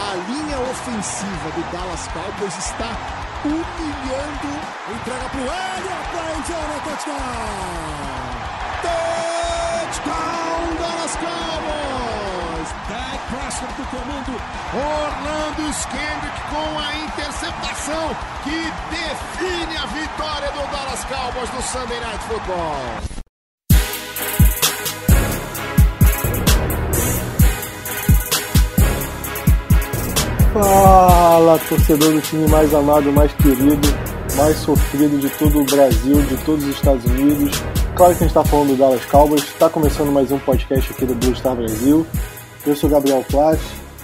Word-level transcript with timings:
A 0.00 0.14
linha 0.14 0.58
ofensiva 0.58 1.50
do 1.54 1.62
Dallas 1.70 2.08
Cowboys 2.08 2.56
está 2.56 2.96
humilhando. 3.44 4.50
Entrega 4.90 5.28
pro 5.28 5.40
Elliott 5.40 6.08
para 6.10 6.32
endzone, 6.36 6.80
touchdown! 6.84 8.40
Touchdown, 9.92 10.62
Dallas 10.80 11.16
Cowboys! 11.16 12.70
Dak 12.88 13.20
Prescott 13.28 13.72
do 13.76 13.84
comando. 13.90 14.32
Orlando 14.72 15.70
Skendrick 15.74 16.40
com 16.48 16.78
a 16.78 16.94
interceptação 16.94 18.16
que 18.42 18.72
define 18.90 19.76
a 19.76 19.86
vitória 19.86 20.50
do 20.52 20.66
Dallas 20.70 21.04
Cowboys 21.04 21.52
no 21.52 21.62
Sunday 21.62 22.00
Night 22.00 22.24
Football. 22.24 23.09
Fala, 30.60 31.58
torcedor 31.58 32.12
do 32.12 32.20
time 32.20 32.46
mais 32.48 32.74
amado, 32.74 33.10
mais 33.10 33.32
querido, 33.32 33.88
mais 34.36 34.54
sofrido 34.56 35.18
de 35.18 35.30
todo 35.30 35.62
o 35.62 35.64
Brasil, 35.64 36.20
de 36.20 36.36
todos 36.44 36.62
os 36.64 36.74
Estados 36.76 37.02
Unidos. 37.06 37.58
Claro 37.96 38.14
que 38.14 38.24
a 38.24 38.26
gente 38.26 38.26
está 38.26 38.44
falando 38.44 38.68
do 38.68 38.76
Dallas 38.76 39.02
Cowboys. 39.06 39.42
Está 39.42 39.70
começando 39.70 40.12
mais 40.12 40.30
um 40.30 40.38
podcast 40.38 40.92
aqui 40.92 41.06
do 41.06 41.14
Blue 41.14 41.34
Star 41.34 41.56
Brasil. 41.56 42.06
Eu 42.66 42.76
sou 42.76 42.90
Gabriel 42.90 43.24
Plat 43.30 43.58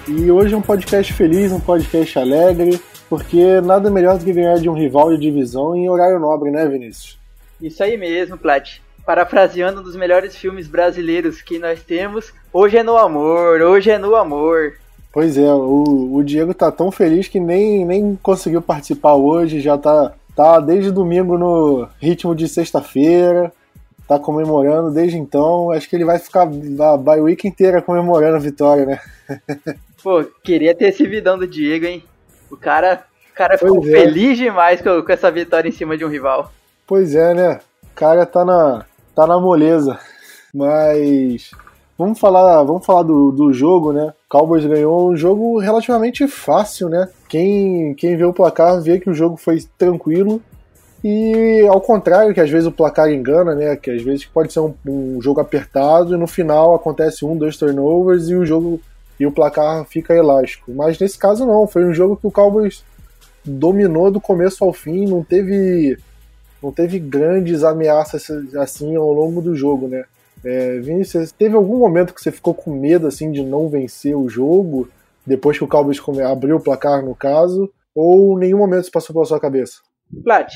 e 0.09 0.31
hoje 0.31 0.55
é 0.55 0.57
um 0.57 0.63
podcast 0.63 1.13
feliz, 1.13 1.53
um 1.53 1.61
podcast 1.61 2.19
alegre, 2.19 2.81
porque 3.11 3.61
nada 3.61 3.91
melhor 3.91 4.17
do 4.17 4.25
que 4.25 4.33
ganhar 4.33 4.59
de 4.59 4.70
um 4.70 4.75
rival 4.75 5.11
de 5.11 5.20
divisão 5.20 5.77
em 5.77 5.91
horário 5.91 6.19
nobre, 6.19 6.51
né, 6.51 6.67
Vinícius? 6.67 7.19
Isso 7.61 7.83
aí 7.83 7.98
mesmo, 7.98 8.39
Plat. 8.39 8.79
Parafraseando 9.05 9.81
um 9.81 9.85
dos 9.85 9.95
melhores 9.95 10.35
filmes 10.35 10.67
brasileiros 10.67 11.43
que 11.43 11.59
nós 11.59 11.83
temos, 11.83 12.33
hoje 12.51 12.79
é 12.79 12.83
no 12.83 12.97
amor, 12.97 13.61
hoje 13.61 13.91
é 13.91 13.98
no 13.98 14.17
amor. 14.17 14.73
Pois 15.17 15.39
é, 15.39 15.50
o, 15.50 16.14
o 16.14 16.22
Diego 16.22 16.53
tá 16.53 16.70
tão 16.70 16.92
feliz 16.92 17.27
que 17.27 17.41
nem, 17.41 17.86
nem 17.86 18.19
conseguiu 18.22 18.61
participar 18.61 19.14
hoje, 19.14 19.62
já 19.62 19.78
tá, 19.78 20.12
tá 20.34 20.61
desde 20.61 20.91
domingo 20.91 21.39
no 21.39 21.89
ritmo 21.98 22.34
de 22.34 22.47
sexta-feira, 22.47 23.50
tá 24.06 24.19
comemorando 24.19 24.91
desde 24.91 25.17
então. 25.17 25.70
Acho 25.70 25.89
que 25.89 25.97
ele 25.97 26.05
vai 26.05 26.19
ficar 26.19 26.42
a 26.42 26.97
bye 26.98 27.23
week 27.23 27.48
inteira 27.48 27.81
comemorando 27.81 28.36
a 28.36 28.39
vitória, 28.39 28.84
né? 28.84 29.00
Pô, 30.05 30.23
queria 30.45 30.75
ter 30.75 30.89
esse 30.89 31.06
vidão 31.06 31.39
do 31.39 31.47
Diego, 31.47 31.86
hein? 31.86 32.05
O 32.51 32.56
cara, 32.58 33.03
o 33.33 33.34
cara 33.34 33.56
ficou 33.56 33.80
Pois 33.80 33.95
é. 33.95 33.98
feliz 33.98 34.36
demais 34.36 34.83
com, 34.83 35.01
com 35.01 35.12
essa 35.12 35.30
vitória 35.30 35.67
em 35.67 35.73
cima 35.73 35.97
de 35.97 36.05
um 36.05 36.11
rival. 36.11 36.53
Pois 36.86 37.14
é, 37.14 37.33
né? 37.33 37.61
O 37.84 37.95
cara 37.95 38.27
tá 38.27 38.45
na, 38.45 38.84
tá 39.14 39.27
na 39.27 39.41
moleza. 39.41 39.98
Mas 40.53 41.53
vamos 41.98 42.19
falar, 42.19 42.62
vamos 42.62 42.84
falar 42.84 43.02
do, 43.02 43.30
do 43.30 43.52
jogo, 43.52 43.92
né? 43.92 44.12
Cowboys 44.28 44.64
ganhou 44.64 45.11
um 45.11 45.16
jogo 45.16 45.58
relativamente 45.58 46.27
fácil, 46.28 46.89
né? 46.89 47.08
Quem, 47.28 47.94
quem 47.94 48.16
vê 48.16 48.25
o 48.25 48.33
placar 48.33 48.80
vê 48.80 49.00
que 49.00 49.11
o 49.11 49.14
jogo 49.14 49.36
foi 49.36 49.64
tranquilo. 49.78 50.41
E 51.05 51.67
ao 51.68 51.80
contrário, 51.80 52.35
que 52.35 52.40
às 52.40 52.51
vezes 52.51 52.67
o 52.67 52.73
placar 52.73 53.11
engana, 53.11 53.55
né? 53.55 53.77
Que 53.77 53.90
às 53.90 54.02
vezes 54.02 54.24
pode 54.24 54.52
ser 54.52 54.61
um, 54.61 54.74
um 54.86 55.20
jogo 55.20 55.40
apertado 55.40 56.14
e 56.14 56.18
no 56.18 56.27
final 56.27 56.74
acontece 56.74 57.24
um, 57.24 57.36
dois 57.36 57.56
turnovers 57.56 58.29
e 58.29 58.35
o 58.35 58.45
jogo 58.45 58.80
e 59.18 59.27
o 59.27 59.33
placar 59.33 59.85
fica 59.86 60.14
elástico. 60.14 60.73
Mas 60.73 60.98
nesse 60.98 61.18
caso 61.18 61.46
não, 61.46 61.67
foi 61.67 61.85
um 61.85 61.95
jogo 61.95 62.17
que 62.17 62.27
o 62.27 62.30
Cowboys 62.30 62.85
dominou 63.45 64.11
do 64.11 64.20
começo 64.20 64.64
ao 64.64 64.73
fim, 64.73 65.06
não 65.06 65.23
teve 65.23 65.96
não 66.62 66.73
teve 66.73 66.98
grandes 66.98 67.62
ameaças 67.62 68.29
assim 68.56 68.96
ao 68.96 69.12
longo 69.12 69.40
do 69.40 69.55
jogo, 69.55 69.86
né? 69.86 70.05
É, 70.46 70.79
Vinícius, 70.79 71.33
teve 71.33 71.57
algum 71.57 71.79
momento 71.79 72.14
que 72.14 72.20
você 72.20 72.30
ficou 72.30 72.55
com 72.55 72.73
medo 72.73 73.07
assim 73.07 73.33
de 73.33 73.42
não 73.42 73.68
vencer 73.68 74.17
o 74.17 74.29
jogo 74.29 74.89
depois 75.27 75.58
que 75.58 75.64
o 75.64 75.68
Cowboys 75.68 76.01
abriu 76.24 76.57
o 76.57 76.62
placar 76.62 77.05
no 77.05 77.14
caso, 77.17 77.68
ou 77.92 78.39
nenhum 78.39 78.58
momento 78.58 78.83
isso 78.83 78.92
passou 78.92 79.12
pela 79.12 79.27
sua 79.27 79.40
cabeça? 79.40 79.80
Plat, 80.23 80.52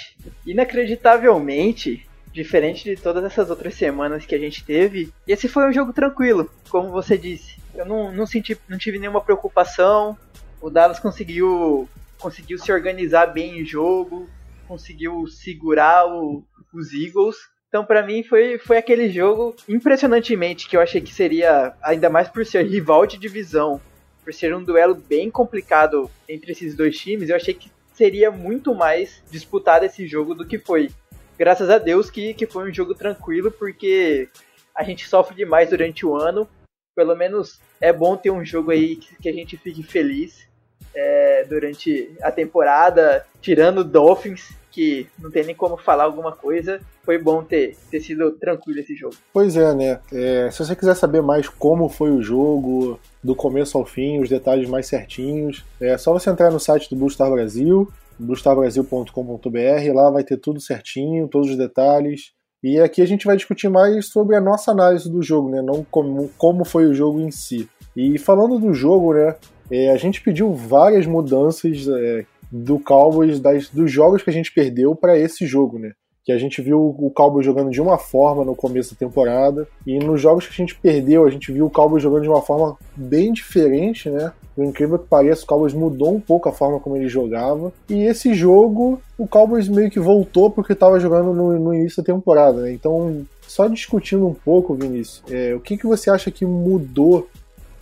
inacreditavelmente, 0.46 2.06
diferente 2.32 2.84
de 2.84 3.00
todas 3.00 3.24
essas 3.24 3.50
outras 3.50 3.74
semanas 3.74 4.24
que 4.24 4.34
a 4.34 4.38
gente 4.38 4.64
teve, 4.64 5.12
esse 5.26 5.48
foi 5.48 5.68
um 5.68 5.72
jogo 5.72 5.92
tranquilo, 5.92 6.48
como 6.68 6.90
você 6.90 7.18
disse. 7.18 7.58
Eu 7.74 7.84
não, 7.84 8.12
não 8.12 8.26
senti, 8.26 8.56
não 8.68 8.78
tive 8.78 8.98
nenhuma 8.98 9.20
preocupação. 9.20 10.16
O 10.60 10.70
Dallas 10.70 11.00
conseguiu, 11.00 11.88
conseguiu 12.18 12.58
se 12.58 12.70
organizar 12.70 13.26
bem 13.26 13.60
em 13.60 13.64
jogo, 13.64 14.28
conseguiu 14.68 15.26
segurar 15.26 16.06
o- 16.06 16.44
os 16.72 16.92
Eagles. 16.92 17.36
Então, 17.70 17.84
pra 17.84 18.03
mim, 18.03 18.25
foi, 18.25 18.58
foi 18.58 18.78
aquele 18.78 19.08
jogo 19.08 19.54
impressionantemente 19.69 20.69
que 20.69 20.76
eu 20.76 20.81
achei 20.81 21.00
que 21.00 21.14
seria, 21.14 21.72
ainda 21.81 22.10
mais 22.10 22.28
por 22.28 22.44
ser 22.44 22.66
rival 22.66 23.06
de 23.06 23.16
divisão, 23.16 23.81
por 24.25 24.34
ser 24.34 24.53
um 24.53 24.64
duelo 24.64 24.97
bem 24.97 25.31
complicado 25.31 26.10
entre 26.28 26.50
esses 26.50 26.75
dois 26.75 26.98
times, 26.98 27.30
eu 27.30 27.36
achei 27.36 27.54
que 27.54 27.70
seria 27.94 28.28
muito 28.28 28.75
mais 28.75 29.22
disputado 29.30 29.84
esse 29.84 30.04
jogo 30.04 30.34
do 30.34 30.44
que 30.44 30.59
foi. 30.59 30.91
Graças 31.38 31.70
a 31.70 31.78
Deus 31.78 32.10
que, 32.10 32.34
que 32.34 32.44
foi 32.44 32.69
um 32.69 32.75
jogo 32.75 32.92
tranquilo, 32.92 33.53
porque 33.53 34.28
a 34.75 34.82
gente 34.82 35.09
sofre 35.09 35.36
demais 35.36 35.70
durante 35.70 36.04
o 36.04 36.16
ano. 36.16 36.48
Pelo 36.97 37.14
menos 37.14 37.60
é 37.80 37.92
bom 37.92 38.16
ter 38.16 38.32
um 38.32 38.44
jogo 38.44 38.72
aí 38.72 38.97
que, 38.97 39.14
que 39.16 39.28
a 39.28 39.32
gente 39.32 39.56
fique 39.56 39.82
feliz 39.84 40.48
é, 40.92 41.44
durante 41.44 42.16
a 42.20 42.32
temporada, 42.32 43.25
tirando 43.41 43.84
Dolphins, 43.84 44.50
que 44.70 45.06
não 45.19 45.31
tem 45.31 45.44
nem 45.44 45.54
como 45.54 45.76
falar 45.76 46.04
alguma 46.04 46.32
coisa. 46.32 46.81
Foi 47.04 47.19
bom 47.19 47.42
ter, 47.42 47.76
ter 47.91 48.00
sido 48.00 48.31
tranquilo 48.32 48.81
esse 48.81 48.94
jogo. 48.94 49.14
Pois 49.32 49.56
é, 49.56 49.75
né? 49.75 50.00
É, 50.12 50.50
se 50.50 50.58
você 50.64 50.76
quiser 50.76 50.94
saber 50.94 51.22
mais 51.22 51.48
como 51.48 51.88
foi 51.88 52.10
o 52.10 52.22
jogo, 52.22 52.98
do 53.22 53.34
começo 53.34 53.76
ao 53.76 53.84
fim, 53.84 54.20
os 54.20 54.28
detalhes 54.28 54.69
mais 54.69 54.86
certinhos, 54.86 55.64
é 55.80 55.97
só 55.98 56.12
você 56.12 56.30
entrar 56.30 56.50
no 56.50 56.60
site 56.60 56.88
do 56.91 56.97
Blue 56.97 57.10
Star 57.10 57.30
Brasil, 57.30 57.91
bluestarbrasil.com.br, 58.19 59.94
lá 59.94 60.10
vai 60.10 60.25
ter 60.25 60.36
tudo 60.36 60.60
certinho, 60.60 61.28
todos 61.28 61.50
os 61.50 61.56
detalhes. 61.56 62.32
E 62.62 62.78
aqui 62.78 63.00
a 63.00 63.06
gente 63.06 63.26
vai 63.26 63.36
discutir 63.36 63.69
mais 63.69 64.06
sobre 64.06 64.36
a 64.36 64.41
nossa 64.41 64.70
análise 64.70 65.10
do 65.10 65.22
jogo, 65.22 65.48
né? 65.48 65.62
Não 65.62 65.84
como, 65.91 66.30
como 66.36 66.64
foi 66.64 66.86
o 66.86 66.94
jogo 66.94 67.20
em 67.20 67.30
si. 67.30 67.69
E 67.97 68.19
falando 68.19 68.59
do 68.59 68.72
jogo, 68.72 69.14
né? 69.14 69.34
é, 69.70 69.91
a 69.91 69.97
gente 69.97 70.20
pediu 70.20 70.53
várias 70.53 71.06
mudanças 71.06 71.86
é, 71.86 72.26
do 72.50 72.78
Cowboys, 72.78 73.40
das, 73.40 73.68
dos 73.68 73.90
jogos 73.90 74.22
que 74.22 74.30
a 74.30 74.32
gente 74.32 74.52
perdeu 74.52 74.94
para 74.94 75.18
esse 75.18 75.46
jogo, 75.46 75.78
né? 75.78 75.92
Que 76.24 76.32
a 76.32 76.38
gente 76.38 76.60
viu 76.60 76.78
o 76.78 77.10
Cowboys 77.10 77.46
jogando 77.46 77.70
de 77.70 77.80
uma 77.80 77.96
forma 77.96 78.44
no 78.44 78.54
começo 78.54 78.94
da 78.94 78.98
temporada, 78.98 79.66
e 79.86 79.98
nos 79.98 80.20
jogos 80.20 80.46
que 80.46 80.52
a 80.52 80.56
gente 80.56 80.74
perdeu, 80.74 81.24
a 81.24 81.30
gente 81.30 81.50
viu 81.50 81.66
o 81.66 81.70
Cowboys 81.70 82.02
jogando 82.02 82.22
de 82.22 82.28
uma 82.28 82.42
forma 82.42 82.76
bem 82.94 83.32
diferente, 83.32 84.10
né? 84.10 84.32
Por 84.54 84.64
incrível 84.64 84.98
que 84.98 85.08
pareça, 85.08 85.44
o 85.44 85.46
Cowboys 85.46 85.72
mudou 85.72 86.14
um 86.14 86.20
pouco 86.20 86.48
a 86.48 86.52
forma 86.52 86.80
como 86.80 86.96
ele 86.96 87.08
jogava. 87.08 87.72
E 87.88 88.02
esse 88.02 88.34
jogo, 88.34 89.00
o 89.16 89.26
Cowboys 89.26 89.68
meio 89.68 89.90
que 89.90 89.98
voltou 89.98 90.50
porque 90.50 90.74
estava 90.74 91.00
jogando 91.00 91.32
no, 91.32 91.58
no 91.58 91.74
início 91.74 92.02
da 92.02 92.12
temporada, 92.12 92.62
né? 92.62 92.72
Então, 92.72 93.24
só 93.40 93.66
discutindo 93.66 94.26
um 94.26 94.34
pouco, 94.34 94.74
Vinícius, 94.74 95.22
é, 95.30 95.54
o 95.54 95.60
que, 95.60 95.76
que 95.76 95.86
você 95.86 96.10
acha 96.10 96.30
que 96.30 96.44
mudou 96.44 97.26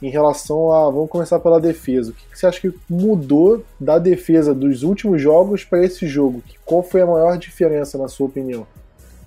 em 0.03 0.11
relação 0.11 0.73
a. 0.73 0.91
Vamos 0.91 1.11
começar 1.11 1.39
pela 1.41 1.61
defesa. 1.61 2.11
O 2.11 2.15
que, 2.15 2.39
você 2.39 2.47
acha 2.47 2.61
que 2.61 2.73
mudou 2.89 3.65
da 3.79 3.99
defesa 3.99 4.55
dos 4.55 4.83
últimos 4.83 5.21
jogos 5.21 5.65
para 5.65 5.85
esse 5.85 6.07
jogo? 6.07 6.43
Qual 6.65 6.83
foi 6.83 7.03
a 7.03 7.07
maior 7.07 7.37
diferença, 7.39 7.99
na 7.99 8.09
sua 8.09 8.27
opinião? 8.27 8.67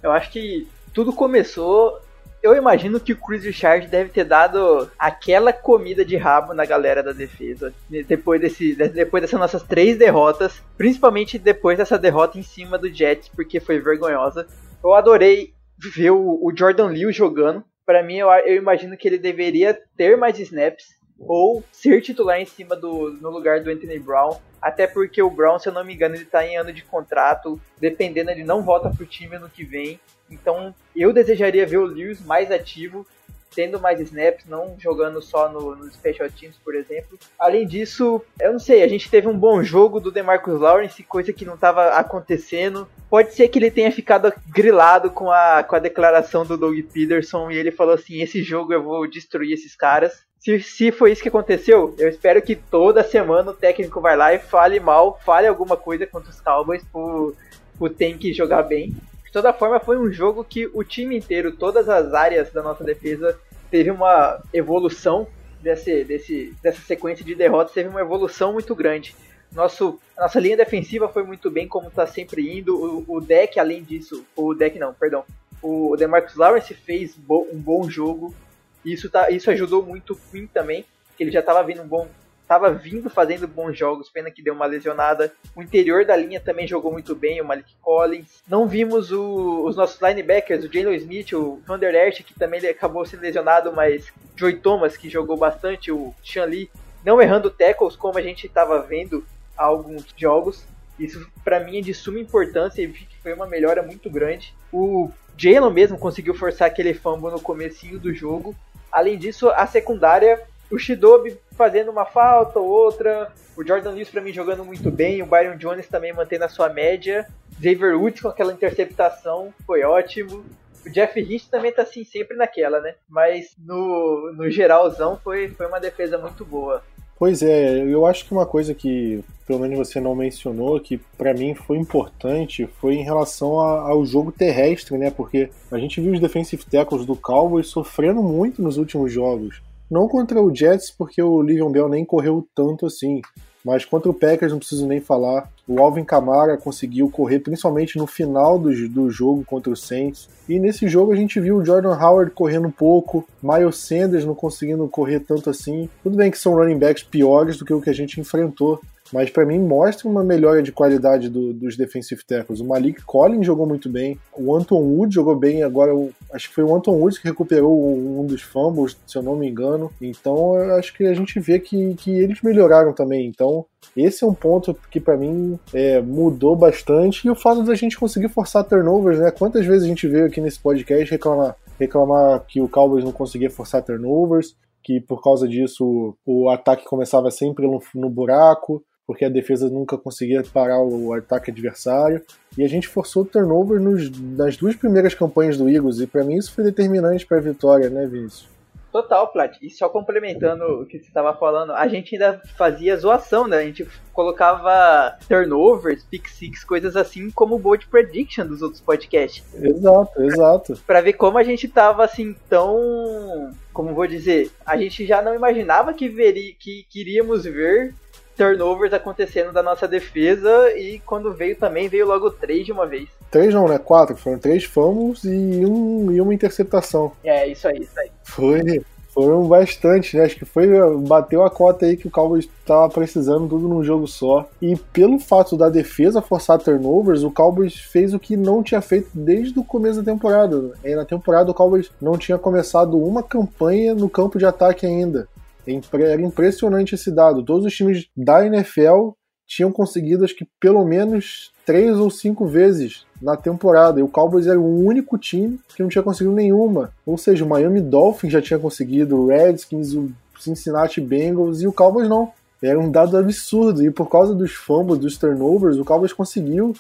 Eu 0.01 0.11
acho 0.11 0.31
que 0.31 0.67
tudo 0.93 1.13
começou. 1.13 1.99
Eu 2.41 2.55
imagino 2.55 2.99
que 2.99 3.13
o 3.13 3.17
Chris 3.17 3.43
Richard 3.43 3.87
deve 3.87 4.09
ter 4.09 4.23
dado 4.23 4.89
aquela 4.97 5.53
comida 5.53 6.03
de 6.03 6.17
rabo 6.17 6.53
na 6.53 6.65
galera 6.65 7.03
da 7.03 7.11
defesa. 7.11 7.71
Depois, 7.87 8.41
desse, 8.41 8.73
depois 8.73 9.21
dessas 9.21 9.39
nossas 9.39 9.61
três 9.61 9.95
derrotas. 9.97 10.61
Principalmente 10.75 11.37
depois 11.37 11.77
dessa 11.77 11.99
derrota 11.99 12.39
em 12.39 12.43
cima 12.43 12.79
do 12.79 12.91
Jets, 12.91 13.29
porque 13.29 13.59
foi 13.59 13.79
vergonhosa. 13.79 14.47
Eu 14.83 14.95
adorei 14.95 15.53
ver 15.95 16.11
o, 16.11 16.39
o 16.41 16.51
Jordan 16.55 16.87
Liu 16.87 17.11
jogando. 17.11 17.63
Pra 17.85 18.03
mim, 18.03 18.17
eu, 18.17 18.29
eu 18.29 18.55
imagino 18.55 18.97
que 18.97 19.07
ele 19.07 19.17
deveria 19.17 19.79
ter 19.95 20.17
mais 20.17 20.39
snaps. 20.39 20.99
Ou 21.19 21.63
ser 21.71 22.01
titular 22.01 22.39
em 22.39 22.45
cima 22.45 22.75
do. 22.75 23.11
no 23.21 23.29
lugar 23.29 23.61
do 23.61 23.69
Anthony 23.69 23.99
Brown. 23.99 24.39
Até 24.61 24.87
porque 24.87 25.21
o 25.21 25.29
Brown, 25.29 25.59
se 25.59 25.69
eu 25.69 25.73
não 25.73 25.83
me 25.83 25.93
engano, 25.93 26.15
ele 26.15 26.25
tá 26.25 26.45
em 26.45 26.57
ano 26.57 26.73
de 26.73 26.83
contrato. 26.83 27.61
Dependendo, 27.79 28.31
ele 28.31 28.43
não 28.43 28.63
volta 28.63 28.89
pro 28.89 29.05
time 29.05 29.35
ano 29.35 29.49
que 29.49 29.63
vem. 29.63 29.99
Então, 30.29 30.73
eu 30.95 31.11
desejaria 31.11 31.65
ver 31.65 31.77
o 31.77 31.85
Lewis 31.85 32.23
mais 32.25 32.51
ativo. 32.51 33.05
Tendo 33.53 33.79
mais 33.79 33.99
snaps, 33.99 34.45
não 34.45 34.75
jogando 34.79 35.21
só 35.21 35.49
no, 35.49 35.75
no 35.75 35.91
Special 35.91 36.29
Teams, 36.29 36.57
por 36.63 36.75
exemplo. 36.75 37.17
Além 37.37 37.67
disso, 37.67 38.21
eu 38.39 38.53
não 38.53 38.59
sei, 38.59 38.83
a 38.83 38.87
gente 38.87 39.09
teve 39.09 39.27
um 39.27 39.37
bom 39.37 39.61
jogo 39.63 39.99
do 39.99 40.11
DeMarcus 40.11 40.59
Lawrence, 40.59 41.03
coisa 41.03 41.33
que 41.33 41.45
não 41.45 41.55
estava 41.55 41.89
acontecendo. 41.89 42.87
Pode 43.09 43.33
ser 43.33 43.47
que 43.49 43.59
ele 43.59 43.69
tenha 43.69 43.91
ficado 43.91 44.33
grilado 44.49 45.11
com 45.11 45.29
a, 45.29 45.63
com 45.63 45.75
a 45.75 45.79
declaração 45.79 46.45
do 46.45 46.57
Doug 46.57 46.77
Peterson 46.93 47.51
e 47.51 47.57
ele 47.57 47.71
falou 47.71 47.93
assim: 47.93 48.21
esse 48.21 48.41
jogo 48.41 48.73
eu 48.73 48.83
vou 48.83 49.09
destruir 49.09 49.53
esses 49.53 49.75
caras. 49.75 50.25
Se, 50.39 50.59
se 50.59 50.91
foi 50.91 51.11
isso 51.11 51.21
que 51.21 51.29
aconteceu, 51.29 51.93
eu 51.99 52.09
espero 52.09 52.41
que 52.41 52.55
toda 52.55 53.03
semana 53.03 53.51
o 53.51 53.53
técnico 53.53 54.01
vai 54.01 54.17
lá 54.17 54.33
e 54.33 54.39
fale 54.39 54.79
mal, 54.79 55.19
fale 55.23 55.45
alguma 55.45 55.77
coisa 55.77 56.07
contra 56.07 56.31
os 56.31 56.41
Cowboys 56.41 56.83
pro, 56.91 57.35
pro 57.77 57.89
Tank 57.89 58.33
jogar 58.33 58.63
bem. 58.63 58.95
De 59.31 59.33
toda 59.33 59.53
forma, 59.53 59.79
foi 59.79 59.97
um 59.97 60.11
jogo 60.11 60.43
que 60.43 60.69
o 60.73 60.83
time 60.83 61.17
inteiro, 61.17 61.53
todas 61.53 61.87
as 61.87 62.13
áreas 62.13 62.51
da 62.51 62.61
nossa 62.61 62.83
defesa, 62.83 63.39
teve 63.69 63.89
uma 63.89 64.43
evolução 64.53 65.25
desse, 65.61 66.03
desse, 66.03 66.53
dessa 66.61 66.81
sequência 66.81 67.23
de 67.23 67.33
derrotas, 67.33 67.73
teve 67.73 67.87
uma 67.87 68.01
evolução 68.01 68.51
muito 68.51 68.75
grande. 68.75 69.15
Nosso, 69.53 69.97
nossa 70.17 70.37
linha 70.37 70.57
defensiva 70.57 71.07
foi 71.07 71.23
muito 71.23 71.49
bem, 71.49 71.65
como 71.65 71.87
está 71.87 72.05
sempre 72.05 72.59
indo. 72.59 72.75
O, 72.75 73.15
o, 73.15 73.21
deck, 73.21 73.57
além 73.57 73.81
disso, 73.83 74.25
o 74.35 74.53
deck 74.53 74.77
não, 74.77 74.93
perdão. 74.93 75.23
O 75.61 75.95
Demarcus 75.95 76.35
Lawrence 76.35 76.73
fez 76.73 77.15
bo, 77.15 77.47
um 77.53 77.57
bom 77.57 77.89
jogo. 77.89 78.35
Isso, 78.83 79.09
tá, 79.09 79.31
isso 79.31 79.49
ajudou 79.49 79.81
muito 79.81 80.11
o 80.11 80.17
Quinn 80.29 80.45
também, 80.45 80.83
que 81.15 81.23
ele 81.23 81.31
já 81.31 81.39
estava 81.39 81.63
vindo 81.63 81.81
um 81.81 81.87
bom, 81.87 82.05
estava 82.51 82.69
vindo 82.69 83.09
fazendo 83.09 83.47
bons 83.47 83.77
jogos, 83.77 84.09
pena 84.09 84.29
que 84.29 84.43
deu 84.43 84.53
uma 84.53 84.65
lesionada. 84.65 85.33
O 85.55 85.63
interior 85.63 86.03
da 86.03 86.17
linha 86.17 86.37
também 86.37 86.67
jogou 86.67 86.91
muito 86.91 87.15
bem, 87.15 87.39
o 87.39 87.45
Malik 87.45 87.73
Collins. 87.81 88.43
Não 88.45 88.67
vimos 88.67 89.09
o, 89.09 89.63
os 89.65 89.77
nossos 89.77 90.01
linebackers, 90.01 90.65
o 90.65 90.71
Jalen 90.71 90.97
Smith, 90.97 91.31
o 91.31 91.61
Vander 91.65 91.95
Earth, 91.95 92.23
que 92.23 92.33
também 92.33 92.59
acabou 92.67 93.05
sendo 93.05 93.21
lesionado, 93.21 93.71
mas 93.71 94.11
Joey 94.35 94.57
Thomas, 94.57 94.97
que 94.97 95.09
jogou 95.09 95.37
bastante, 95.37 95.93
o 95.93 96.13
Sean 96.21 96.43
Lee, 96.43 96.69
não 97.05 97.21
errando 97.21 97.49
tackles 97.49 97.95
como 97.95 98.17
a 98.17 98.21
gente 98.21 98.47
estava 98.47 98.81
vendo 98.81 99.25
há 99.57 99.63
alguns 99.63 100.05
jogos. 100.17 100.65
Isso 100.99 101.25
para 101.45 101.61
mim 101.61 101.77
é 101.77 101.81
de 101.81 101.93
suma 101.93 102.19
importância 102.19 102.81
e 102.81 102.93
foi 103.23 103.33
uma 103.33 103.47
melhora 103.47 103.81
muito 103.81 104.09
grande. 104.09 104.53
O 104.73 105.09
Jalen 105.37 105.71
mesmo 105.71 105.97
conseguiu 105.97 106.33
forçar 106.33 106.67
aquele 106.67 106.93
fumble 106.93 107.31
no 107.31 107.39
comecinho 107.39 107.97
do 107.97 108.13
jogo. 108.13 108.53
Além 108.91 109.17
disso, 109.17 109.49
a 109.51 109.65
secundária 109.65 110.50
o 110.71 110.79
Shidobi 110.79 111.37
fazendo 111.51 111.91
uma 111.91 112.05
falta 112.05 112.59
ou 112.59 112.67
outra, 112.67 113.31
o 113.55 113.63
Jordan 113.63 113.91
Lewis 113.91 114.09
para 114.09 114.21
mim 114.21 114.31
jogando 114.31 114.63
muito 114.63 114.89
bem, 114.89 115.21
o 115.21 115.25
Byron 115.25 115.57
Jones 115.57 115.87
também 115.87 116.13
mantendo 116.13 116.45
a 116.45 116.49
sua 116.49 116.69
média, 116.69 117.27
Xavier 117.61 117.95
Woods 117.95 118.21
com 118.21 118.29
aquela 118.29 118.53
interceptação 118.53 119.53
foi 119.65 119.83
ótimo. 119.83 120.43
O 120.83 120.89
Jeff 120.89 121.19
Hitch 121.19 121.47
também 121.47 121.71
tá 121.71 121.83
assim 121.83 122.03
sempre 122.03 122.35
naquela, 122.35 122.81
né? 122.81 122.95
Mas 123.07 123.55
no, 123.63 124.33
no 124.33 124.49
geralzão 124.49 125.19
foi, 125.23 125.49
foi 125.49 125.67
uma 125.67 125.79
defesa 125.79 126.17
muito 126.17 126.43
boa. 126.43 126.81
Pois 127.19 127.43
é, 127.43 127.77
eu 127.83 128.03
acho 128.07 128.25
que 128.25 128.31
uma 128.31 128.47
coisa 128.47 128.73
que 128.73 129.23
pelo 129.45 129.59
menos 129.59 129.77
você 129.77 129.99
não 129.99 130.15
mencionou, 130.15 130.79
que 130.79 130.97
para 131.17 131.35
mim 131.35 131.53
foi 131.53 131.77
importante, 131.77 132.67
foi 132.79 132.95
em 132.95 133.03
relação 133.03 133.59
a, 133.59 133.89
ao 133.89 134.03
jogo 134.05 134.31
terrestre, 134.31 134.97
né? 134.97 135.11
Porque 135.11 135.49
a 135.69 135.77
gente 135.77 136.01
viu 136.01 136.13
os 136.13 136.19
defensive 136.19 136.65
tackles 136.65 137.05
do 137.05 137.15
Cowboys 137.15 137.67
sofrendo 137.67 138.23
muito 138.23 138.61
nos 138.61 138.77
últimos 138.77 139.11
jogos. 139.11 139.61
Não 139.91 140.07
contra 140.07 140.41
o 140.41 140.55
Jets, 140.55 140.89
porque 140.89 141.21
o 141.21 141.41
Livion 141.41 141.69
Bell 141.69 141.89
nem 141.89 142.05
correu 142.05 142.47
tanto 142.55 142.85
assim. 142.85 143.21
Mas 143.63 143.83
contra 143.83 144.09
o 144.09 144.13
Packers 144.13 144.53
não 144.53 144.59
preciso 144.59 144.87
nem 144.87 145.01
falar. 145.01 145.51
O 145.67 145.79
Alvin 145.79 146.05
Kamara 146.05 146.57
conseguiu 146.57 147.09
correr 147.09 147.39
principalmente 147.39 147.97
no 147.97 148.07
final 148.07 148.57
do, 148.57 148.71
do 148.87 149.11
jogo 149.11 149.43
contra 149.43 149.71
o 149.71 149.75
Saints. 149.75 150.29
E 150.47 150.57
nesse 150.59 150.87
jogo 150.87 151.11
a 151.11 151.15
gente 151.15 151.41
viu 151.41 151.57
o 151.57 151.65
Jordan 151.65 151.93
Howard 151.93 152.31
correndo 152.31 152.69
um 152.69 152.71
pouco, 152.71 153.27
Miles 153.43 153.75
Sanders 153.75 154.25
não 154.25 154.33
conseguindo 154.33 154.87
correr 154.87 155.19
tanto 155.19 155.49
assim. 155.49 155.89
Tudo 156.01 156.15
bem 156.15 156.31
que 156.31 156.39
são 156.39 156.55
running 156.55 156.79
backs 156.79 157.03
piores 157.03 157.57
do 157.57 157.65
que 157.65 157.73
o 157.73 157.81
que 157.81 157.89
a 157.89 157.93
gente 157.93 158.19
enfrentou 158.19 158.81
mas 159.11 159.29
para 159.29 159.45
mim 159.45 159.59
mostra 159.59 160.07
uma 160.07 160.23
melhora 160.23 160.61
de 160.61 160.71
qualidade 160.71 161.29
do, 161.29 161.53
dos 161.53 161.75
defensive 161.75 162.23
tackles. 162.25 162.59
O 162.59 162.65
Malik 162.65 163.03
Collins 163.03 163.45
jogou 163.45 163.67
muito 163.67 163.89
bem, 163.89 164.17
o 164.35 164.55
Anton 164.55 164.79
Wood 164.79 165.13
jogou 165.13 165.35
bem, 165.35 165.63
agora 165.63 165.91
acho 166.33 166.49
que 166.49 166.55
foi 166.55 166.63
o 166.63 166.75
Anton 166.75 166.93
Wood 166.93 167.19
que 167.19 167.27
recuperou 167.27 167.97
um 167.97 168.25
dos 168.25 168.41
fumbles, 168.41 168.97
se 169.05 169.17
eu 169.17 169.23
não 169.23 169.35
me 169.35 169.49
engano. 169.49 169.91
Então 170.01 170.55
acho 170.77 170.93
que 170.95 171.05
a 171.05 171.13
gente 171.13 171.39
vê 171.39 171.59
que, 171.59 171.95
que 171.95 172.11
eles 172.11 172.41
melhoraram 172.41 172.93
também. 172.93 173.27
Então 173.27 173.65
esse 173.95 174.23
é 174.23 174.27
um 174.27 174.33
ponto 174.33 174.75
que 174.89 174.99
para 174.99 175.17
mim 175.17 175.59
é, 175.73 176.01
mudou 176.01 176.55
bastante 176.55 177.27
e 177.27 177.31
o 177.31 177.35
fato 177.35 177.63
da 177.63 177.75
gente 177.75 177.97
conseguir 177.97 178.29
forçar 178.29 178.63
turnovers, 178.63 179.19
né? 179.19 179.31
Quantas 179.31 179.65
vezes 179.65 179.83
a 179.83 179.87
gente 179.87 180.07
veio 180.07 180.25
aqui 180.25 180.39
nesse 180.39 180.59
podcast 180.59 181.09
reclamar, 181.11 181.55
reclamar 181.79 182.45
que 182.47 182.61
o 182.61 182.69
Cowboys 182.69 183.03
não 183.03 183.11
conseguia 183.11 183.49
forçar 183.49 183.83
turnovers, 183.83 184.55
que 184.83 185.01
por 185.01 185.21
causa 185.21 185.47
disso 185.47 186.15
o 186.25 186.49
ataque 186.49 186.85
começava 186.85 187.29
sempre 187.29 187.67
no 187.95 188.09
buraco, 188.09 188.83
porque 189.05 189.25
a 189.25 189.29
defesa 189.29 189.69
nunca 189.69 189.97
conseguia 189.97 190.43
parar 190.43 190.81
o 190.81 191.13
ataque 191.13 191.51
adversário. 191.51 192.21
E 192.57 192.63
a 192.63 192.67
gente 192.67 192.87
forçou 192.87 193.23
o 193.23 193.25
turnover 193.25 193.79
nos, 193.79 194.09
nas 194.19 194.57
duas 194.57 194.75
primeiras 194.75 195.13
campanhas 195.13 195.57
do 195.57 195.69
Eagles, 195.69 195.99
e 195.99 196.07
para 196.07 196.23
mim 196.23 196.35
isso 196.35 196.53
foi 196.53 196.63
determinante 196.63 197.25
para 197.25 197.37
a 197.37 197.41
vitória, 197.41 197.89
né, 197.89 198.05
Vinícius? 198.05 198.51
Total, 198.91 199.25
Plat. 199.31 199.57
E 199.61 199.69
só 199.69 199.87
complementando 199.87 200.81
o 200.81 200.85
que 200.85 200.99
você 200.99 201.07
estava 201.07 201.33
falando, 201.33 201.71
a 201.71 201.87
gente 201.87 202.13
ainda 202.13 202.41
fazia 202.57 202.97
zoação, 202.97 203.47
né? 203.47 203.57
A 203.57 203.63
gente 203.63 203.87
colocava 204.11 205.17
turnovers, 205.29 206.03
pick 206.03 206.27
six, 206.27 206.63
coisas 206.65 206.97
assim, 206.97 207.31
como 207.31 207.57
bold 207.57 207.87
prediction 207.87 208.45
dos 208.45 208.61
outros 208.61 208.81
podcasts. 208.81 209.45
Exato, 209.55 210.21
exato. 210.21 210.79
Para 210.85 210.99
ver 210.99 211.13
como 211.13 211.37
a 211.37 211.43
gente 211.43 211.69
tava 211.69 212.03
assim 212.03 212.35
tão, 212.49 213.53
como 213.71 213.93
vou 213.93 214.07
dizer, 214.07 214.51
a 214.65 214.75
gente 214.75 215.05
já 215.05 215.21
não 215.21 215.33
imaginava 215.33 215.93
que 215.93 216.09
veria, 216.09 216.53
que 216.59 216.85
queríamos 216.89 217.45
ver 217.45 217.95
turnovers 218.41 218.91
acontecendo 218.91 219.53
da 219.53 219.61
nossa 219.61 219.87
defesa 219.87 220.71
e 220.75 220.99
quando 221.05 221.31
veio 221.31 221.55
também, 221.55 221.87
veio 221.87 222.07
logo 222.07 222.31
três 222.31 222.65
de 222.65 222.71
uma 222.71 222.87
vez. 222.87 223.07
Três 223.29 223.53
não, 223.53 223.67
né? 223.67 223.77
Quatro. 223.77 224.15
Foram 224.17 224.39
três 224.39 224.63
fumbles 224.63 225.23
e, 225.23 225.63
um, 225.63 226.11
e 226.11 226.19
uma 226.19 226.33
interceptação. 226.33 227.11
É, 227.23 227.47
isso 227.47 227.67
aí, 227.67 227.77
isso 227.81 227.99
aí. 227.99 228.09
Foi. 228.23 228.81
Foram 229.13 229.45
bastante, 229.45 230.15
né? 230.15 230.23
Acho 230.23 230.37
que 230.37 230.45
foi. 230.45 230.67
Bateu 231.01 231.43
a 231.43 231.51
cota 231.51 231.85
aí 231.85 231.97
que 231.97 232.07
o 232.07 232.11
Cowboys 232.11 232.49
estava 232.61 232.89
precisando 232.89 233.47
tudo 233.47 233.67
num 233.67 233.83
jogo 233.83 234.07
só. 234.07 234.49
E 234.61 234.75
pelo 234.75 235.19
fato 235.19 235.57
da 235.57 235.69
defesa 235.69 236.21
forçar 236.21 236.57
turnovers, 236.57 237.21
o 237.21 237.29
Cowboys 237.29 237.75
fez 237.75 238.13
o 238.13 238.19
que 238.19 238.37
não 238.37 238.63
tinha 238.63 238.81
feito 238.81 239.09
desde 239.13 239.59
o 239.59 239.65
começo 239.65 240.01
da 240.01 240.11
temporada. 240.11 240.71
E 240.83 240.95
na 240.95 241.05
temporada 241.05 241.51
o 241.51 241.53
Cowboys 241.53 241.91
não 242.01 242.17
tinha 242.17 242.37
começado 242.37 242.97
uma 242.97 243.21
campanha 243.21 243.93
no 243.93 244.09
campo 244.09 244.39
de 244.39 244.45
ataque 244.45 244.85
ainda. 244.85 245.27
Era 245.65 246.21
impressionante 246.21 246.95
esse 246.95 247.11
dado. 247.11 247.43
Todos 247.43 247.65
os 247.65 247.73
times 247.73 248.07
da 248.15 248.45
NFL 248.45 249.11
tinham 249.47 249.71
conseguido, 249.71 250.23
acho 250.23 250.35
que 250.35 250.47
pelo 250.59 250.85
menos 250.85 251.51
três 251.65 251.97
ou 251.97 252.09
cinco 252.09 252.47
vezes 252.47 253.05
na 253.21 253.35
temporada. 253.35 253.99
E 253.99 254.03
o 254.03 254.07
Cowboys 254.07 254.47
era 254.47 254.59
o 254.59 254.85
único 254.85 255.17
time 255.17 255.59
que 255.75 255.83
não 255.83 255.89
tinha 255.89 256.03
conseguido 256.03 256.33
nenhuma. 256.33 256.91
Ou 257.05 257.17
seja, 257.17 257.43
o 257.43 257.47
Miami 257.47 257.81
Dolphins 257.81 258.31
já 258.31 258.41
tinha 258.41 258.57
conseguido, 258.57 259.17
o 259.17 259.27
Redskins, 259.27 259.93
o 259.93 260.09
Cincinnati 260.39 261.01
Bengals 261.01 261.61
e 261.61 261.67
o 261.67 261.73
Cowboys 261.73 262.07
não. 262.07 262.31
Era 262.61 262.79
um 262.79 262.89
dado 262.89 263.17
absurdo. 263.17 263.83
E 263.83 263.91
por 263.91 264.09
causa 264.09 264.33
dos 264.33 264.53
fumbles, 264.53 264.99
dos 264.99 265.17
turnovers, 265.17 265.77
o 265.77 265.85
Cowboys 265.85 266.13
conseguiu. 266.13 266.73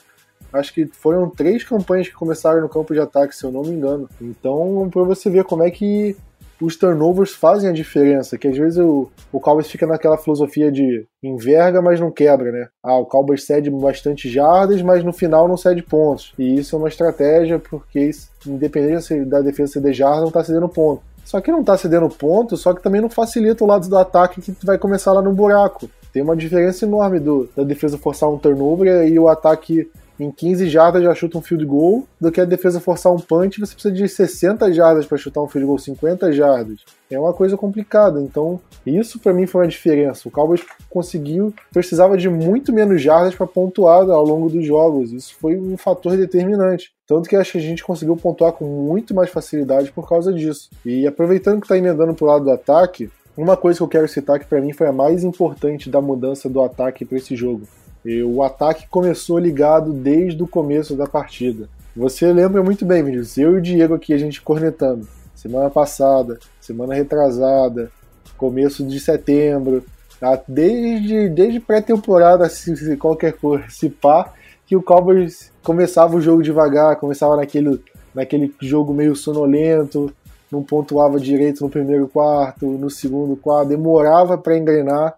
Acho 0.53 0.73
que 0.73 0.85
foram 0.85 1.29
três 1.29 1.63
campanhas 1.63 2.07
que 2.07 2.13
começaram 2.13 2.61
no 2.61 2.69
campo 2.69 2.93
de 2.93 2.99
ataque, 2.99 3.35
se 3.35 3.43
eu 3.43 3.51
não 3.51 3.63
me 3.63 3.71
engano. 3.71 4.09
Então, 4.21 4.89
para 4.91 5.03
você 5.03 5.29
ver 5.29 5.43
como 5.43 5.63
é 5.63 5.71
que 5.71 6.15
os 6.61 6.75
turnovers 6.75 7.31
fazem 7.31 7.69
a 7.69 7.73
diferença, 7.73 8.37
que 8.37 8.47
às 8.47 8.55
vezes 8.55 8.77
o, 8.77 9.09
o 9.31 9.39
Cowboys 9.39 9.69
fica 9.69 9.87
naquela 9.87 10.17
filosofia 10.17 10.71
de 10.71 11.05
enverga, 11.23 11.81
mas 11.81 11.99
não 11.99 12.11
quebra, 12.11 12.51
né? 12.51 12.67
Ah, 12.83 12.97
o 12.97 13.05
Cowboys 13.05 13.43
cede 13.45 13.69
bastante 13.69 14.29
jardas, 14.29 14.81
mas 14.81 15.03
no 15.03 15.11
final 15.11 15.47
não 15.47 15.57
cede 15.57 15.81
pontos. 15.81 16.33
E 16.37 16.55
isso 16.55 16.75
é 16.75 16.79
uma 16.79 16.87
estratégia, 16.87 17.57
porque 17.57 18.11
independente 18.45 19.25
da 19.25 19.41
defesa 19.41 19.73
ceder 19.73 19.93
jardas, 19.93 20.23
não 20.23 20.31
tá 20.31 20.43
cedendo 20.43 20.69
ponto. 20.69 21.01
Só 21.25 21.39
que 21.39 21.51
não 21.51 21.63
tá 21.63 21.77
cedendo 21.77 22.09
ponto, 22.09 22.57
só 22.57 22.73
que 22.73 22.83
também 22.83 23.01
não 23.01 23.09
facilita 23.09 23.63
o 23.63 23.67
lado 23.67 23.87
do 23.87 23.97
ataque 23.97 24.41
que 24.41 24.65
vai 24.65 24.77
começar 24.77 25.13
lá 25.13 25.21
no 25.21 25.31
buraco. 25.31 25.89
Tem 26.11 26.21
uma 26.21 26.35
diferença 26.35 26.85
enorme 26.85 27.19
do, 27.19 27.49
da 27.55 27.63
defesa 27.63 27.97
forçar 27.97 28.29
um 28.29 28.37
turnover 28.37 29.07
e 29.07 29.17
o 29.17 29.29
ataque 29.29 29.89
em 30.19 30.31
15 30.31 30.69
jardas 30.69 31.03
já 31.03 31.15
chuta 31.15 31.37
um 31.37 31.41
field 31.41 31.65
goal, 31.65 32.07
do 32.19 32.31
que 32.31 32.39
a 32.39 32.45
defesa 32.45 32.79
forçar 32.79 33.11
um 33.11 33.19
punch, 33.19 33.59
você 33.59 33.73
precisa 33.73 33.93
de 33.93 34.07
60 34.07 34.71
jardas 34.71 35.05
para 35.05 35.17
chutar 35.17 35.41
um 35.41 35.47
field 35.47 35.65
goal, 35.65 35.79
50 35.79 36.31
jardas. 36.31 36.81
É 37.09 37.19
uma 37.19 37.33
coisa 37.33 37.57
complicada, 37.57 38.21
então 38.21 38.59
isso 38.85 39.19
para 39.19 39.33
mim 39.33 39.45
foi 39.45 39.61
uma 39.61 39.67
diferença. 39.67 40.27
O 40.27 40.31
Cowboys 40.31 40.61
conseguiu, 40.89 41.53
precisava 41.73 42.17
de 42.17 42.29
muito 42.29 42.71
menos 42.71 43.01
jardas 43.01 43.35
para 43.35 43.47
pontuar 43.47 44.09
ao 44.09 44.23
longo 44.23 44.49
dos 44.49 44.65
jogos. 44.65 45.11
Isso 45.11 45.35
foi 45.39 45.57
um 45.57 45.75
fator 45.75 46.15
determinante. 46.15 46.91
Tanto 47.07 47.27
que 47.27 47.35
acho 47.35 47.53
que 47.53 47.57
a 47.57 47.61
gente 47.61 47.83
conseguiu 47.83 48.15
pontuar 48.15 48.53
com 48.53 48.65
muito 48.65 49.13
mais 49.13 49.29
facilidade 49.29 49.91
por 49.91 50.07
causa 50.07 50.31
disso. 50.31 50.69
E 50.85 51.05
aproveitando 51.05 51.59
que 51.59 51.65
está 51.65 51.77
emendando 51.77 52.13
pro 52.13 52.27
lado 52.27 52.45
do 52.45 52.51
ataque, 52.51 53.09
uma 53.35 53.57
coisa 53.57 53.79
que 53.79 53.83
eu 53.83 53.87
quero 53.87 54.07
citar 54.07 54.39
que 54.39 54.45
para 54.45 54.61
mim 54.61 54.71
foi 54.71 54.87
a 54.87 54.93
mais 54.93 55.23
importante 55.23 55.89
da 55.89 55.99
mudança 55.99 56.47
do 56.47 56.61
ataque 56.61 57.03
para 57.05 57.17
esse 57.17 57.35
jogo 57.35 57.67
e 58.03 58.23
o 58.23 58.41
ataque 58.43 58.87
começou 58.87 59.37
ligado 59.37 59.93
desde 59.93 60.41
o 60.41 60.47
começo 60.47 60.95
da 60.95 61.07
partida. 61.07 61.69
Você 61.95 62.31
lembra 62.31 62.63
muito 62.63 62.85
bem, 62.85 63.03
Vinícius, 63.03 63.37
eu 63.37 63.55
e 63.55 63.57
o 63.57 63.61
Diego 63.61 63.93
aqui, 63.93 64.13
a 64.13 64.17
gente 64.17 64.41
cornetando. 64.41 65.07
semana 65.35 65.69
passada, 65.69 66.39
semana 66.59 66.93
retrasada, 66.93 67.91
começo 68.37 68.83
de 68.83 68.99
setembro, 68.99 69.83
tá? 70.19 70.41
desde, 70.47 71.29
desde 71.29 71.59
pré-temporada, 71.59 72.47
se, 72.49 72.75
se, 72.75 72.97
qualquer 72.97 73.33
coisa, 73.33 73.65
se 73.69 73.89
pá, 73.89 74.33
que 74.65 74.75
o 74.75 74.81
Cowboys 74.81 75.51
começava 75.63 76.15
o 76.15 76.21
jogo 76.21 76.41
devagar, 76.41 76.95
começava 76.95 77.35
naquele, 77.35 77.81
naquele 78.15 78.53
jogo 78.61 78.93
meio 78.93 79.15
sonolento, 79.15 80.13
não 80.51 80.63
pontuava 80.63 81.19
direito 81.19 81.63
no 81.63 81.69
primeiro 81.69 82.07
quarto, 82.07 82.65
no 82.65 82.89
segundo 82.89 83.35
quarto, 83.35 83.69
demorava 83.69 84.37
para 84.37 84.57
engrenar. 84.57 85.17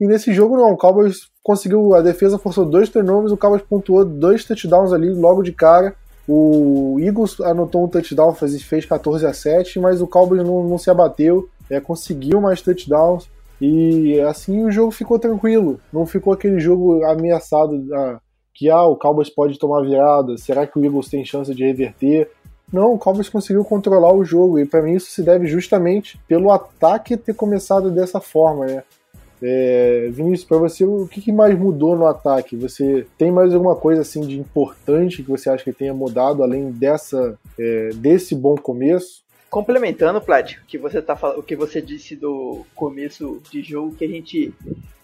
E 0.00 0.06
nesse 0.06 0.32
jogo 0.32 0.56
não, 0.56 0.72
o 0.72 0.76
Cowboys 0.76 1.28
conseguiu, 1.42 1.94
a 1.94 2.00
defesa 2.00 2.38
forçou 2.38 2.64
dois 2.64 2.88
turnovers, 2.88 3.32
o 3.32 3.36
Cowboys 3.36 3.62
pontuou 3.62 4.04
dois 4.04 4.44
touchdowns 4.44 4.92
ali 4.92 5.12
logo 5.12 5.42
de 5.42 5.52
cara. 5.52 5.94
O 6.26 6.98
Eagles 7.00 7.40
anotou 7.40 7.84
um 7.84 7.88
touchdown, 7.88 8.34
fez, 8.34 8.62
fez 8.62 8.84
14 8.84 9.26
a 9.26 9.32
7, 9.32 9.80
mas 9.80 10.00
o 10.00 10.06
Cowboys 10.06 10.44
não, 10.44 10.62
não 10.62 10.78
se 10.78 10.90
abateu, 10.90 11.48
é, 11.70 11.80
conseguiu 11.80 12.40
mais 12.40 12.60
touchdowns 12.60 13.28
e 13.60 14.20
assim 14.20 14.64
o 14.64 14.70
jogo 14.70 14.90
ficou 14.90 15.18
tranquilo. 15.18 15.80
Não 15.92 16.06
ficou 16.06 16.32
aquele 16.32 16.60
jogo 16.60 17.02
ameaçado 17.04 17.82
ah, 17.92 18.20
que 18.54 18.68
ah, 18.68 18.84
o 18.84 18.96
Cowboys 18.96 19.30
pode 19.30 19.58
tomar 19.58 19.82
virada, 19.82 20.36
será 20.36 20.66
que 20.66 20.78
o 20.78 20.84
Eagles 20.84 21.08
tem 21.08 21.24
chance 21.24 21.52
de 21.54 21.64
reverter? 21.64 22.30
Não, 22.72 22.92
o 22.92 22.98
Cowboys 22.98 23.28
conseguiu 23.28 23.64
controlar 23.64 24.12
o 24.12 24.24
jogo 24.24 24.58
e 24.58 24.66
para 24.66 24.82
mim 24.82 24.94
isso 24.94 25.10
se 25.10 25.22
deve 25.22 25.46
justamente 25.46 26.20
pelo 26.28 26.52
ataque 26.52 27.16
ter 27.16 27.34
começado 27.34 27.90
dessa 27.90 28.20
forma, 28.20 28.66
né? 28.66 28.82
É, 29.42 30.08
Vinícius, 30.10 30.48
para 30.48 30.58
você, 30.58 30.84
o 30.84 31.06
que, 31.06 31.30
mais 31.32 31.56
mudou 31.56 31.96
no 31.96 32.06
ataque? 32.06 32.56
Você 32.56 33.06
tem 33.16 33.30
mais 33.30 33.54
alguma 33.54 33.76
coisa 33.76 34.02
assim 34.02 34.20
de 34.22 34.38
importante 34.38 35.22
que 35.22 35.30
você 35.30 35.48
acha 35.48 35.64
que 35.64 35.72
tenha 35.72 35.94
mudado 35.94 36.42
além 36.42 36.70
dessa 36.70 37.38
é, 37.58 37.90
desse 37.94 38.34
bom 38.34 38.56
começo? 38.56 39.22
Complementando, 39.48 40.20
Plat, 40.20 40.56
o 40.56 40.66
que 40.66 40.76
você 40.76 41.00
tá 41.00 41.16
o 41.36 41.42
que 41.42 41.56
você 41.56 41.80
disse 41.80 42.16
do 42.16 42.66
começo 42.74 43.40
de 43.50 43.62
jogo 43.62 43.94
que 43.94 44.04
a 44.04 44.08
gente 44.08 44.52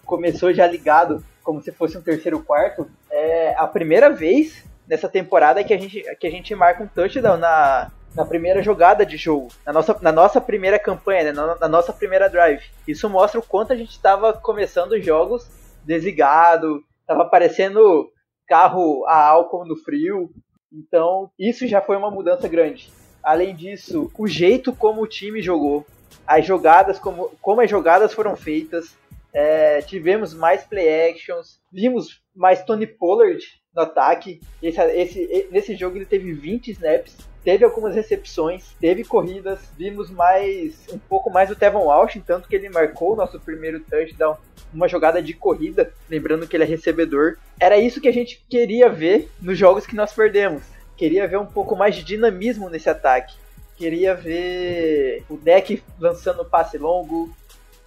começou 0.05 0.53
já 0.53 0.67
ligado 0.67 1.23
como 1.43 1.61
se 1.61 1.71
fosse 1.71 1.97
um 1.97 2.01
terceiro 2.01 2.39
quarto, 2.39 2.87
é 3.09 3.55
a 3.55 3.67
primeira 3.67 4.09
vez 4.09 4.63
nessa 4.87 5.07
temporada 5.07 5.63
que 5.63 5.73
a 5.73 5.77
gente 5.77 6.03
que 6.19 6.27
a 6.27 6.31
gente 6.31 6.53
marca 6.53 6.83
um 6.83 6.87
touchdown 6.87 7.37
na 7.37 7.91
na 8.15 8.25
primeira 8.25 8.63
jogada 8.63 9.05
de 9.05 9.17
jogo, 9.17 9.49
na 9.65 9.73
nossa, 9.73 9.97
na 10.01 10.11
nossa 10.11 10.39
primeira 10.39 10.79
campanha, 10.79 11.25
né, 11.25 11.31
na, 11.31 11.55
na 11.55 11.67
nossa 11.67 11.91
primeira 11.91 12.29
drive. 12.29 12.63
Isso 12.87 13.09
mostra 13.09 13.39
o 13.39 13.43
quanto 13.43 13.73
a 13.73 13.75
gente 13.75 13.91
estava 13.91 14.33
começando 14.33 14.93
os 14.93 15.05
jogos 15.05 15.47
desligado, 15.83 16.83
estava 17.01 17.23
aparecendo 17.23 18.09
carro 18.47 19.05
a 19.05 19.27
álcool 19.27 19.65
no 19.65 19.75
frio. 19.75 20.29
Então, 20.71 21.29
isso 21.37 21.67
já 21.67 21.81
foi 21.81 21.97
uma 21.97 22.09
mudança 22.09 22.47
grande. 22.47 22.91
Além 23.21 23.55
disso, 23.55 24.11
o 24.17 24.27
jeito 24.27 24.73
como 24.73 25.01
o 25.01 25.07
time 25.07 25.41
jogou, 25.41 25.85
as 26.25 26.45
jogadas, 26.45 26.99
como, 26.99 27.31
como 27.41 27.61
as 27.61 27.69
jogadas 27.69 28.13
foram 28.13 28.35
feitas, 28.35 28.95
é, 29.33 29.81
tivemos 29.81 30.33
mais 30.33 30.63
play 30.63 31.09
actions, 31.09 31.59
vimos 31.71 32.21
mais 32.35 32.63
Tony 32.63 32.87
Pollard 32.87 33.43
no 33.75 33.81
ataque. 33.81 34.39
Esse, 34.61 34.81
esse, 34.81 35.47
nesse 35.51 35.75
jogo 35.75 35.97
ele 35.97 36.05
teve 36.05 36.31
20 36.31 36.71
snaps, 36.71 37.17
teve 37.43 37.65
algumas 37.65 37.93
recepções, 37.93 38.73
teve 38.79 39.03
corridas, 39.03 39.59
vimos 39.77 40.09
mais 40.09 40.87
um 40.91 40.97
pouco 40.97 41.29
mais 41.29 41.49
do 41.49 41.55
Tevon 41.55 41.85
Walsh, 41.85 42.19
tanto 42.25 42.47
que 42.47 42.55
ele 42.55 42.69
marcou 42.69 43.13
o 43.13 43.15
nosso 43.15 43.39
primeiro 43.39 43.79
touchdown, 43.81 44.37
uma 44.73 44.87
jogada 44.87 45.21
de 45.21 45.33
corrida, 45.33 45.93
lembrando 46.09 46.47
que 46.47 46.55
ele 46.55 46.63
é 46.63 46.67
recebedor. 46.67 47.37
Era 47.59 47.77
isso 47.77 48.01
que 48.01 48.07
a 48.07 48.13
gente 48.13 48.43
queria 48.49 48.89
ver 48.89 49.29
nos 49.41 49.57
jogos 49.57 49.85
que 49.85 49.95
nós 49.95 50.13
perdemos. 50.13 50.63
Queria 50.97 51.27
ver 51.27 51.37
um 51.37 51.45
pouco 51.45 51.75
mais 51.75 51.95
de 51.95 52.03
dinamismo 52.03 52.69
nesse 52.69 52.89
ataque. 52.89 53.35
Queria 53.75 54.15
ver 54.15 55.23
o 55.29 55.35
deck 55.35 55.83
lançando 55.99 56.45
passe 56.45 56.77
longo, 56.77 57.35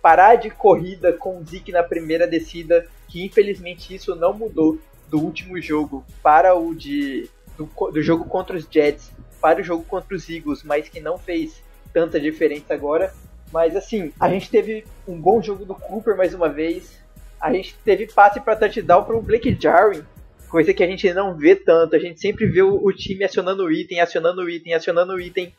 parar 0.02 0.36
de 0.36 0.50
corrida 0.50 1.12
com 1.12 1.38
o 1.38 1.44
Zeke 1.44 1.72
na 1.72 1.82
primeira 1.82 2.26
descida, 2.26 2.86
que 3.08 3.24
infelizmente 3.24 3.94
isso 3.94 4.14
não 4.14 4.34
mudou 4.34 4.78
do 5.08 5.20
último 5.20 5.60
jogo 5.60 6.04
para 6.22 6.54
o 6.54 6.74
de 6.74 7.28
do, 7.56 7.68
do 7.90 8.02
jogo 8.02 8.24
contra 8.24 8.56
os 8.56 8.66
Jets 8.70 9.12
para 9.40 9.60
o 9.60 9.64
jogo 9.64 9.84
contra 9.84 10.14
os 10.14 10.28
Eagles, 10.28 10.62
mas 10.62 10.88
que 10.88 11.00
não 11.00 11.18
fez 11.18 11.62
tanta 11.92 12.20
diferença 12.20 12.74
agora. 12.74 13.12
Mas 13.52 13.74
assim, 13.74 14.12
a 14.20 14.28
gente 14.28 14.50
teve 14.50 14.84
um 15.06 15.18
bom 15.18 15.40
jogo 15.42 15.64
do 15.64 15.74
Cooper 15.74 16.16
mais 16.16 16.34
uma 16.34 16.48
vez. 16.48 16.98
A 17.40 17.52
gente 17.52 17.74
teve 17.84 18.06
passe 18.06 18.40
para 18.40 18.56
touchdown 18.56 19.04
para 19.04 19.16
o 19.16 19.22
Blake 19.22 19.56
Jarwin, 19.58 20.02
coisa 20.48 20.74
que 20.74 20.82
a 20.82 20.86
gente 20.86 21.12
não 21.14 21.36
vê 21.36 21.54
tanto. 21.54 21.96
A 21.96 21.98
gente 21.98 22.20
sempre 22.20 22.46
vê 22.46 22.62
o, 22.62 22.84
o 22.84 22.92
time 22.92 23.24
acionando 23.24 23.64
o 23.64 23.72
item, 23.72 24.00
acionando 24.00 24.42
o 24.42 24.50
item, 24.50 24.74
acionando 24.74 25.14
o 25.14 25.20
item. 25.20 25.54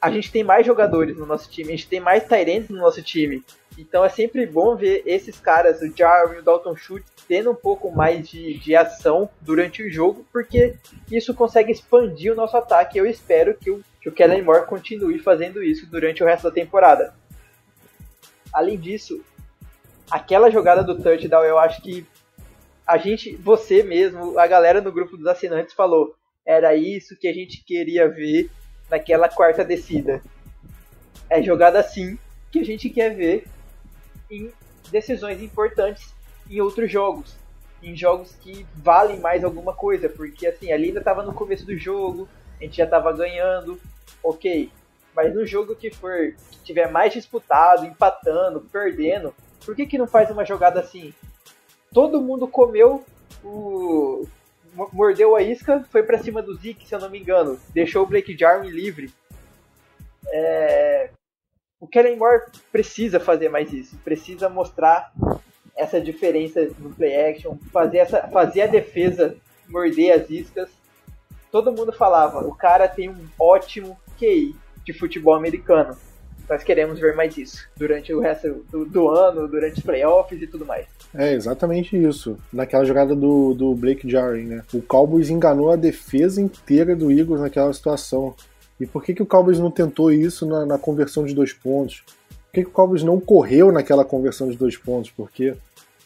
A 0.00 0.10
gente 0.10 0.30
tem 0.30 0.44
mais 0.44 0.64
jogadores 0.64 1.16
no 1.16 1.26
nosso 1.26 1.50
time, 1.50 1.68
a 1.68 1.76
gente 1.76 1.88
tem 1.88 2.00
mais 2.00 2.24
Tyrants 2.24 2.68
no 2.68 2.78
nosso 2.78 3.02
time. 3.02 3.42
Então 3.78 4.04
é 4.04 4.08
sempre 4.08 4.46
bom 4.46 4.76
ver 4.76 5.02
esses 5.04 5.38
caras, 5.38 5.80
o 5.82 5.94
Jarwin, 5.94 6.38
o 6.38 6.42
Dalton 6.42 6.76
Schultz, 6.76 7.10
tendo 7.26 7.50
um 7.50 7.54
pouco 7.54 7.90
mais 7.90 8.28
de, 8.28 8.58
de 8.58 8.74
ação 8.74 9.28
durante 9.40 9.82
o 9.82 9.90
jogo, 9.90 10.26
porque 10.32 10.76
isso 11.10 11.34
consegue 11.34 11.72
expandir 11.72 12.32
o 12.32 12.36
nosso 12.36 12.56
ataque. 12.56 12.98
Eu 12.98 13.06
espero 13.06 13.54
que 13.54 13.70
o, 13.70 13.82
que 14.00 14.08
o 14.08 14.12
Kellen 14.12 14.42
Moore 14.42 14.66
continue 14.66 15.18
fazendo 15.18 15.62
isso 15.62 15.86
durante 15.86 16.22
o 16.22 16.26
resto 16.26 16.44
da 16.44 16.50
temporada. 16.50 17.14
Além 18.52 18.78
disso, 18.78 19.22
aquela 20.10 20.50
jogada 20.50 20.82
do 20.82 21.02
touchdown, 21.02 21.44
eu 21.44 21.58
acho 21.58 21.82
que 21.82 22.06
a 22.86 22.96
gente, 22.96 23.34
você 23.36 23.82
mesmo, 23.82 24.38
a 24.38 24.46
galera 24.46 24.80
no 24.80 24.92
grupo 24.92 25.16
dos 25.16 25.26
assinantes 25.26 25.74
falou, 25.74 26.14
era 26.46 26.74
isso 26.76 27.18
que 27.18 27.26
a 27.26 27.34
gente 27.34 27.64
queria 27.64 28.08
ver 28.08 28.48
naquela 28.90 29.28
quarta 29.28 29.64
descida. 29.64 30.22
É 31.28 31.42
jogada 31.42 31.80
assim 31.80 32.18
que 32.50 32.60
a 32.60 32.64
gente 32.64 32.88
quer 32.88 33.14
ver 33.14 33.46
em 34.30 34.52
decisões 34.90 35.42
importantes 35.42 36.14
em 36.48 36.60
outros 36.60 36.90
jogos. 36.90 37.36
Em 37.82 37.94
jogos 37.94 38.34
que 38.40 38.66
valem 38.74 39.20
mais 39.20 39.44
alguma 39.44 39.74
coisa, 39.74 40.08
porque 40.08 40.46
assim, 40.46 40.72
ali 40.72 40.88
ainda 40.88 41.00
estava 41.00 41.22
no 41.22 41.34
começo 41.34 41.66
do 41.66 41.76
jogo, 41.76 42.28
a 42.58 42.64
gente 42.64 42.76
já 42.76 42.84
estava 42.84 43.12
ganhando, 43.12 43.78
ok. 44.22 44.70
Mas 45.14 45.34
no 45.34 45.46
jogo 45.46 45.74
que 45.74 45.90
for 45.90 46.34
que 46.50 46.58
tiver 46.64 46.90
mais 46.90 47.12
disputado, 47.12 47.86
empatando, 47.86 48.60
perdendo, 48.60 49.34
por 49.64 49.74
que, 49.74 49.86
que 49.86 49.98
não 49.98 50.06
faz 50.06 50.30
uma 50.30 50.44
jogada 50.44 50.80
assim? 50.80 51.12
Todo 51.92 52.20
mundo 52.20 52.46
comeu 52.46 53.04
o. 53.42 54.26
Mordeu 54.92 55.34
a 55.34 55.42
isca, 55.42 55.84
foi 55.90 56.02
para 56.02 56.18
cima 56.18 56.42
do 56.42 56.54
Zeke, 56.54 56.86
se 56.86 56.94
eu 56.94 57.00
não 57.00 57.10
me 57.10 57.18
engano. 57.18 57.58
Deixou 57.70 58.02
o 58.02 58.06
Blake 58.06 58.36
Jarwin 58.36 58.68
livre. 58.68 59.12
É... 60.28 61.10
O 61.80 61.86
Kellen 61.86 62.16
Moore 62.16 62.42
precisa 62.70 63.18
fazer 63.18 63.48
mais 63.48 63.72
isso. 63.72 63.96
Precisa 63.98 64.48
mostrar 64.48 65.12
essa 65.76 66.00
diferença 66.00 66.68
no 66.78 66.94
play 66.94 67.30
action, 67.30 67.56
fazer, 67.70 67.98
essa, 67.98 68.28
fazer 68.28 68.62
a 68.62 68.66
defesa 68.66 69.36
morder 69.68 70.12
as 70.12 70.30
iscas. 70.30 70.70
Todo 71.50 71.72
mundo 71.72 71.92
falava, 71.92 72.46
o 72.46 72.54
cara 72.54 72.88
tem 72.88 73.08
um 73.08 73.28
ótimo 73.38 73.98
QI 74.18 74.56
de 74.84 74.92
futebol 74.92 75.34
americano. 75.34 75.96
Nós 76.48 76.62
queremos 76.62 76.98
ver 76.98 77.14
mais 77.14 77.36
isso 77.36 77.68
durante 77.76 78.12
o 78.14 78.20
resto 78.20 78.64
do, 78.70 78.84
do 78.84 79.08
ano, 79.08 79.48
durante 79.48 79.78
os 79.78 79.82
playoffs 79.82 80.40
e 80.40 80.46
tudo 80.46 80.64
mais. 80.64 80.86
É 81.14 81.32
exatamente 81.32 81.96
isso. 81.96 82.38
Naquela 82.52 82.84
jogada 82.84 83.14
do, 83.14 83.54
do 83.54 83.74
Blake 83.74 84.08
Jarring, 84.08 84.46
né? 84.46 84.62
O 84.72 84.80
Cowboys 84.80 85.30
enganou 85.30 85.70
a 85.70 85.76
defesa 85.76 86.40
inteira 86.40 86.94
do 86.94 87.10
Eagles 87.10 87.40
naquela 87.40 87.72
situação. 87.72 88.34
E 88.78 88.86
por 88.86 89.02
que, 89.02 89.14
que 89.14 89.22
o 89.22 89.26
Cowboys 89.26 89.58
não 89.58 89.70
tentou 89.70 90.12
isso 90.12 90.46
na, 90.46 90.66
na 90.66 90.78
conversão 90.78 91.24
de 91.24 91.34
dois 91.34 91.52
pontos? 91.52 92.04
Por 92.28 92.52
que, 92.52 92.62
que 92.62 92.68
o 92.68 92.72
Cowboys 92.72 93.02
não 93.02 93.18
correu 93.18 93.72
naquela 93.72 94.04
conversão 94.04 94.48
de 94.48 94.56
dois 94.56 94.76
pontos? 94.76 95.10
Porque 95.10 95.54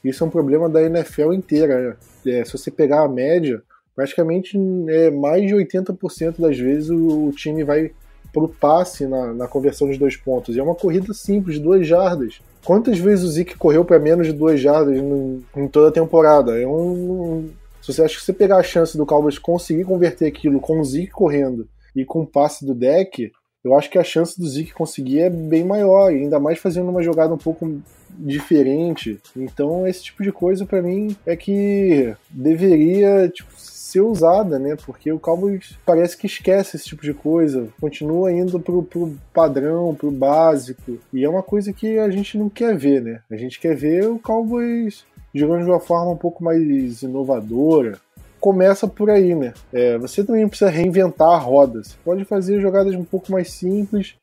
isso 0.02 0.25
é 0.25 0.26
um 0.26 0.30
problema 0.30 0.68
da 0.68 0.82
NFL 0.82 1.32
inteira. 1.32 1.97
Né? 2.25 2.38
É, 2.38 2.44
se 2.44 2.52
você 2.52 2.70
pegar 2.70 3.02
a 3.02 3.09
média, 3.09 3.62
praticamente 3.94 4.59
é, 4.88 5.11
mais 5.11 5.47
de 5.47 5.54
80% 5.54 6.40
das 6.40 6.59
vezes 6.59 6.90
o, 6.90 7.28
o 7.28 7.32
time 7.32 7.64
vai 7.64 7.92
pro 8.32 8.49
passe 8.49 9.06
na, 9.06 9.32
na, 9.32 9.49
conversão 9.49 9.90
de 9.90 9.99
dois 9.99 10.16
pontos. 10.16 10.54
E 10.54 10.60
é 10.60 10.62
uma 10.62 10.75
corrida 10.75 11.12
simples, 11.12 11.58
duas 11.58 11.87
jardas. 11.87 12.40
Quantas 12.64 12.99
vezes 12.99 13.25
o 13.25 13.28
Zeke 13.28 13.56
correu 13.56 13.84
para 13.84 13.99
menos 13.99 14.26
de 14.26 14.32
duas 14.32 14.60
jardas 14.60 14.96
em 14.96 15.68
toda 15.68 15.88
a 15.88 15.92
temporada? 15.92 16.60
É 16.60 16.66
um, 16.66 17.49
se 17.80 17.92
você 17.92 18.02
acha 18.02 18.16
que 18.16 18.25
você 18.25 18.32
pegar 18.32 18.58
a 18.58 18.62
chance 18.62 18.96
do 18.96 19.06
Cowboys 19.06 19.38
conseguir 19.38 19.84
converter 19.84 20.26
aquilo 20.26 20.60
com 20.60 20.80
o 20.80 20.84
Zeke 20.84 21.10
correndo 21.10 21.68
e 21.96 22.04
com 22.04 22.20
o 22.20 22.26
passe 22.26 22.64
do 22.64 22.75
deck, 22.75 23.32
eu 23.64 23.75
acho 23.75 23.90
que 23.90 23.99
a 23.99 24.04
chance 24.04 24.38
do 24.38 24.49
Zeke 24.49 24.72
conseguir 24.72 25.20
é 25.20 25.30
bem 25.30 25.64
maior, 25.64 26.08
ainda 26.08 26.38
mais 26.38 26.58
fazendo 26.58 26.90
uma 26.90 27.02
jogada 27.02 27.34
um 27.34 27.38
pouco 27.38 27.80
diferente. 28.18 29.18
Então, 29.37 29.87
esse 29.87 30.04
tipo 30.04 30.22
de 30.22 30.32
coisa 30.32 30.66
para 30.66 30.82
mim 30.82 31.16
é 31.26 31.37
que 31.37 32.14
deveria 32.30 33.28
tipo, 33.28 33.50
ser 33.90 34.00
usada, 34.00 34.59
né? 34.59 34.76
Porque 34.85 35.12
o 35.12 35.18
Cowboys 35.18 35.78
parece 35.85 36.16
que 36.16 36.26
esquece 36.26 36.76
esse 36.76 36.87
tipo 36.87 37.02
de 37.02 37.12
coisa, 37.12 37.68
continua 37.80 38.32
indo 38.32 38.61
pro, 38.61 38.82
pro 38.82 39.16
padrão, 39.32 39.94
pro 39.94 40.11
básico, 40.11 40.99
e 41.12 41.25
é 41.25 41.28
uma 41.28 41.42
coisa 41.42 41.73
que 41.73 41.99
a 41.99 42.11
gente 42.11 42.38
não 42.38 42.49
quer 42.49 42.76
ver, 42.76 43.02
né? 43.02 43.20
A 43.30 43.37
gente 43.37 43.61
quer 43.61 43.75
ver 43.75 44.09
o 44.09 44.18
Cowboys 44.18 45.04
jogando 45.35 45.64
de 45.64 45.70
uma 45.70 45.80
forma 45.80 46.12
um 46.12 46.16
pouco 46.16 46.42
mais 46.42 47.02
inovadora. 47.02 47.99
Começa 48.40 48.88
por 48.88 49.11
aí, 49.11 49.35
né? 49.35 49.52
É, 49.73 49.99
você 49.99 50.25
também 50.25 50.49
precisa 50.49 50.70
reinventar 50.70 51.28
a 51.28 51.38
roda. 51.38 51.82
Você 51.85 51.94
pode 52.02 52.25
fazer 52.25 52.61
jogadas 52.61 52.94
um 52.94 53.04
pouco 53.04 53.30
mais 53.30 53.50
simples, 53.52 54.14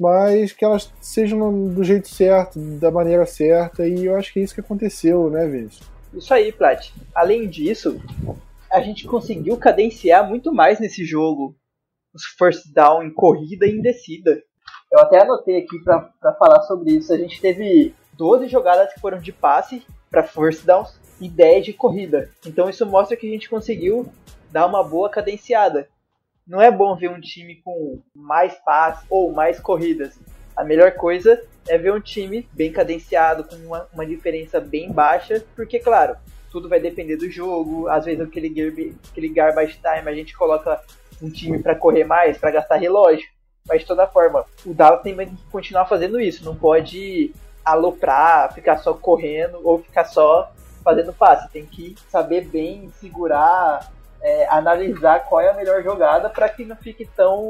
mas 0.00 0.52
que 0.52 0.64
elas 0.64 0.92
sejam 1.00 1.68
do 1.68 1.82
jeito 1.82 2.08
certo, 2.08 2.58
da 2.78 2.90
maneira 2.90 3.26
certa, 3.26 3.86
e 3.86 4.06
eu 4.06 4.14
acho 4.14 4.32
que 4.32 4.38
é 4.38 4.42
isso 4.42 4.54
que 4.54 4.60
aconteceu, 4.60 5.28
né, 5.28 5.46
Vinícius? 5.46 5.88
Isso 6.14 6.32
aí, 6.32 6.52
Plat. 6.52 6.90
Além 7.14 7.48
disso, 7.48 8.00
a 8.70 8.80
gente 8.80 9.06
conseguiu 9.06 9.56
cadenciar 9.56 10.28
muito 10.28 10.52
mais 10.52 10.78
nesse 10.78 11.04
jogo 11.04 11.56
os 12.14 12.24
first 12.24 12.72
down 12.72 13.02
em 13.02 13.12
corrida 13.12 13.66
e 13.66 13.70
em 13.70 13.80
descida. 13.80 14.42
Eu 14.90 15.00
até 15.00 15.22
anotei 15.22 15.58
aqui 15.58 15.78
para 15.84 16.34
falar 16.34 16.62
sobre 16.62 16.92
isso. 16.92 17.12
A 17.12 17.16
gente 17.16 17.40
teve 17.40 17.94
12 18.14 18.48
jogadas 18.48 18.92
que 18.92 19.00
foram 19.00 19.18
de 19.18 19.32
passe 19.32 19.86
para 20.10 20.22
first 20.22 20.64
downs 20.64 20.98
e 21.20 21.28
10 21.28 21.66
de 21.66 21.72
corrida. 21.72 22.30
Então 22.46 22.68
isso 22.68 22.86
mostra 22.86 23.16
que 23.16 23.26
a 23.26 23.30
gente 23.30 23.48
conseguiu 23.48 24.10
dar 24.50 24.66
uma 24.66 24.82
boa 24.82 25.10
cadenciada. 25.10 25.88
Não 26.46 26.60
é 26.62 26.70
bom 26.70 26.96
ver 26.96 27.10
um 27.10 27.20
time 27.20 27.56
com 27.62 28.00
mais 28.14 28.54
passes 28.64 29.04
ou 29.10 29.32
mais 29.32 29.60
corridas. 29.60 30.18
A 30.56 30.64
melhor 30.64 30.92
coisa 30.92 31.40
é 31.68 31.76
ver 31.76 31.92
um 31.92 32.00
time 32.00 32.48
bem 32.52 32.72
cadenciado, 32.72 33.44
com 33.44 33.54
uma, 33.56 33.86
uma 33.92 34.06
diferença 34.06 34.58
bem 34.58 34.90
baixa, 34.90 35.44
porque, 35.54 35.78
claro, 35.78 36.16
tudo 36.50 36.68
vai 36.68 36.80
depender 36.80 37.16
do 37.16 37.30
jogo. 37.30 37.88
Às 37.88 38.04
vezes, 38.04 38.20
aquele, 38.20 38.94
aquele 39.10 39.28
garbage 39.28 39.78
time, 39.78 40.10
a 40.10 40.14
gente 40.14 40.36
coloca 40.36 40.80
um 41.22 41.30
time 41.30 41.62
para 41.62 41.74
correr 41.74 42.04
mais, 42.04 42.38
para 42.38 42.50
gastar 42.50 42.76
relógio. 42.76 43.28
Mas, 43.66 43.82
de 43.82 43.86
toda 43.86 44.06
forma, 44.06 44.44
o 44.64 44.72
Dallas 44.72 45.02
tem 45.02 45.14
que 45.14 45.36
continuar 45.50 45.86
fazendo 45.86 46.20
isso. 46.20 46.44
Não 46.44 46.56
pode 46.56 47.32
aloprar, 47.64 48.52
ficar 48.54 48.78
só 48.78 48.94
correndo 48.94 49.60
ou 49.62 49.78
ficar 49.82 50.04
só 50.04 50.50
fazendo 50.82 51.12
passe. 51.12 51.50
Tem 51.50 51.66
que 51.66 51.94
saber 52.08 52.46
bem 52.46 52.90
segurar, 52.98 53.92
é, 54.22 54.48
analisar 54.48 55.20
qual 55.20 55.40
é 55.40 55.50
a 55.50 55.54
melhor 55.54 55.82
jogada 55.82 56.30
para 56.30 56.48
que 56.48 56.64
não 56.64 56.76
fique 56.76 57.04
tão, 57.16 57.48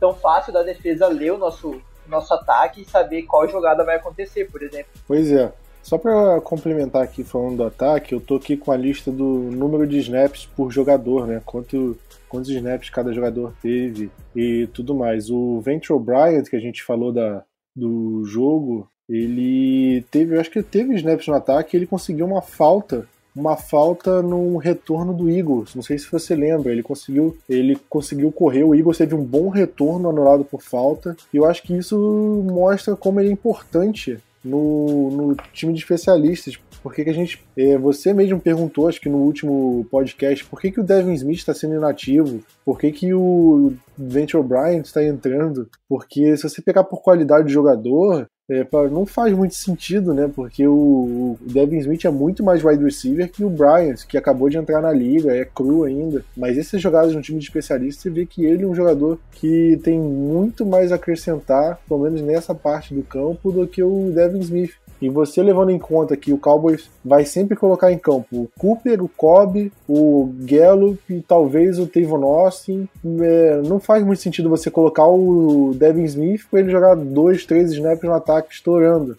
tão 0.00 0.14
fácil 0.14 0.52
da 0.52 0.62
defesa 0.62 1.06
ler 1.06 1.32
o 1.32 1.38
nosso, 1.38 1.80
nosso 2.06 2.32
ataque 2.32 2.82
e 2.82 2.90
saber 2.90 3.22
qual 3.22 3.48
jogada 3.48 3.84
vai 3.84 3.96
acontecer, 3.96 4.50
por 4.50 4.62
exemplo. 4.62 4.90
Pois 5.06 5.30
é. 5.30 5.52
Só 5.86 5.96
para 5.96 6.40
complementar 6.40 7.00
aqui 7.00 7.22
falando 7.22 7.58
do 7.58 7.62
ataque, 7.62 8.12
eu 8.12 8.20
tô 8.20 8.34
aqui 8.34 8.56
com 8.56 8.72
a 8.72 8.76
lista 8.76 9.12
do 9.12 9.24
número 9.24 9.86
de 9.86 9.98
snaps 9.98 10.44
por 10.44 10.72
jogador, 10.72 11.28
né? 11.28 11.40
Quanto, 11.46 11.96
quantos 12.28 12.50
snaps 12.50 12.90
cada 12.90 13.12
jogador 13.12 13.54
teve 13.62 14.10
e 14.34 14.68
tudo 14.72 14.96
mais. 14.96 15.30
O 15.30 15.60
Venture 15.60 16.02
Bryant, 16.02 16.42
que 16.50 16.56
a 16.56 16.60
gente 16.60 16.82
falou 16.82 17.12
da, 17.12 17.44
do 17.74 18.24
jogo, 18.24 18.90
ele 19.08 20.04
teve, 20.10 20.34
eu 20.34 20.40
acho 20.40 20.50
que 20.50 20.58
ele 20.58 20.66
teve 20.68 20.96
snaps 20.96 21.28
no 21.28 21.34
ataque, 21.34 21.76
ele 21.76 21.86
conseguiu 21.86 22.26
uma 22.26 22.42
falta 22.42 23.06
uma 23.36 23.54
falta 23.54 24.22
no 24.22 24.56
retorno 24.56 25.12
do 25.12 25.28
Eagles. 25.30 25.74
Não 25.74 25.82
sei 25.82 25.98
se 25.98 26.10
você 26.10 26.34
lembra, 26.34 26.72
ele 26.72 26.82
conseguiu, 26.82 27.36
ele 27.46 27.78
conseguiu 27.88 28.32
correr, 28.32 28.64
o 28.64 28.74
Eagles 28.74 28.96
teve 28.96 29.14
um 29.14 29.22
bom 29.22 29.50
retorno 29.50 30.08
anulado 30.08 30.42
por 30.42 30.62
falta. 30.62 31.14
E 31.32 31.36
eu 31.36 31.44
acho 31.44 31.62
que 31.62 31.76
isso 31.76 32.42
mostra 32.50 32.96
como 32.96 33.20
ele 33.20 33.28
é 33.28 33.32
importante 33.32 34.18
no, 34.46 35.10
no 35.10 35.36
time 35.52 35.72
de 35.72 35.80
especialistas. 35.80 36.58
Porque 36.82 37.02
que 37.02 37.10
a 37.10 37.12
gente. 37.12 37.42
É, 37.56 37.76
você 37.76 38.14
mesmo 38.14 38.40
perguntou, 38.40 38.88
acho 38.88 39.00
que 39.00 39.08
no 39.08 39.18
último 39.18 39.84
podcast, 39.90 40.44
por 40.44 40.60
que, 40.60 40.70
que 40.70 40.80
o 40.80 40.84
Devin 40.84 41.14
Smith 41.14 41.38
está 41.38 41.52
sendo 41.52 41.74
inativo? 41.74 42.40
Por 42.64 42.78
que, 42.78 42.92
que 42.92 43.12
o 43.12 43.72
Venture 43.98 44.42
Bryant 44.42 44.84
está 44.84 45.02
entrando? 45.02 45.68
Porque 45.88 46.36
se 46.36 46.48
você 46.48 46.62
pegar 46.62 46.84
por 46.84 47.02
qualidade 47.02 47.48
de 47.48 47.52
jogador, 47.52 48.28
é, 48.48 48.64
não 48.90 49.04
faz 49.04 49.34
muito 49.34 49.54
sentido, 49.54 50.14
né? 50.14 50.30
Porque 50.34 50.66
o, 50.66 51.36
Devin 51.40 51.78
Smith 51.78 52.04
é 52.04 52.10
muito 52.10 52.44
mais 52.44 52.64
wide 52.64 52.82
receiver 52.82 53.30
que 53.30 53.44
o 53.44 53.50
Bryant, 53.50 54.04
que 54.06 54.16
acabou 54.16 54.48
de 54.48 54.56
entrar 54.56 54.80
na 54.80 54.92
liga, 54.92 55.36
é 55.36 55.44
cru 55.44 55.84
ainda. 55.84 56.24
Mas 56.36 56.56
esses 56.56 56.80
jogadas 56.80 57.14
no 57.14 57.22
time 57.22 57.38
de 57.38 57.44
especialista, 57.44 58.02
você 58.02 58.10
vê 58.10 58.24
que 58.24 58.44
ele 58.44 58.64
é 58.64 58.66
um 58.66 58.74
jogador 58.74 59.18
que 59.32 59.80
tem 59.82 59.98
muito 59.98 60.64
mais 60.64 60.92
a 60.92 60.94
acrescentar, 60.94 61.80
pelo 61.88 62.00
menos 62.00 62.20
nessa 62.22 62.54
parte 62.54 62.94
do 62.94 63.02
campo, 63.02 63.50
do 63.50 63.66
que 63.66 63.82
o 63.82 64.12
Devin 64.12 64.40
Smith. 64.40 64.74
E 65.00 65.08
você 65.08 65.42
levando 65.42 65.70
em 65.70 65.78
conta 65.78 66.16
que 66.16 66.32
o 66.32 66.38
Cowboys 66.38 66.90
vai 67.04 67.24
sempre 67.24 67.56
colocar 67.56 67.92
em 67.92 67.98
campo 67.98 68.26
o 68.32 68.50
Cooper, 68.58 69.02
o 69.02 69.08
Cobb, 69.08 69.70
o 69.88 70.32
Gallup 70.40 71.00
e 71.10 71.20
talvez 71.20 71.78
o 71.78 71.86
Tavon 71.86 72.24
Austin, 72.24 72.88
é, 73.20 73.60
não 73.62 73.78
faz 73.78 74.04
muito 74.04 74.22
sentido 74.22 74.48
você 74.48 74.70
colocar 74.70 75.06
o 75.06 75.74
Devin 75.74 76.04
Smith 76.04 76.46
para 76.50 76.60
ele 76.60 76.70
jogar 76.70 76.94
dois, 76.94 77.44
três 77.44 77.72
snaps 77.72 78.04
no 78.04 78.14
ataque 78.14 78.54
estourando. 78.54 79.16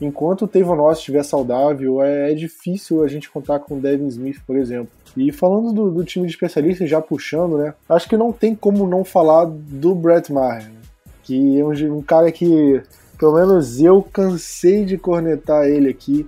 Enquanto 0.00 0.42
o 0.42 0.48
Tavon 0.48 0.80
Austin 0.80 1.00
estiver 1.00 1.22
saudável, 1.22 2.02
é, 2.02 2.32
é, 2.32 2.34
difícil 2.34 3.04
a 3.04 3.08
gente 3.08 3.30
contar 3.30 3.60
com 3.60 3.76
o 3.76 3.80
Devin 3.80 4.08
Smith, 4.08 4.38
por 4.46 4.56
exemplo. 4.56 4.88
E 5.16 5.30
falando 5.30 5.72
do, 5.72 5.90
do, 5.90 6.04
time 6.04 6.26
de 6.26 6.32
especialistas, 6.32 6.88
já 6.88 7.00
puxando, 7.00 7.58
né? 7.58 7.74
Acho 7.88 8.08
que 8.08 8.16
não 8.16 8.32
tem 8.32 8.54
como 8.54 8.86
não 8.86 9.04
falar 9.04 9.44
do 9.44 9.94
Brett 9.94 10.32
Maher, 10.32 10.70
que 11.22 11.58
é 11.60 11.64
um, 11.64 11.98
um 11.98 12.02
cara 12.02 12.32
que 12.32 12.80
pelo 13.20 13.34
menos 13.34 13.78
eu 13.78 14.02
cansei 14.02 14.86
de 14.86 14.96
cornetar 14.96 15.66
ele 15.66 15.90
aqui. 15.90 16.26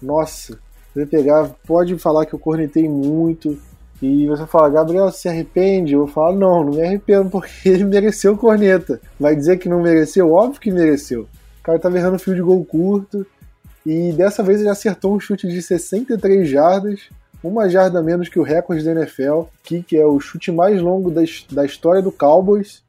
Nossa, 0.00 0.58
você 0.94 1.04
pegar, 1.04 1.50
pode 1.66 1.98
falar 1.98 2.24
que 2.24 2.32
eu 2.32 2.38
cornetei 2.38 2.88
muito. 2.88 3.58
E 4.00 4.26
você 4.26 4.46
fala, 4.46 4.70
Gabriel, 4.70 5.12
se 5.12 5.28
arrepende? 5.28 5.92
Eu 5.92 6.06
falo, 6.06 6.38
não, 6.38 6.64
não 6.64 6.72
me 6.72 6.80
arrependo, 6.80 7.28
porque 7.28 7.50
ele 7.68 7.84
mereceu 7.84 8.38
corneta. 8.38 8.98
Vai 9.18 9.36
dizer 9.36 9.58
que 9.58 9.68
não 9.68 9.82
mereceu? 9.82 10.32
Óbvio 10.32 10.58
que 10.62 10.70
mereceu. 10.72 11.28
O 11.60 11.62
cara 11.62 11.78
tava 11.78 11.98
errando 11.98 12.18
fio 12.18 12.34
de 12.34 12.40
gol 12.40 12.64
curto. 12.64 13.26
E 13.84 14.10
dessa 14.12 14.42
vez 14.42 14.60
ele 14.60 14.70
acertou 14.70 15.14
um 15.14 15.20
chute 15.20 15.46
de 15.46 15.60
63 15.60 16.48
jardas, 16.48 17.10
uma 17.44 17.68
jarda 17.68 18.02
menos 18.02 18.30
que 18.30 18.38
o 18.38 18.42
recorde 18.42 18.82
da 18.82 18.92
NFL, 18.92 19.42
que 19.62 19.84
é 19.94 20.06
o 20.06 20.18
chute 20.18 20.50
mais 20.50 20.80
longo 20.80 21.10
da, 21.10 21.20
da 21.52 21.66
história 21.66 22.00
do 22.00 22.10
Cowboys. 22.10 22.82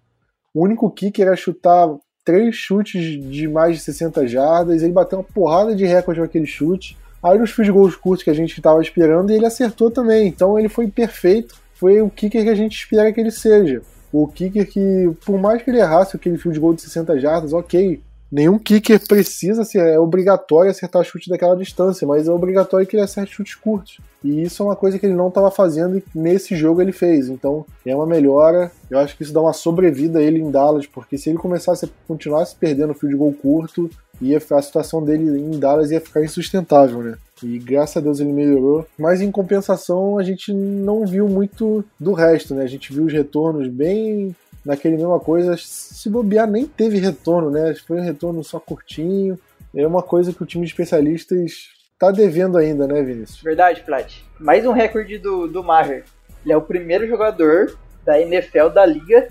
O 0.53 0.63
único 0.63 0.89
kicker 0.89 1.27
a 1.27 1.35
chutar 1.35 1.89
três 2.23 2.55
chutes 2.55 3.01
de 3.29 3.47
mais 3.47 3.77
de 3.77 3.83
60 3.83 4.27
jardas, 4.27 4.83
ele 4.83 4.93
bateu 4.93 5.19
uma 5.19 5.23
porrada 5.23 5.75
de 5.75 5.85
recorde 5.85 6.19
com 6.19 6.25
aquele 6.25 6.45
chute. 6.45 6.97
Aí 7.23 7.37
nos 7.37 7.53
de 7.53 7.71
gols 7.71 7.95
curtos 7.95 8.23
que 8.23 8.29
a 8.29 8.33
gente 8.33 8.57
estava 8.57 8.81
esperando, 8.81 9.29
ele 9.29 9.45
acertou 9.45 9.91
também. 9.91 10.27
Então 10.27 10.57
ele 10.57 10.69
foi 10.69 10.87
perfeito. 10.87 11.55
Foi 11.73 12.01
o 12.01 12.09
kicker 12.09 12.43
que 12.43 12.49
a 12.49 12.55
gente 12.55 12.75
espera 12.75 13.11
que 13.11 13.19
ele 13.19 13.31
seja. 13.31 13.81
O 14.11 14.27
kicker 14.27 14.67
que, 14.67 15.11
por 15.25 15.39
mais 15.39 15.61
que 15.61 15.69
ele 15.69 15.79
errasse 15.79 16.15
aquele 16.15 16.37
fio 16.37 16.51
de 16.51 16.59
gol 16.59 16.73
de 16.73 16.81
60 16.81 17.19
jardas, 17.19 17.53
ok, 17.53 18.01
nenhum 18.31 18.57
kicker 18.57 18.99
precisa 19.07 19.63
ser, 19.65 19.79
é 19.79 19.99
obrigatório 19.99 20.71
acertar 20.71 21.03
chute 21.03 21.29
daquela 21.29 21.55
distância, 21.55 22.07
mas 22.07 22.27
é 22.27 22.31
obrigatório 22.31 22.87
que 22.87 22.95
ele 22.95 23.03
acerte 23.03 23.33
chutes 23.33 23.55
curtos. 23.55 23.99
E 24.23 24.43
isso 24.43 24.61
é 24.61 24.65
uma 24.67 24.75
coisa 24.75 24.97
que 24.97 25.05
ele 25.05 25.15
não 25.15 25.27
estava 25.27 25.51
fazendo 25.51 25.97
e 25.97 26.03
nesse 26.13 26.55
jogo 26.55 26.81
ele 26.81 26.91
fez. 26.91 27.27
Então 27.27 27.65
é 27.85 27.95
uma 27.95 28.05
melhora. 28.05 28.71
Eu 28.89 28.99
acho 28.99 29.17
que 29.17 29.23
isso 29.23 29.33
dá 29.33 29.41
uma 29.41 29.53
sobrevida 29.53 30.19
a 30.19 30.21
ele 30.21 30.39
em 30.39 30.51
Dallas, 30.51 30.85
porque 30.87 31.17
se 31.17 31.29
ele 31.29 31.39
começasse 31.39 31.85
a 31.85 31.89
continuar 32.07 32.45
se 32.45 32.55
perdendo 32.55 32.93
fio 32.93 33.09
de 33.09 33.15
gol 33.15 33.33
curto, 33.33 33.89
ia, 34.21 34.37
a 34.37 34.61
situação 34.61 35.03
dele 35.03 35.39
em 35.39 35.59
Dallas 35.59 35.91
ia 35.91 35.99
ficar 35.99 36.23
insustentável, 36.23 37.01
né? 37.01 37.17
E 37.43 37.57
graças 37.57 37.97
a 37.97 38.01
Deus 38.01 38.19
ele 38.19 38.31
melhorou. 38.31 38.85
Mas 38.97 39.19
em 39.21 39.31
compensação, 39.31 40.19
a 40.19 40.23
gente 40.23 40.53
não 40.53 41.05
viu 41.05 41.27
muito 41.27 41.83
do 41.99 42.13
resto, 42.13 42.53
né? 42.53 42.63
A 42.63 42.67
gente 42.67 42.93
viu 42.93 43.05
os 43.05 43.13
retornos 43.13 43.67
bem 43.67 44.35
naquele 44.65 44.97
mesma 44.97 45.19
coisa, 45.19 45.55
se 45.57 46.09
bobear 46.09 46.49
nem 46.49 46.65
teve 46.65 46.97
retorno, 46.97 47.49
né? 47.49 47.73
Foi 47.75 47.99
um 47.99 48.03
retorno 48.03 48.43
só 48.43 48.59
curtinho. 48.59 49.39
É 49.75 49.85
uma 49.85 50.03
coisa 50.03 50.33
que 50.33 50.43
o 50.43 50.45
time 50.45 50.65
de 50.65 50.71
especialistas 50.71 51.69
tá 51.97 52.11
devendo 52.11 52.57
ainda, 52.57 52.87
né, 52.87 53.01
Vinícius? 53.01 53.41
Verdade, 53.41 53.81
Plat. 53.81 54.11
Mais 54.39 54.65
um 54.65 54.71
recorde 54.71 55.17
do, 55.17 55.47
do 55.47 55.63
Maher. 55.63 56.03
Ele 56.43 56.53
é 56.53 56.57
o 56.57 56.61
primeiro 56.61 57.07
jogador 57.07 57.77
da 58.03 58.19
NFL 58.19 58.69
da 58.69 58.85
liga 58.85 59.29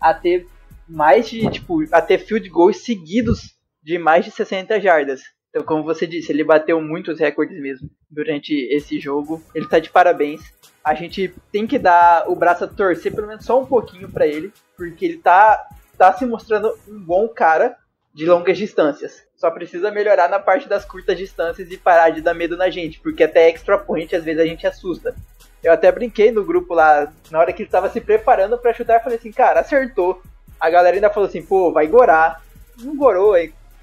a 0.00 0.12
ter 0.12 0.46
mais 0.88 1.28
de, 1.28 1.50
tipo, 1.50 1.82
a 1.90 2.00
ter 2.02 2.18
field 2.18 2.48
goals 2.48 2.84
seguidos 2.84 3.54
de 3.82 3.98
mais 3.98 4.24
de 4.24 4.30
60 4.30 4.80
jardas. 4.80 5.22
Então, 5.54 5.62
como 5.62 5.84
você 5.84 6.06
disse, 6.06 6.32
ele 6.32 6.42
bateu 6.42 6.80
muitos 6.80 7.20
recordes 7.20 7.60
mesmo 7.60 7.88
durante 8.10 8.52
esse 8.74 8.98
jogo. 8.98 9.40
Ele 9.54 9.68
tá 9.68 9.78
de 9.78 9.88
parabéns 9.88 10.42
a 10.84 10.92
gente 10.92 11.34
tem 11.50 11.66
que 11.66 11.78
dar 11.78 12.28
o 12.28 12.36
braço 12.36 12.64
a 12.64 12.68
torcer 12.68 13.12
pelo 13.14 13.26
menos 13.26 13.46
só 13.46 13.58
um 13.58 13.64
pouquinho 13.64 14.10
para 14.10 14.26
ele, 14.26 14.52
porque 14.76 15.06
ele 15.06 15.16
tá, 15.16 15.66
tá 15.96 16.12
se 16.12 16.26
mostrando 16.26 16.78
um 16.86 17.00
bom 17.00 17.26
cara 17.26 17.74
de 18.12 18.26
longas 18.26 18.58
distâncias. 18.58 19.22
Só 19.34 19.50
precisa 19.50 19.90
melhorar 19.90 20.28
na 20.28 20.38
parte 20.38 20.68
das 20.68 20.84
curtas 20.84 21.16
distâncias 21.16 21.70
e 21.70 21.78
parar 21.78 22.10
de 22.10 22.20
dar 22.20 22.34
medo 22.34 22.56
na 22.56 22.68
gente, 22.68 23.00
porque 23.00 23.24
até 23.24 23.48
extra 23.48 23.78
point 23.78 24.14
às 24.14 24.22
vezes 24.22 24.40
a 24.40 24.46
gente 24.46 24.66
assusta. 24.66 25.14
Eu 25.62 25.72
até 25.72 25.90
brinquei 25.90 26.30
no 26.30 26.44
grupo 26.44 26.74
lá, 26.74 27.10
na 27.30 27.38
hora 27.38 27.52
que 27.52 27.62
ele 27.62 27.70
tava 27.70 27.88
se 27.88 28.00
preparando 28.00 28.58
para 28.58 28.74
chutar, 28.74 28.96
eu 28.96 29.02
falei 29.02 29.16
assim, 29.16 29.32
cara, 29.32 29.60
acertou. 29.60 30.20
A 30.60 30.68
galera 30.68 30.94
ainda 30.94 31.08
falou 31.08 31.28
assim, 31.28 31.42
pô, 31.42 31.72
vai 31.72 31.86
gorar. 31.86 32.42
Não 32.78 32.94
gorou, 32.94 33.34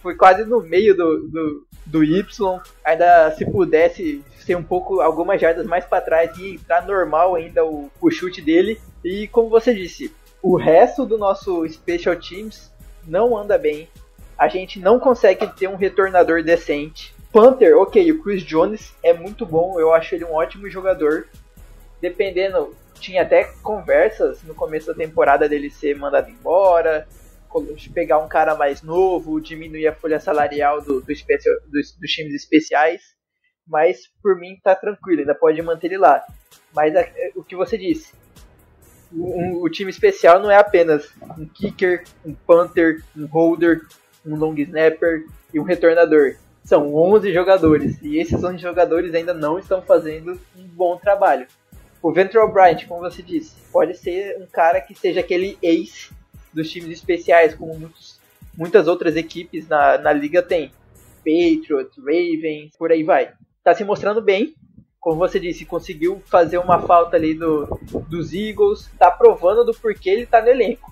foi 0.01 0.15
quase 0.15 0.43
no 0.45 0.61
meio 0.61 0.95
do, 0.95 1.27
do, 1.27 1.67
do 1.85 2.03
Y. 2.03 2.59
Ainda 2.83 3.31
se 3.31 3.45
pudesse 3.45 4.23
ser 4.39 4.55
um 4.55 4.63
pouco, 4.63 5.01
algumas 5.01 5.39
jardas 5.39 5.65
mais 5.65 5.85
para 5.85 6.01
trás 6.01 6.37
e 6.37 6.55
entrar 6.55 6.85
normal 6.85 7.35
ainda 7.35 7.65
o, 7.65 7.89
o 8.01 8.11
chute 8.11 8.41
dele. 8.41 8.79
E 9.03 9.27
como 9.27 9.49
você 9.49 9.73
disse, 9.73 10.13
o 10.41 10.57
resto 10.57 11.05
do 11.05 11.17
nosso 11.17 11.67
Special 11.67 12.15
Teams 12.15 12.71
não 13.05 13.37
anda 13.37 13.57
bem. 13.57 13.87
A 14.37 14.47
gente 14.47 14.79
não 14.79 14.99
consegue 14.99 15.45
ter 15.55 15.67
um 15.67 15.75
retornador 15.75 16.43
decente. 16.43 17.13
Panther, 17.31 17.77
ok, 17.77 18.11
o 18.11 18.21
Chris 18.21 18.43
Jones 18.43 18.93
é 19.01 19.13
muito 19.13 19.45
bom, 19.45 19.79
eu 19.79 19.93
acho 19.93 20.15
ele 20.15 20.25
um 20.25 20.33
ótimo 20.33 20.69
jogador. 20.69 21.27
Dependendo, 22.01 22.75
tinha 22.99 23.21
até 23.21 23.45
conversas 23.61 24.43
no 24.43 24.53
começo 24.55 24.87
da 24.87 24.93
temporada 24.93 25.47
dele 25.47 25.69
ser 25.69 25.95
mandado 25.95 26.29
embora. 26.29 27.07
Pegar 27.93 28.19
um 28.19 28.27
cara 28.27 28.55
mais 28.55 28.81
novo, 28.81 29.41
diminuir 29.41 29.87
a 29.87 29.95
folha 29.95 30.19
salarial 30.19 30.81
do, 30.81 31.01
do 31.01 31.11
especial, 31.11 31.55
dos, 31.67 31.95
dos 31.97 32.11
times 32.11 32.33
especiais. 32.33 33.01
Mas 33.67 34.01
por 34.21 34.37
mim 34.37 34.59
tá 34.63 34.75
tranquilo, 34.75 35.21
ainda 35.21 35.35
pode 35.35 35.61
manter 35.61 35.87
ele 35.87 35.97
lá. 35.97 36.23
Mas 36.73 36.95
a, 36.95 37.05
o 37.35 37.43
que 37.43 37.55
você 37.55 37.77
disse, 37.77 38.13
um, 39.13 39.61
o 39.61 39.69
time 39.69 39.89
especial 39.89 40.39
não 40.39 40.49
é 40.49 40.57
apenas 40.57 41.11
um 41.37 41.45
kicker, 41.45 42.03
um 42.25 42.33
punter, 42.33 43.03
um 43.15 43.25
holder, 43.25 43.81
um 44.25 44.35
long 44.35 44.55
snapper 44.55 45.25
e 45.53 45.59
um 45.59 45.63
retornador. 45.63 46.35
São 46.63 46.93
11 46.93 47.33
jogadores 47.33 48.01
e 48.01 48.17
esses 48.17 48.43
11 48.43 48.59
jogadores 48.59 49.13
ainda 49.13 49.33
não 49.33 49.57
estão 49.57 49.81
fazendo 49.81 50.39
um 50.55 50.63
bom 50.67 50.97
trabalho. 50.97 51.47
O 52.01 52.11
Ventral 52.11 52.51
Bryant, 52.51 52.87
como 52.87 53.01
você 53.01 53.21
disse, 53.21 53.55
pode 53.71 53.95
ser 53.97 54.37
um 54.39 54.47
cara 54.47 54.81
que 54.81 54.95
seja 54.95 55.19
aquele 55.19 55.57
ace 55.61 56.09
dos 56.53 56.69
times 56.69 56.89
especiais, 56.89 57.55
como 57.55 57.77
muitos, 57.77 58.19
muitas 58.57 58.87
outras 58.87 59.15
equipes 59.15 59.67
na, 59.67 59.97
na 59.97 60.13
liga 60.13 60.41
têm. 60.41 60.71
Patriots, 61.17 61.97
Ravens, 61.97 62.75
por 62.77 62.91
aí 62.91 63.03
vai. 63.03 63.31
Tá 63.63 63.75
se 63.75 63.83
mostrando 63.83 64.21
bem, 64.21 64.55
como 64.99 65.17
você 65.17 65.39
disse, 65.39 65.65
conseguiu 65.65 66.21
fazer 66.27 66.59
uma 66.59 66.79
falta 66.81 67.15
ali 67.15 67.33
do, 67.33 67.65
dos 68.07 68.33
Eagles, 68.33 68.89
tá 68.99 69.09
provando 69.09 69.65
do 69.65 69.73
porquê 69.73 70.11
ele 70.11 70.25
tá 70.27 70.41
no 70.41 70.49
elenco. 70.49 70.91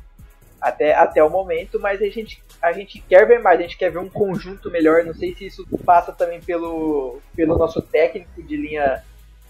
Até, 0.59 0.93
até 0.93 1.23
o 1.23 1.29
momento, 1.29 1.79
mas 1.79 2.01
a 2.01 2.09
gente, 2.09 2.43
a 2.61 2.73
gente 2.73 2.99
quer 3.07 3.25
ver 3.25 3.39
mais, 3.39 3.59
a 3.59 3.61
gente 3.61 3.77
quer 3.77 3.91
ver 3.91 3.99
um 3.99 4.09
conjunto 4.09 4.69
melhor. 4.69 5.05
Não 5.05 5.13
sei 5.13 5.33
se 5.33 5.45
isso 5.45 5.65
passa 5.85 6.11
também 6.11 6.41
pelo, 6.41 7.21
pelo 7.33 7.57
nosso 7.57 7.81
técnico 7.81 8.43
de 8.43 8.57
linha 8.57 9.01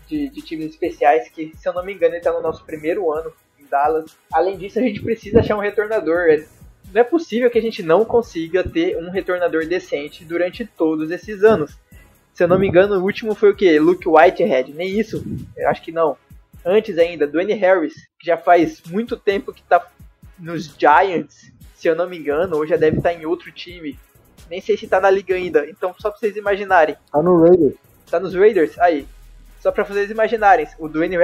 de, 0.07 0.29
de 0.29 0.41
times 0.41 0.67
especiais, 0.71 1.29
que 1.29 1.51
se 1.55 1.67
eu 1.67 1.73
não 1.73 1.83
me 1.83 1.93
engano 1.93 2.15
ele 2.15 2.21
tá 2.21 2.31
no 2.31 2.41
nosso 2.41 2.63
primeiro 2.65 3.11
ano 3.11 3.33
Dallas. 3.69 4.17
Além 4.31 4.57
disso, 4.57 4.79
a 4.79 4.81
gente 4.81 5.01
precisa 5.01 5.39
achar 5.39 5.55
um 5.55 5.61
retornador. 5.61 6.27
Não 6.93 7.01
é 7.01 7.03
possível 7.03 7.49
que 7.49 7.59
a 7.59 7.61
gente 7.61 7.83
não 7.83 8.03
consiga 8.03 8.63
ter 8.63 8.97
um 8.97 9.09
retornador 9.09 9.65
decente 9.65 10.25
durante 10.25 10.65
todos 10.65 11.11
esses 11.11 11.43
anos. 11.43 11.77
Se 12.33 12.43
eu 12.43 12.47
não 12.47 12.57
me 12.57 12.67
engano, 12.67 12.95
o 12.95 13.03
último 13.03 13.35
foi 13.35 13.51
o 13.51 13.55
que? 13.55 13.79
Luke 13.79 14.07
Whitehead. 14.07 14.73
Nem 14.73 14.99
isso. 14.99 15.23
Eu 15.55 15.69
acho 15.69 15.81
que 15.81 15.91
não. 15.91 16.17
Antes 16.65 16.97
ainda, 16.97 17.27
Dwayne 17.27 17.53
Harris, 17.53 17.93
que 18.19 18.25
já 18.25 18.37
faz 18.37 18.81
muito 18.89 19.15
tempo 19.15 19.53
que 19.53 19.63
tá 19.63 19.85
nos 20.37 20.73
Giants, 20.77 21.51
se 21.75 21.87
eu 21.87 21.95
não 21.95 22.09
me 22.09 22.17
engano, 22.17 22.57
ou 22.57 22.65
já 22.65 22.75
deve 22.75 22.97
estar 22.97 23.09
tá 23.09 23.15
em 23.15 23.25
outro 23.25 23.51
time. 23.51 23.99
Nem 24.49 24.61
sei 24.61 24.77
se 24.77 24.87
tá 24.87 24.99
na 24.99 25.11
liga 25.11 25.35
ainda. 25.35 25.69
Então, 25.69 25.93
só 25.99 26.09
pra 26.09 26.19
vocês 26.19 26.35
imaginarem. 26.35 26.95
Tá 27.11 27.21
no 27.21 27.41
Raiders. 27.41 27.75
Tá 28.09 28.19
nos 28.19 28.33
Raiders? 28.33 28.77
Aí. 28.79 29.07
Só 29.59 29.71
pra 29.71 29.83
vocês 29.83 30.09
imaginarem, 30.09 30.67
o 30.77 30.87
Dwayne, 30.87 31.17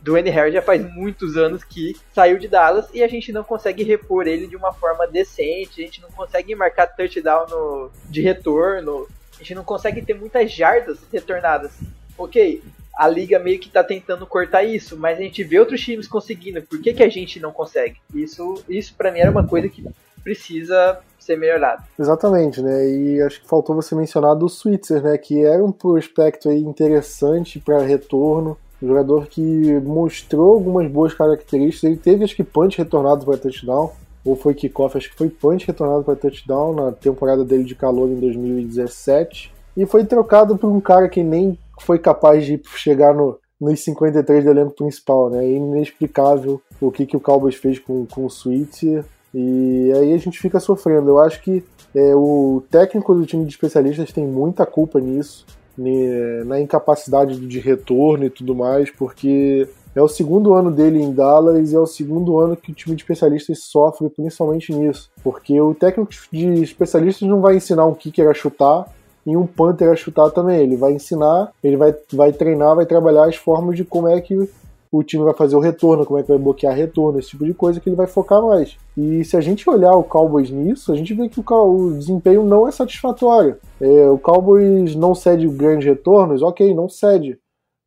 Dwayne 0.00 0.30
Harris 0.30 0.54
já 0.54 0.62
faz 0.62 0.82
muitos 0.94 1.36
anos 1.36 1.62
que 1.62 1.94
saiu 2.14 2.38
de 2.38 2.48
Dallas 2.48 2.88
e 2.94 3.02
a 3.02 3.08
gente 3.08 3.32
não 3.32 3.44
consegue 3.44 3.82
repor 3.82 4.26
ele 4.26 4.46
de 4.46 4.56
uma 4.56 4.72
forma 4.72 5.06
decente, 5.06 5.82
a 5.82 5.84
gente 5.84 6.00
não 6.00 6.10
consegue 6.10 6.54
marcar 6.54 6.86
touchdown 6.86 7.46
no, 7.48 7.90
de 8.08 8.22
retorno, 8.22 9.06
a 9.34 9.38
gente 9.38 9.54
não 9.54 9.64
consegue 9.64 10.00
ter 10.00 10.14
muitas 10.14 10.50
jardas 10.50 10.98
retornadas. 11.12 11.72
Ok, 12.16 12.62
a 12.96 13.08
liga 13.08 13.38
meio 13.38 13.58
que 13.58 13.68
tá 13.68 13.84
tentando 13.84 14.26
cortar 14.26 14.62
isso, 14.62 14.96
mas 14.96 15.18
a 15.18 15.22
gente 15.22 15.44
vê 15.44 15.58
outros 15.58 15.80
times 15.80 16.08
conseguindo. 16.08 16.62
Por 16.62 16.80
que, 16.80 16.94
que 16.94 17.02
a 17.02 17.08
gente 17.08 17.40
não 17.40 17.52
consegue? 17.52 17.96
Isso, 18.14 18.64
isso 18.68 18.94
para 18.94 19.10
mim 19.10 19.20
era 19.20 19.30
uma 19.30 19.46
coisa 19.46 19.68
que 19.68 19.84
precisa 20.22 21.00
ser 21.22 21.36
melhorado. 21.36 21.82
Exatamente, 21.98 22.60
né? 22.60 22.88
E 22.88 23.22
acho 23.22 23.40
que 23.40 23.48
faltou 23.48 23.74
você 23.74 23.94
mencionar 23.94 24.34
do 24.34 24.48
Switzer, 24.48 25.02
né? 25.02 25.16
Que 25.16 25.44
era 25.44 25.64
um 25.64 25.72
prospecto 25.72 26.48
aí 26.48 26.60
interessante 26.60 27.58
para 27.58 27.80
retorno. 27.80 28.56
Um 28.82 28.88
jogador 28.88 29.26
que 29.26 29.80
mostrou 29.80 30.54
algumas 30.54 30.90
boas 30.90 31.14
características. 31.14 31.84
Ele 31.84 31.96
teve, 31.96 32.24
acho 32.24 32.34
que, 32.34 32.42
punch 32.42 32.78
retornado 32.78 33.24
para 33.24 33.38
touchdown 33.38 33.92
ou 34.24 34.36
foi 34.36 34.54
kickoff, 34.54 34.96
acho 34.96 35.10
que 35.10 35.16
foi 35.16 35.28
punch 35.28 35.66
retornado 35.66 36.04
para 36.04 36.14
touchdown 36.14 36.74
na 36.74 36.92
temporada 36.92 37.44
dele 37.44 37.64
de 37.64 37.74
calor 37.74 38.08
em 38.08 38.20
2017. 38.20 39.52
E 39.76 39.86
foi 39.86 40.04
trocado 40.04 40.56
por 40.56 40.70
um 40.70 40.80
cara 40.80 41.08
que 41.08 41.22
nem 41.22 41.58
foi 41.80 41.98
capaz 41.98 42.44
de 42.44 42.60
chegar 42.76 43.14
no, 43.14 43.38
nos 43.60 43.80
53 43.80 44.44
do 44.44 44.50
elenco 44.50 44.74
principal, 44.74 45.30
né? 45.30 45.44
É 45.44 45.50
inexplicável 45.50 46.60
o 46.80 46.90
que, 46.90 47.06
que 47.06 47.16
o 47.16 47.20
Cowboys 47.20 47.56
fez 47.56 47.78
com, 47.78 48.06
com 48.06 48.24
o 48.24 48.28
Sweet. 48.28 49.04
E 49.34 49.92
aí 49.94 50.12
a 50.12 50.18
gente 50.18 50.38
fica 50.38 50.60
sofrendo. 50.60 51.10
Eu 51.10 51.18
acho 51.18 51.42
que 51.42 51.64
é, 51.94 52.14
o 52.14 52.62
técnico 52.70 53.14
do 53.14 53.26
time 53.26 53.44
de 53.44 53.50
especialistas 53.50 54.12
tem 54.12 54.26
muita 54.26 54.66
culpa 54.66 55.00
nisso, 55.00 55.46
né, 55.76 56.44
na 56.44 56.60
incapacidade 56.60 57.38
de 57.46 57.58
retorno 57.58 58.24
e 58.24 58.30
tudo 58.30 58.54
mais, 58.54 58.90
porque 58.90 59.68
é 59.94 60.00
o 60.00 60.08
segundo 60.08 60.54
ano 60.54 60.70
dele 60.70 61.00
em 61.02 61.12
Dallas 61.12 61.70
e 61.70 61.76
é 61.76 61.78
o 61.78 61.86
segundo 61.86 62.38
ano 62.38 62.56
que 62.56 62.72
o 62.72 62.74
time 62.74 62.96
de 62.96 63.02
especialistas 63.02 63.64
sofre 63.64 64.08
principalmente 64.08 64.72
nisso. 64.72 65.10
Porque 65.22 65.60
o 65.60 65.74
técnico 65.74 66.10
de 66.32 66.62
especialistas 66.62 67.28
não 67.28 67.40
vai 67.40 67.56
ensinar 67.56 67.86
um 67.86 67.94
kicker 67.94 68.28
a 68.28 68.34
chutar 68.34 68.86
e 69.26 69.36
um 69.36 69.46
punter 69.46 69.90
a 69.90 69.96
chutar 69.96 70.30
também. 70.30 70.60
Ele 70.60 70.76
vai 70.76 70.92
ensinar, 70.92 71.52
ele 71.62 71.76
vai, 71.76 71.94
vai 72.12 72.32
treinar, 72.32 72.74
vai 72.74 72.86
trabalhar 72.86 73.26
as 73.26 73.36
formas 73.36 73.76
de 73.76 73.84
como 73.84 74.08
é 74.08 74.20
que 74.20 74.48
o 74.92 75.02
time 75.02 75.24
vai 75.24 75.34
fazer 75.34 75.56
o 75.56 75.60
retorno, 75.60 76.04
como 76.04 76.18
é 76.18 76.22
que 76.22 76.28
vai 76.28 76.38
bloquear 76.38 76.76
retorno, 76.76 77.18
esse 77.18 77.30
tipo 77.30 77.46
de 77.46 77.54
coisa 77.54 77.80
que 77.80 77.88
ele 77.88 77.96
vai 77.96 78.06
focar 78.06 78.42
mais. 78.42 78.76
E 78.96 79.24
se 79.24 79.36
a 79.36 79.40
gente 79.40 79.68
olhar 79.68 79.92
o 79.92 80.04
Cowboys 80.04 80.50
nisso, 80.50 80.92
a 80.92 80.96
gente 80.96 81.14
vê 81.14 81.28
que 81.30 81.40
o, 81.40 81.44
o 81.50 81.94
desempenho 81.94 82.44
não 82.44 82.68
é 82.68 82.70
satisfatório. 82.70 83.56
É, 83.80 84.08
o 84.08 84.18
Cowboys 84.18 84.94
não 84.94 85.14
cede 85.14 85.48
grandes 85.48 85.86
retornos, 85.86 86.42
ok, 86.42 86.74
não 86.74 86.88
cede 86.88 87.38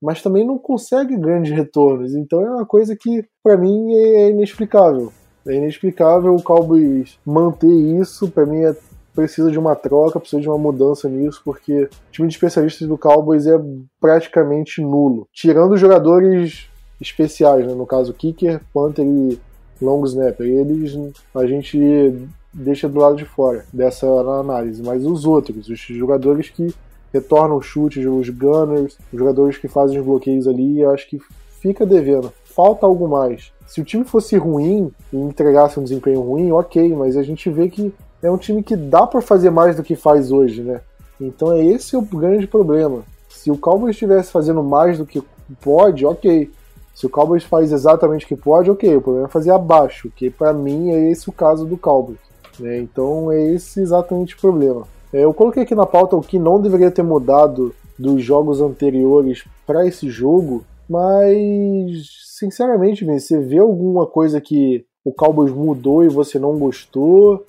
mas 0.01 0.21
também 0.21 0.45
não 0.45 0.57
consegue 0.57 1.17
grandes 1.17 1.51
retornos. 1.51 2.13
Então 2.13 2.41
é 2.41 2.49
uma 2.49 2.65
coisa 2.65 2.95
que, 2.95 3.25
para 3.43 3.57
mim, 3.57 3.93
é 3.95 4.29
inexplicável. 4.29 5.11
É 5.47 5.55
inexplicável 5.55 6.35
o 6.35 6.43
Cowboys 6.43 7.17
manter 7.25 7.67
isso. 7.67 8.29
Para 8.29 8.45
mim, 8.45 8.63
é, 8.63 8.75
precisa 9.15 9.49
de 9.49 9.57
uma 9.57 9.75
troca, 9.75 10.19
precisa 10.19 10.41
de 10.41 10.47
uma 10.47 10.57
mudança 10.57 11.09
nisso, 11.09 11.41
porque 11.43 11.83
o 11.83 11.89
time 12.11 12.27
de 12.27 12.35
especialistas 12.35 12.87
do 12.87 12.97
Cowboys 12.97 13.47
é 13.47 13.59
praticamente 13.99 14.81
nulo. 14.81 15.27
Tirando 15.33 15.73
os 15.73 15.79
jogadores 15.79 16.69
especiais, 16.99 17.65
né? 17.65 17.73
no 17.73 17.85
caso, 17.85 18.13
Kicker, 18.13 18.61
Panther 18.73 19.05
e 19.05 19.39
Long 19.81 20.03
Snapper. 20.05 20.47
Eles 20.47 20.97
a 21.33 21.45
gente 21.45 22.27
deixa 22.53 22.87
do 22.87 22.99
lado 22.99 23.17
de 23.17 23.25
fora 23.25 23.65
dessa 23.71 24.07
análise, 24.07 24.81
mas 24.81 25.05
os 25.05 25.25
outros, 25.25 25.67
os 25.67 25.79
jogadores 25.79 26.49
que 26.49 26.73
retornam 27.13 27.61
chutes, 27.61 28.05
os 28.05 28.29
gunners, 28.29 28.97
os 29.11 29.19
jogadores 29.19 29.57
que 29.57 29.67
fazem 29.67 29.99
os 29.99 30.05
bloqueios 30.05 30.47
ali, 30.47 30.83
acho 30.83 31.09
que 31.09 31.19
fica 31.61 31.85
devendo. 31.85 32.31
Falta 32.43 32.85
algo 32.85 33.07
mais. 33.07 33.51
Se 33.67 33.81
o 33.81 33.85
time 33.85 34.05
fosse 34.05 34.37
ruim 34.37 34.91
e 35.11 35.17
entregasse 35.17 35.79
um 35.79 35.83
desempenho 35.83 36.21
ruim, 36.21 36.51
ok, 36.51 36.95
mas 36.95 37.17
a 37.17 37.23
gente 37.23 37.49
vê 37.49 37.69
que 37.69 37.93
é 38.21 38.29
um 38.29 38.37
time 38.37 38.63
que 38.63 38.75
dá 38.75 39.05
para 39.05 39.21
fazer 39.21 39.49
mais 39.49 39.75
do 39.75 39.83
que 39.83 39.95
faz 39.95 40.31
hoje, 40.31 40.61
né? 40.61 40.81
Então 41.19 41.51
é 41.53 41.63
esse 41.63 41.95
o 41.95 42.01
grande 42.01 42.47
problema. 42.47 43.03
Se 43.29 43.49
o 43.51 43.57
Cowboys 43.57 43.95
estivesse 43.95 44.31
fazendo 44.31 44.63
mais 44.63 44.97
do 44.97 45.05
que 45.05 45.23
pode, 45.61 46.05
ok. 46.05 46.51
Se 46.95 47.05
o 47.05 47.09
Cowboys 47.09 47.43
faz 47.43 47.73
exatamente 47.73 48.25
o 48.25 48.27
que 48.27 48.35
pode, 48.37 48.71
ok. 48.71 48.95
O 48.95 49.01
problema 49.01 49.27
é 49.27 49.29
fazer 49.29 49.51
abaixo, 49.51 50.09
que 50.15 50.29
para 50.29 50.53
mim 50.53 50.91
é 50.91 51.11
esse 51.11 51.29
o 51.29 51.33
caso 51.33 51.65
do 51.65 51.77
Cowboys. 51.77 52.17
Né? 52.57 52.79
Então 52.79 53.29
é 53.31 53.51
esse 53.51 53.81
exatamente 53.81 54.33
o 54.33 54.39
problema. 54.39 54.87
É, 55.11 55.25
eu 55.25 55.33
coloquei 55.33 55.63
aqui 55.63 55.75
na 55.75 55.85
pauta 55.85 56.15
o 56.15 56.21
que 56.21 56.39
não 56.39 56.59
deveria 56.59 56.89
ter 56.89 57.03
mudado 57.03 57.75
dos 57.99 58.23
jogos 58.23 58.61
anteriores 58.61 59.43
para 59.67 59.85
esse 59.85 60.09
jogo, 60.09 60.63
mas 60.89 62.25
sinceramente, 62.37 63.05
você 63.05 63.39
vê 63.39 63.59
alguma 63.59 64.05
coisa 64.05 64.41
que 64.41 64.85
o 65.03 65.11
Cowboys 65.11 65.51
mudou 65.51 66.03
e 66.03 66.09
você 66.09 66.37
não 66.37 66.57
gostou? 66.57 67.45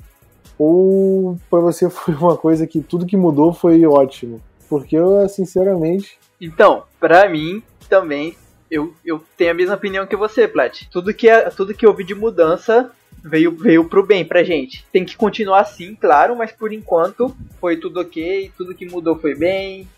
Ou 0.59 1.37
para 1.51 1.61
você 1.61 1.89
foi 1.91 2.15
uma 2.15 2.37
coisa 2.37 2.67
que 2.67 2.81
tudo 2.81 3.07
que 3.07 3.17
mudou 3.17 3.53
foi 3.53 3.85
ótimo? 3.87 4.41
Porque 4.69 4.97
eu, 4.97 5.29
sinceramente. 5.29 6.19
Então, 6.41 6.83
para 6.99 7.29
mim 7.29 7.63
também, 7.89 8.37
eu, 8.71 8.95
eu 9.05 9.25
tenho 9.37 9.51
a 9.51 9.55
mesma 9.55 9.75
opinião 9.75 10.07
que 10.07 10.17
você, 10.17 10.47
Plat. 10.49 10.85
Tudo 10.91 11.15
que, 11.15 11.29
é, 11.29 11.49
tudo 11.51 11.75
que 11.75 11.87
houve 11.87 12.05
de 12.05 12.15
mudança 12.15 12.91
veio, 13.23 13.53
veio 13.53 13.89
pro 13.89 14.05
bem 14.05 14.25
pra 14.25 14.43
gente. 14.43 14.85
Tem 14.93 15.05
que 15.05 15.17
continuar 15.17 15.61
assim, 15.61 15.95
claro, 15.95 16.37
mas 16.37 16.53
por 16.53 16.73
enquanto 16.73 17.37
foi 17.61 17.77
tudo 17.77 18.01
ok, 18.01 18.51
tudo 18.57 18.75
que 18.75 18.87
mudou 18.87 19.19
foi 19.19 19.35
bem. 19.35 19.89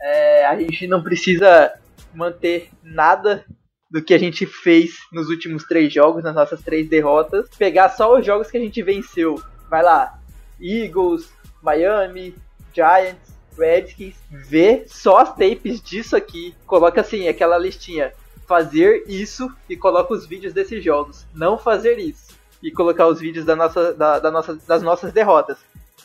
É, 0.00 0.46
a 0.46 0.56
gente 0.58 0.86
não 0.86 1.02
precisa 1.02 1.72
manter 2.14 2.68
nada 2.82 3.44
do 3.90 4.02
que 4.02 4.12
a 4.12 4.18
gente 4.18 4.46
fez 4.46 4.96
nos 5.12 5.28
últimos 5.28 5.64
três 5.64 5.92
jogos, 5.92 6.22
nas 6.22 6.34
nossas 6.34 6.60
três 6.62 6.88
derrotas. 6.88 7.48
Pegar 7.56 7.88
só 7.90 8.18
os 8.18 8.26
jogos 8.26 8.50
que 8.50 8.56
a 8.56 8.60
gente 8.60 8.82
venceu. 8.82 9.40
Vai 9.70 9.82
lá, 9.82 10.18
Eagles, 10.60 11.32
Miami, 11.62 12.34
Giants, 12.74 13.25
Redskins, 13.56 14.14
vê 14.30 14.84
só 14.86 15.18
as 15.18 15.34
tapes 15.34 15.80
disso 15.80 16.16
aqui. 16.16 16.54
Coloca 16.66 17.00
assim, 17.00 17.28
aquela 17.28 17.58
listinha. 17.58 18.12
Fazer 18.46 19.04
isso 19.08 19.52
e 19.68 19.76
coloca 19.76 20.14
os 20.14 20.26
vídeos 20.26 20.52
desses 20.52 20.82
jogos. 20.82 21.26
Não 21.34 21.58
fazer 21.58 21.98
isso 21.98 22.36
e 22.62 22.70
colocar 22.70 23.06
os 23.06 23.20
vídeos 23.20 23.44
da 23.44 23.54
nossa, 23.54 23.92
da, 23.92 24.18
da 24.18 24.30
nossa, 24.30 24.58
das 24.66 24.82
nossas 24.82 25.12
derrotas. 25.12 25.58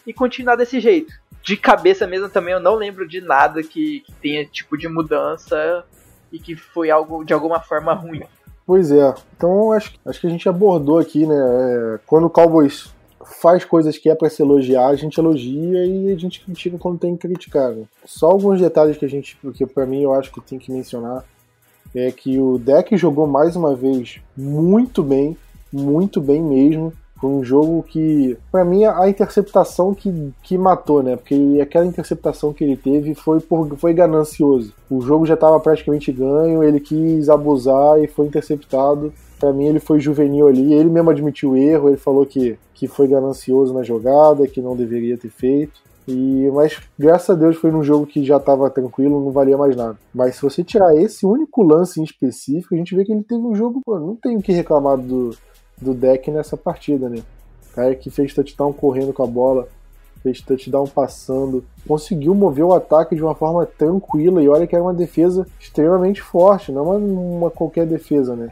E 0.05 0.13
continuar 0.13 0.55
desse 0.55 0.79
jeito. 0.79 1.13
De 1.43 1.57
cabeça 1.57 2.05
mesmo 2.05 2.29
também 2.29 2.53
eu 2.53 2.59
não 2.59 2.75
lembro 2.75 3.07
de 3.07 3.19
nada 3.19 3.63
que, 3.63 4.01
que 4.01 4.13
tenha 4.13 4.45
tipo 4.45 4.77
de 4.77 4.87
mudança 4.87 5.83
e 6.31 6.39
que 6.39 6.55
foi 6.55 6.91
algo 6.91 7.23
de 7.23 7.33
alguma 7.33 7.59
forma 7.59 7.93
ruim. 7.93 8.23
Pois 8.65 8.91
é. 8.91 9.13
Então 9.35 9.71
acho, 9.71 9.93
acho 10.05 10.21
que 10.21 10.27
a 10.27 10.29
gente 10.29 10.47
abordou 10.47 10.99
aqui, 10.99 11.25
né? 11.25 11.35
É, 11.35 11.99
quando 12.05 12.25
o 12.25 12.29
Cowboys 12.29 12.93
faz 13.25 13.65
coisas 13.65 13.97
que 13.97 14.09
é 14.09 14.15
para 14.15 14.29
se 14.29 14.41
elogiar, 14.41 14.87
a 14.87 14.95
gente 14.95 15.17
elogia 15.17 15.85
e 15.85 16.11
a 16.11 16.17
gente 16.17 16.43
critica 16.43 16.77
quando 16.77 16.99
tem 16.99 17.15
que 17.15 17.27
criticar. 17.27 17.71
Né? 17.71 17.83
Só 18.05 18.27
alguns 18.27 18.59
detalhes 18.59 18.97
que 18.97 19.05
a 19.05 19.09
gente, 19.09 19.37
porque 19.41 19.65
para 19.65 19.85
mim 19.85 20.01
eu 20.01 20.13
acho 20.13 20.31
que 20.31 20.41
tem 20.41 20.59
que 20.59 20.71
mencionar 20.71 21.23
é 21.93 22.11
que 22.11 22.39
o 22.39 22.57
deck 22.57 22.95
jogou 22.97 23.27
mais 23.27 23.55
uma 23.55 23.75
vez 23.75 24.19
muito 24.35 25.03
bem, 25.03 25.35
muito 25.71 26.21
bem 26.21 26.41
mesmo. 26.41 26.93
Foi 27.19 27.29
um 27.29 27.43
jogo 27.43 27.83
que, 27.83 28.35
para 28.51 28.65
mim, 28.65 28.83
a 28.83 29.07
interceptação 29.07 29.93
que, 29.93 30.33
que 30.41 30.57
matou, 30.57 31.03
né? 31.03 31.15
Porque 31.15 31.59
aquela 31.61 31.85
interceptação 31.85 32.51
que 32.51 32.63
ele 32.63 32.75
teve 32.75 33.13
foi, 33.13 33.39
por, 33.39 33.77
foi 33.77 33.93
ganancioso. 33.93 34.73
O 34.89 35.01
jogo 35.01 35.27
já 35.27 35.35
estava 35.35 35.59
praticamente 35.59 36.11
ganho, 36.11 36.63
ele 36.63 36.79
quis 36.79 37.29
abusar 37.29 38.01
e 38.01 38.07
foi 38.07 38.25
interceptado. 38.25 39.13
Para 39.41 39.51
mim, 39.51 39.65
ele 39.65 39.79
foi 39.79 39.99
juvenil 39.99 40.47
ali. 40.47 40.71
Ele 40.71 40.91
mesmo 40.91 41.09
admitiu 41.09 41.51
o 41.51 41.57
erro, 41.57 41.89
ele 41.89 41.97
falou 41.97 42.27
que, 42.27 42.59
que 42.75 42.87
foi 42.87 43.07
ganancioso 43.07 43.73
na 43.73 43.81
jogada, 43.81 44.47
que 44.47 44.61
não 44.61 44.75
deveria 44.75 45.17
ter 45.17 45.31
feito. 45.31 45.81
E, 46.07 46.47
mas 46.53 46.79
graças 46.97 47.31
a 47.31 47.33
Deus 47.33 47.55
foi 47.55 47.71
num 47.71 47.83
jogo 47.83 48.05
que 48.05 48.23
já 48.23 48.37
estava 48.37 48.69
tranquilo, 48.69 49.19
não 49.19 49.31
valia 49.31 49.57
mais 49.57 49.75
nada. 49.75 49.97
Mas 50.13 50.35
se 50.35 50.43
você 50.43 50.63
tirar 50.63 50.95
esse 50.95 51.25
único 51.25 51.63
lance 51.63 51.99
em 51.99 52.03
específico, 52.03 52.75
a 52.75 52.77
gente 52.77 52.95
vê 52.95 53.03
que 53.03 53.11
ele 53.11 53.23
teve 53.23 53.41
um 53.41 53.55
jogo, 53.55 53.81
pô, 53.83 53.99
não 53.99 54.15
tem 54.15 54.37
o 54.37 54.41
que 54.41 54.51
reclamar 54.51 54.97
do, 54.97 55.35
do 55.81 55.95
deck 55.95 56.29
nessa 56.29 56.55
partida, 56.55 57.09
né? 57.09 57.23
O 57.71 57.75
cara 57.75 57.95
que 57.95 58.11
fez 58.11 58.35
touchdown 58.35 58.71
correndo 58.71 59.11
com 59.11 59.23
a 59.23 59.27
bola, 59.27 59.67
fez 60.21 60.39
touchdown 60.39 60.85
passando, 60.85 61.63
conseguiu 61.87 62.35
mover 62.35 62.63
o 62.63 62.73
ataque 62.73 63.15
de 63.15 63.23
uma 63.23 63.33
forma 63.33 63.65
tranquila 63.65 64.43
e 64.43 64.47
olha 64.47 64.67
que 64.67 64.75
era 64.75 64.83
uma 64.83 64.93
defesa 64.93 65.47
extremamente 65.59 66.21
forte, 66.21 66.71
não 66.71 66.83
uma, 66.83 66.95
uma 66.97 67.49
qualquer 67.49 67.87
defesa, 67.87 68.35
né? 68.35 68.51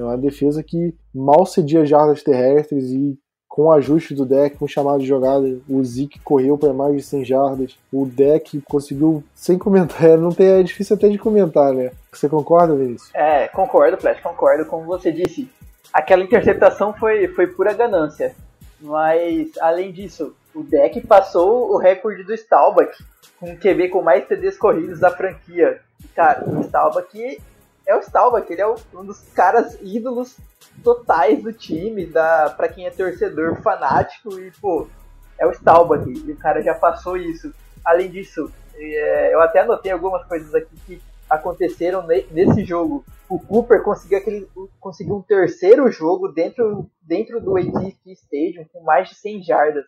É 0.00 0.04
uma 0.04 0.16
defesa 0.16 0.62
que 0.62 0.94
mal 1.14 1.44
cedia 1.44 1.84
jardas 1.84 2.22
terrestres 2.22 2.90
e 2.90 3.18
com 3.46 3.64
o 3.64 3.72
ajuste 3.72 4.14
do 4.14 4.24
deck, 4.24 4.56
com 4.56 4.66
chamado 4.66 5.00
de 5.00 5.06
jogada, 5.06 5.58
o 5.68 5.82
Zeke 5.84 6.20
correu 6.20 6.56
para 6.56 6.72
mais 6.72 6.94
de 6.94 7.02
100 7.02 7.24
jardas, 7.24 7.78
o 7.92 8.06
deck 8.06 8.60
conseguiu, 8.62 9.24
sem 9.34 9.58
comentar, 9.58 10.16
não 10.16 10.30
tem, 10.30 10.46
é 10.46 10.62
difícil 10.62 10.94
até 10.96 11.08
de 11.08 11.18
comentar, 11.18 11.74
né? 11.74 11.90
Você 12.12 12.28
concorda, 12.28 12.76
Vinícius? 12.76 13.10
É, 13.12 13.48
concordo, 13.48 13.98
Flash, 13.98 14.20
concordo. 14.20 14.64
Como 14.66 14.86
você 14.86 15.10
disse, 15.10 15.50
aquela 15.92 16.22
interceptação 16.22 16.94
foi, 16.94 17.26
foi 17.28 17.48
pura 17.48 17.74
ganância. 17.74 18.34
Mas, 18.80 19.50
além 19.60 19.92
disso, 19.92 20.34
o 20.54 20.62
deck 20.62 21.00
passou 21.06 21.72
o 21.72 21.76
recorde 21.76 22.22
do 22.22 22.32
Staubach, 22.32 22.96
com 23.38 23.50
um 23.50 23.56
QB 23.56 23.88
com 23.88 24.00
mais 24.00 24.26
TDs 24.26 24.56
corridos 24.56 25.00
da 25.00 25.10
franquia. 25.10 25.80
Cara, 26.14 26.48
o 26.48 26.62
Staubach 26.62 27.40
é 27.90 27.96
o 27.96 28.02
Staubach, 28.02 28.50
ele 28.50 28.60
é 28.60 28.66
um 28.68 29.04
dos 29.04 29.20
caras 29.34 29.76
ídolos 29.82 30.36
totais 30.82 31.42
do 31.42 31.52
time, 31.52 32.06
da, 32.06 32.50
pra 32.50 32.68
quem 32.68 32.86
é 32.86 32.90
torcedor 32.90 33.60
fanático, 33.62 34.38
e, 34.38 34.50
pô, 34.60 34.86
é 35.38 35.46
o 35.46 35.52
Staubach, 35.52 36.08
e 36.08 36.32
o 36.32 36.36
cara 36.36 36.62
já 36.62 36.74
passou 36.74 37.16
isso. 37.16 37.52
Além 37.84 38.10
disso, 38.10 38.52
é, 38.74 39.34
eu 39.34 39.40
até 39.40 39.60
anotei 39.60 39.90
algumas 39.90 40.24
coisas 40.26 40.54
aqui 40.54 40.76
que 40.86 41.02
aconteceram 41.28 42.06
nesse 42.06 42.64
jogo 42.64 43.04
o 43.30 43.38
Cooper 43.38 43.80
conseguiu, 43.84 44.18
aquele, 44.18 44.48
conseguiu 44.80 45.14
um 45.14 45.22
terceiro 45.22 45.88
jogo 45.88 46.26
dentro, 46.26 46.90
dentro 47.00 47.40
do 47.40 47.56
AT&T 47.56 48.12
Stadium 48.12 48.64
com 48.72 48.82
mais 48.82 49.08
de 49.08 49.14
100 49.14 49.44
jardas. 49.44 49.84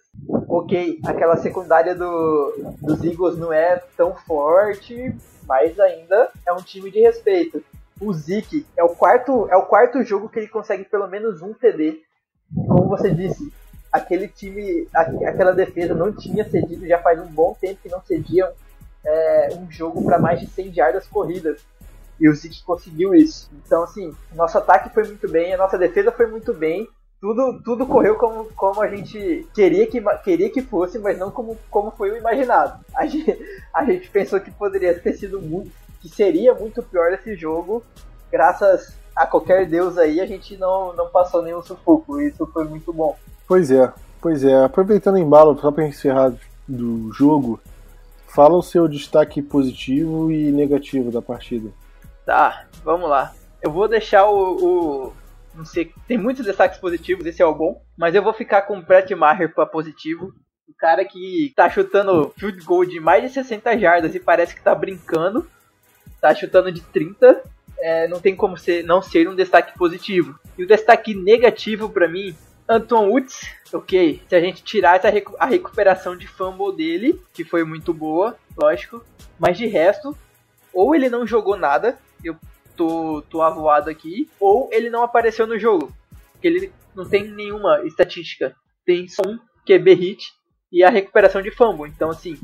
Ok, 0.48 1.00
aquela 1.04 1.36
secundária 1.36 1.92
do, 1.92 2.54
dos 2.80 3.02
Eagles 3.02 3.36
não 3.36 3.52
é 3.52 3.82
tão 3.96 4.14
forte, 4.14 5.12
mas 5.44 5.78
ainda 5.80 6.30
é 6.46 6.52
um 6.52 6.62
time 6.62 6.88
de 6.88 7.00
respeito. 7.00 7.64
O 8.00 8.12
Zeke 8.12 8.66
é 8.76 8.82
o 8.82 8.90
quarto, 8.90 9.48
é 9.50 9.56
o 9.56 9.66
quarto 9.66 10.02
jogo 10.02 10.28
que 10.28 10.38
ele 10.38 10.48
consegue 10.48 10.84
pelo 10.84 11.06
menos 11.06 11.42
um 11.42 11.52
TD. 11.52 12.00
Como 12.54 12.88
você 12.88 13.10
disse, 13.10 13.52
aquele 13.92 14.28
time, 14.28 14.88
aquela 14.94 15.52
defesa 15.52 15.94
não 15.94 16.12
tinha 16.12 16.48
cedido 16.48 16.86
já 16.86 16.98
faz 16.98 17.20
um 17.20 17.26
bom 17.26 17.56
tempo 17.60 17.80
que 17.82 17.88
não 17.88 18.02
cediam 18.02 18.50
é, 19.04 19.48
um 19.54 19.70
jogo 19.70 20.04
para 20.04 20.18
mais 20.18 20.40
de 20.40 20.46
100 20.46 20.72
jardas 20.72 21.06
corridas. 21.06 21.60
E 22.18 22.28
o 22.28 22.34
Zeke 22.34 22.62
conseguiu 22.62 23.14
isso. 23.14 23.50
Então, 23.64 23.82
assim, 23.82 24.14
nosso 24.34 24.56
ataque 24.56 24.94
foi 24.94 25.04
muito 25.04 25.28
bem, 25.28 25.52
a 25.52 25.58
nossa 25.58 25.76
defesa 25.76 26.12
foi 26.12 26.26
muito 26.26 26.54
bem. 26.54 26.88
Tudo, 27.20 27.62
tudo 27.62 27.86
correu 27.86 28.16
como, 28.16 28.46
como 28.54 28.80
a 28.80 28.88
gente 28.88 29.46
queria 29.54 29.86
que, 29.86 30.00
queria 30.24 30.50
que 30.50 30.60
fosse, 30.60 30.98
mas 30.98 31.16
não 31.18 31.30
como, 31.30 31.56
como 31.70 31.90
foi 31.92 32.10
o 32.10 32.16
imaginado. 32.16 32.84
A 32.94 33.06
gente, 33.06 33.38
a 33.72 33.84
gente 33.84 34.10
pensou 34.10 34.40
que 34.40 34.50
poderia 34.50 34.98
ter 34.98 35.12
sido 35.12 35.40
muito. 35.40 35.70
Que 36.02 36.08
seria 36.08 36.52
muito 36.52 36.82
pior 36.82 37.12
esse 37.12 37.36
jogo. 37.36 37.84
Graças 38.30 38.92
a 39.14 39.24
qualquer 39.24 39.66
Deus 39.66 39.96
aí, 39.96 40.20
a 40.20 40.26
gente 40.26 40.56
não, 40.56 40.92
não 40.94 41.08
passou 41.08 41.42
nenhum 41.42 41.62
sufoco. 41.62 42.20
Isso 42.20 42.44
foi 42.52 42.64
muito 42.64 42.92
bom. 42.92 43.16
Pois 43.46 43.70
é, 43.70 43.92
pois 44.20 44.42
é. 44.42 44.64
Aproveitando 44.64 45.14
o 45.14 45.18
embalo, 45.18 45.58
só 45.60 45.70
para 45.70 45.86
encerrar 45.86 46.32
do 46.66 47.12
jogo, 47.12 47.60
fala 48.26 48.56
o 48.56 48.62
seu 48.62 48.88
destaque 48.88 49.40
positivo 49.40 50.30
e 50.32 50.50
negativo 50.50 51.12
da 51.12 51.22
partida. 51.22 51.70
Tá, 52.26 52.66
vamos 52.82 53.08
lá. 53.08 53.32
Eu 53.60 53.70
vou 53.70 53.86
deixar 53.86 54.26
o, 54.26 54.56
o, 54.56 55.12
Não 55.54 55.64
sei, 55.64 55.92
tem 56.08 56.18
muitos 56.18 56.44
destaques 56.44 56.78
positivos, 56.78 57.24
esse 57.26 57.40
é 57.40 57.46
o 57.46 57.54
bom. 57.54 57.80
Mas 57.96 58.14
eu 58.14 58.22
vou 58.22 58.32
ficar 58.32 58.62
com 58.62 58.78
o 58.78 58.82
Brett 58.82 59.14
Maher 59.14 59.54
para 59.54 59.66
positivo. 59.66 60.32
O 60.68 60.74
cara 60.76 61.04
que 61.04 61.52
tá 61.54 61.68
chutando 61.68 62.32
field 62.36 62.64
goal 62.64 62.84
de 62.84 62.98
mais 62.98 63.22
de 63.22 63.28
60 63.28 63.78
jardas 63.78 64.14
e 64.14 64.20
parece 64.20 64.54
que 64.54 64.62
tá 64.62 64.74
brincando. 64.74 65.46
Tá 66.22 66.32
chutando 66.32 66.70
de 66.70 66.80
30. 66.80 67.42
É, 67.80 68.06
não 68.06 68.20
tem 68.20 68.36
como 68.36 68.56
ser, 68.56 68.84
não 68.84 69.02
ser 69.02 69.28
um 69.28 69.34
destaque 69.34 69.76
positivo. 69.76 70.38
E 70.56 70.62
o 70.62 70.66
destaque 70.68 71.14
negativo 71.14 71.90
para 71.90 72.06
mim, 72.06 72.32
Anton 72.68 73.08
Woods, 73.08 73.52
ok. 73.72 74.22
Se 74.28 74.36
a 74.36 74.40
gente 74.40 74.62
tirar 74.62 74.96
essa 74.96 75.10
recu 75.10 75.34
a 75.36 75.46
recuperação 75.46 76.16
de 76.16 76.28
fumble 76.28 76.76
dele, 76.76 77.20
que 77.34 77.44
foi 77.44 77.64
muito 77.64 77.92
boa, 77.92 78.36
lógico. 78.56 79.04
Mas 79.36 79.58
de 79.58 79.66
resto, 79.66 80.16
ou 80.72 80.94
ele 80.94 81.08
não 81.08 81.26
jogou 81.26 81.56
nada, 81.56 81.98
eu 82.24 82.36
tô, 82.76 83.22
tô 83.28 83.42
avoado 83.42 83.90
aqui, 83.90 84.30
ou 84.38 84.68
ele 84.70 84.88
não 84.88 85.02
apareceu 85.02 85.44
no 85.44 85.58
jogo. 85.58 85.92
Porque 86.30 86.46
ele 86.46 86.72
não 86.94 87.04
tem 87.04 87.26
nenhuma 87.26 87.84
estatística. 87.84 88.54
Tem 88.86 89.08
só 89.08 89.22
um 89.26 89.40
QB 89.66 89.94
hit 89.94 90.32
e 90.70 90.84
a 90.84 90.90
recuperação 90.90 91.42
de 91.42 91.50
fumble. 91.50 91.90
Então, 91.90 92.10
assim, 92.10 92.38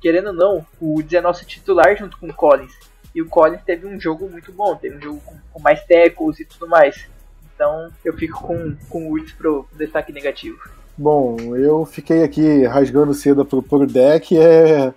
querendo 0.00 0.28
ou 0.28 0.32
não, 0.32 0.66
o 0.80 0.94
Woods 0.94 1.12
é 1.12 1.20
nosso 1.20 1.46
titular 1.46 1.96
junto 1.96 2.18
com 2.18 2.26
o 2.26 2.34
Collins. 2.34 2.76
E 3.14 3.20
o 3.20 3.28
Collins 3.28 3.62
teve 3.64 3.86
um 3.86 4.00
jogo 4.00 4.28
muito 4.28 4.52
bom, 4.52 4.74
teve 4.76 4.96
um 4.96 5.00
jogo 5.00 5.20
com, 5.24 5.36
com 5.52 5.60
mais 5.60 5.84
tackles 5.84 6.40
e 6.40 6.44
tudo 6.44 6.68
mais. 6.68 7.06
Então 7.54 7.90
eu 8.04 8.12
fico 8.14 8.40
com, 8.40 8.74
com 8.88 9.06
o 9.06 9.10
Woods 9.10 9.32
pro 9.32 9.66
destaque 9.76 10.12
negativo. 10.12 10.58
Bom, 10.96 11.36
eu 11.56 11.84
fiquei 11.84 12.22
aqui 12.22 12.64
rasgando 12.64 13.14
cedo 13.14 13.44
pro, 13.44 13.62
pro 13.62 13.86
deck. 13.86 14.36
É... 14.36 14.92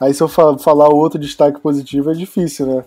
Aí 0.00 0.14
se 0.14 0.22
eu 0.22 0.28
falar 0.28 0.88
outro 0.88 1.18
destaque 1.18 1.60
positivo 1.60 2.10
é 2.10 2.14
difícil, 2.14 2.66
né? 2.66 2.84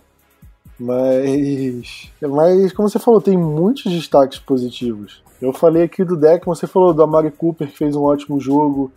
Mas, 0.80 2.10
mas, 2.20 2.74
como 2.74 2.90
você 2.90 2.98
falou, 2.98 3.22
tem 3.22 3.38
muitos 3.38 3.92
destaques 3.92 4.40
positivos. 4.40 5.22
Eu 5.40 5.54
falei 5.54 5.84
aqui 5.84 6.04
do 6.04 6.18
deck, 6.18 6.44
você 6.46 6.66
falou 6.66 6.92
do 6.92 7.04
Amari 7.04 7.30
Cooper, 7.30 7.68
que 7.68 7.78
fez 7.78 7.96
um 7.96 8.02
ótimo 8.02 8.40
jogo, 8.40 8.92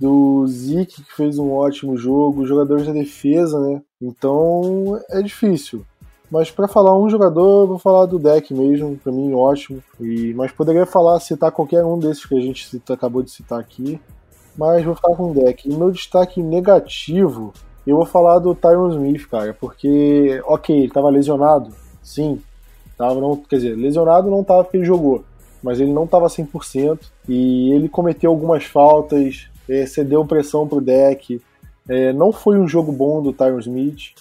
do 0.00 0.46
Zeke, 0.46 1.02
que 1.02 1.14
fez 1.14 1.38
um 1.38 1.52
ótimo 1.52 1.96
jogo, 1.96 2.46
jogadores 2.46 2.86
da 2.86 2.92
defesa, 2.92 3.60
né? 3.60 3.82
Então 4.00 5.00
é 5.10 5.20
difícil. 5.20 5.84
Mas 6.30 6.50
para 6.50 6.68
falar 6.68 6.96
um 6.98 7.10
jogador, 7.10 7.62
eu 7.62 7.66
vou 7.66 7.78
falar 7.78 8.06
do 8.06 8.18
deck 8.18 8.54
mesmo, 8.54 8.96
para 8.96 9.12
mim 9.12 9.34
ótimo. 9.34 9.82
E, 10.00 10.32
mas 10.34 10.52
poderia 10.52 10.86
falar, 10.86 11.20
citar 11.20 11.52
qualquer 11.52 11.84
um 11.84 11.98
desses 11.98 12.24
que 12.24 12.36
a 12.36 12.40
gente 12.40 12.68
cita, 12.68 12.94
acabou 12.94 13.22
de 13.22 13.30
citar 13.30 13.58
aqui. 13.58 14.00
Mas 14.56 14.84
vou 14.84 14.94
falar 14.94 15.16
com 15.16 15.32
o 15.32 15.34
deck. 15.34 15.68
E 15.68 15.74
meu 15.74 15.90
destaque 15.90 16.40
negativo 16.42 17.52
eu 17.86 17.96
vou 17.96 18.06
falar 18.06 18.38
do 18.38 18.54
Tyron 18.54 18.90
Smith, 18.90 19.26
cara, 19.28 19.56
porque, 19.58 20.40
ok, 20.44 20.76
ele 20.76 20.92
tava 20.92 21.08
lesionado, 21.08 21.72
sim. 22.02 22.40
Tava, 22.96 23.20
não, 23.20 23.36
quer 23.36 23.56
dizer, 23.56 23.74
lesionado 23.74 24.30
não 24.30 24.44
tava 24.44 24.62
porque 24.64 24.76
ele 24.76 24.84
jogou, 24.84 25.24
mas 25.62 25.80
ele 25.80 25.92
não 25.92 26.06
tava 26.06 26.26
100% 26.26 26.98
e 27.28 27.72
ele 27.72 27.88
cometeu 27.88 28.30
algumas 28.30 28.64
faltas, 28.64 29.49
é, 29.70 29.86
cedeu 29.86 30.26
pressão 30.26 30.66
pro 30.66 30.80
deck. 30.80 31.40
É, 31.88 32.12
não 32.12 32.32
foi 32.32 32.58
um 32.58 32.66
jogo 32.66 32.90
bom 32.90 33.22
do 33.22 33.32
Tyron 33.32 33.60
Smith. 33.60 34.14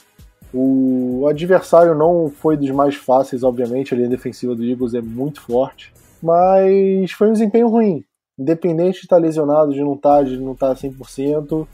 O 0.54 1.28
adversário 1.28 1.96
não 1.96 2.30
foi 2.30 2.56
dos 2.56 2.70
mais 2.70 2.96
fáceis, 2.96 3.44
obviamente, 3.44 3.94
a 3.94 3.98
linha 3.98 4.10
defensiva 4.10 4.56
do 4.56 4.64
Eagles 4.64 4.94
é 4.94 5.02
muito 5.02 5.42
forte, 5.42 5.94
mas 6.22 7.12
foi 7.12 7.30
um 7.30 7.34
desempenho 7.34 7.68
ruim. 7.68 8.04
Independente 8.38 9.00
de 9.00 9.06
estar 9.06 9.18
lesionado, 9.18 9.74
de 9.74 9.82
não 9.82 9.94
estar, 9.94 10.24
de 10.24 10.38
não 10.38 10.54
estar 10.54 10.74
100%, 10.74 11.68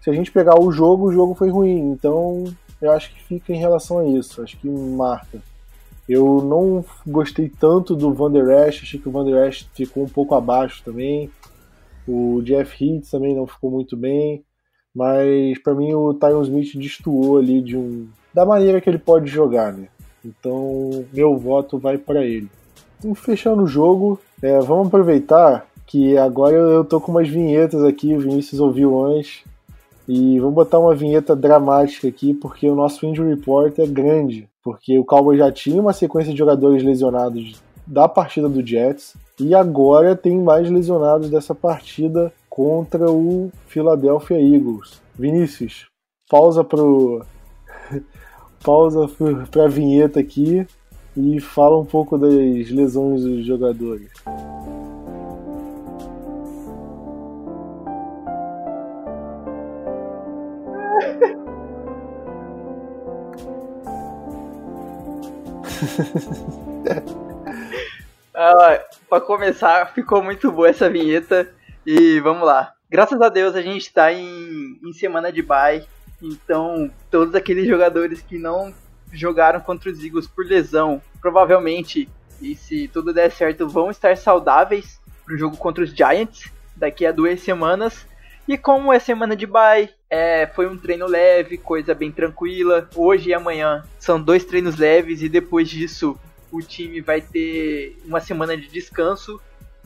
se 0.00 0.10
a 0.10 0.12
gente 0.12 0.32
pegar 0.32 0.60
o 0.60 0.70
jogo, 0.72 1.08
o 1.08 1.12
jogo 1.12 1.34
foi 1.34 1.48
ruim. 1.48 1.92
Então, 1.92 2.44
eu 2.80 2.90
acho 2.90 3.14
que 3.14 3.22
fica 3.22 3.52
em 3.52 3.58
relação 3.58 3.98
a 3.98 4.04
isso. 4.04 4.42
Acho 4.42 4.58
que 4.58 4.68
marca. 4.68 5.40
Eu 6.08 6.42
não 6.42 6.84
gostei 7.06 7.48
tanto 7.48 7.94
do 7.94 8.12
Van 8.12 8.30
Der 8.30 8.68
Esch, 8.68 8.82
achei 8.82 9.00
que 9.00 9.08
o 9.08 9.12
Van 9.12 9.24
Der 9.24 9.48
Esch 9.48 9.64
ficou 9.72 10.02
um 10.02 10.08
pouco 10.08 10.34
abaixo 10.34 10.82
também. 10.84 11.30
O 12.06 12.40
Jeff 12.42 12.84
Heath 12.84 13.10
também 13.10 13.34
não 13.34 13.46
ficou 13.46 13.70
muito 13.70 13.96
bem. 13.96 14.44
Mas 14.94 15.58
para 15.58 15.74
mim 15.74 15.94
o 15.94 16.12
Tyron 16.14 16.42
Smith 16.42 16.76
destoou 16.76 17.38
ali 17.38 17.60
de 17.62 17.76
um 17.76 18.06
da 18.34 18.44
maneira 18.44 18.80
que 18.80 18.88
ele 18.88 18.98
pode 18.98 19.30
jogar, 19.30 19.72
né? 19.72 19.88
Então 20.24 21.04
meu 21.12 21.36
voto 21.36 21.78
vai 21.78 21.98
para 21.98 22.24
ele. 22.24 22.48
E 23.04 23.14
fechando 23.14 23.62
o 23.62 23.66
jogo, 23.66 24.20
é, 24.42 24.58
vamos 24.60 24.88
aproveitar 24.88 25.66
que 25.86 26.16
agora 26.16 26.54
eu 26.54 26.84
tô 26.84 27.00
com 27.00 27.10
umas 27.10 27.28
vinhetas 27.28 27.82
aqui, 27.82 28.14
o 28.14 28.20
Vinícius 28.20 28.60
ouviu 28.60 29.04
antes. 29.04 29.44
E 30.08 30.38
vamos 30.40 30.54
botar 30.54 30.78
uma 30.78 30.94
vinheta 30.94 31.34
dramática 31.34 32.08
aqui, 32.08 32.34
porque 32.34 32.68
o 32.68 32.74
nosso 32.74 33.06
injury 33.06 33.30
report 33.30 33.78
é 33.78 33.86
grande. 33.86 34.48
Porque 34.62 34.98
o 34.98 35.04
Cowboys 35.04 35.38
já 35.38 35.50
tinha 35.50 35.80
uma 35.80 35.92
sequência 35.92 36.32
de 36.32 36.38
jogadores 36.38 36.82
lesionados 36.82 37.60
da 37.86 38.08
partida 38.08 38.48
do 38.48 38.66
Jets. 38.66 39.14
E 39.40 39.54
agora 39.54 40.14
tem 40.16 40.38
mais 40.38 40.70
lesionados 40.70 41.30
dessa 41.30 41.54
partida 41.54 42.32
contra 42.48 43.10
o 43.10 43.50
Philadelphia 43.66 44.40
Eagles. 44.40 45.00
Vinícius, 45.18 45.86
pausa 46.28 46.62
pro 46.62 47.24
pausa 48.62 49.08
para 49.50 49.64
a 49.64 49.68
vinheta 49.68 50.20
aqui 50.20 50.66
e 51.16 51.40
fala 51.40 51.78
um 51.78 51.84
pouco 51.84 52.16
das 52.16 52.70
lesões 52.70 53.22
dos 53.22 53.44
jogadores. 53.44 54.10
para 69.08 69.20
começar, 69.20 69.92
ficou 69.92 70.22
muito 70.22 70.50
boa 70.50 70.68
essa 70.68 70.88
vinheta 70.88 71.52
e 71.86 72.20
vamos 72.20 72.46
lá. 72.46 72.72
Graças 72.90 73.20
a 73.20 73.28
Deus 73.28 73.54
a 73.54 73.62
gente 73.62 73.82
está 73.82 74.12
em, 74.12 74.78
em 74.82 74.92
semana 74.92 75.32
de 75.32 75.42
bye, 75.42 75.84
então 76.20 76.90
todos 77.10 77.34
aqueles 77.34 77.66
jogadores 77.66 78.20
que 78.20 78.38
não 78.38 78.72
jogaram 79.12 79.60
contra 79.60 79.90
os 79.90 80.02
Eagles 80.02 80.26
por 80.26 80.44
lesão, 80.44 81.00
provavelmente, 81.20 82.08
e 82.40 82.54
se 82.54 82.88
tudo 82.88 83.12
der 83.12 83.30
certo, 83.30 83.68
vão 83.68 83.90
estar 83.90 84.16
saudáveis 84.16 85.00
para 85.24 85.34
o 85.34 85.38
jogo 85.38 85.56
contra 85.56 85.84
os 85.84 85.90
Giants 85.90 86.50
daqui 86.76 87.06
a 87.06 87.12
duas 87.12 87.40
semanas. 87.40 88.06
E 88.48 88.58
como 88.58 88.92
é 88.92 88.98
semana 88.98 89.36
de 89.36 89.46
bye, 89.46 89.88
é, 90.10 90.48
foi 90.48 90.66
um 90.66 90.76
treino 90.76 91.06
leve, 91.06 91.56
coisa 91.56 91.94
bem 91.94 92.10
tranquila. 92.10 92.88
Hoje 92.96 93.30
e 93.30 93.34
amanhã 93.34 93.84
são 93.98 94.20
dois 94.20 94.44
treinos 94.44 94.76
leves 94.76 95.22
e 95.22 95.28
depois 95.28 95.68
disso 95.70 96.18
o 96.52 96.60
time 96.60 97.00
vai 97.00 97.20
ter 97.20 97.96
uma 98.04 98.20
semana 98.20 98.56
de 98.56 98.68
descanso. 98.68 99.40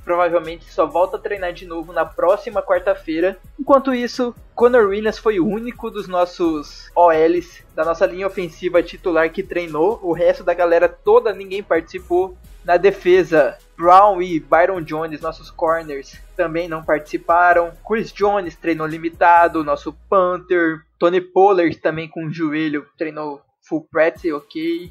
Provavelmente 0.05 0.73
só 0.73 0.87
volta 0.87 1.17
a 1.17 1.21
treinar 1.21 1.53
de 1.53 1.67
novo 1.67 1.93
na 1.93 2.05
próxima 2.05 2.63
quarta-feira. 2.63 3.39
Enquanto 3.59 3.95
isso, 3.95 4.35
Conor 4.55 4.89
Williams 4.89 5.19
foi 5.19 5.41
o 5.41 5.47
único 5.47 5.91
dos 5.91 6.07
nossos 6.07 6.91
OLs 6.95 7.65
da 7.75 7.85
nossa 7.85 8.07
linha 8.07 8.27
ofensiva 8.27 8.83
titular 8.83 9.31
que 9.33 9.43
treinou. 9.43 9.99
O 10.03 10.13
resto 10.13 10.45
da 10.45 10.55
galera 10.55 10.89
toda 10.89 11.33
ninguém 11.33 11.63
participou. 11.63 12.37
Na 12.65 12.77
defesa, 12.77 13.57
Brown 13.77 14.21
e 14.21 14.41
Byron 14.41 14.83
Jones, 14.83 15.21
nossos 15.21 15.51
corners, 15.51 16.21
também 16.37 16.69
não 16.69 16.85
participaram. 16.85 17.73
Chris 17.87 18.13
Jones 18.13 18.57
treinou 18.57 18.87
limitado, 18.87 19.63
nosso 19.63 19.93
Panther. 20.09 20.81
Tony 20.99 21.21
Pollard 21.21 21.77
também 21.79 22.09
com 22.09 22.27
o 22.27 22.33
joelho 22.33 22.87
treinou 22.97 23.41
full 23.69 23.87
practice, 23.91 24.33
ok. 24.33 24.91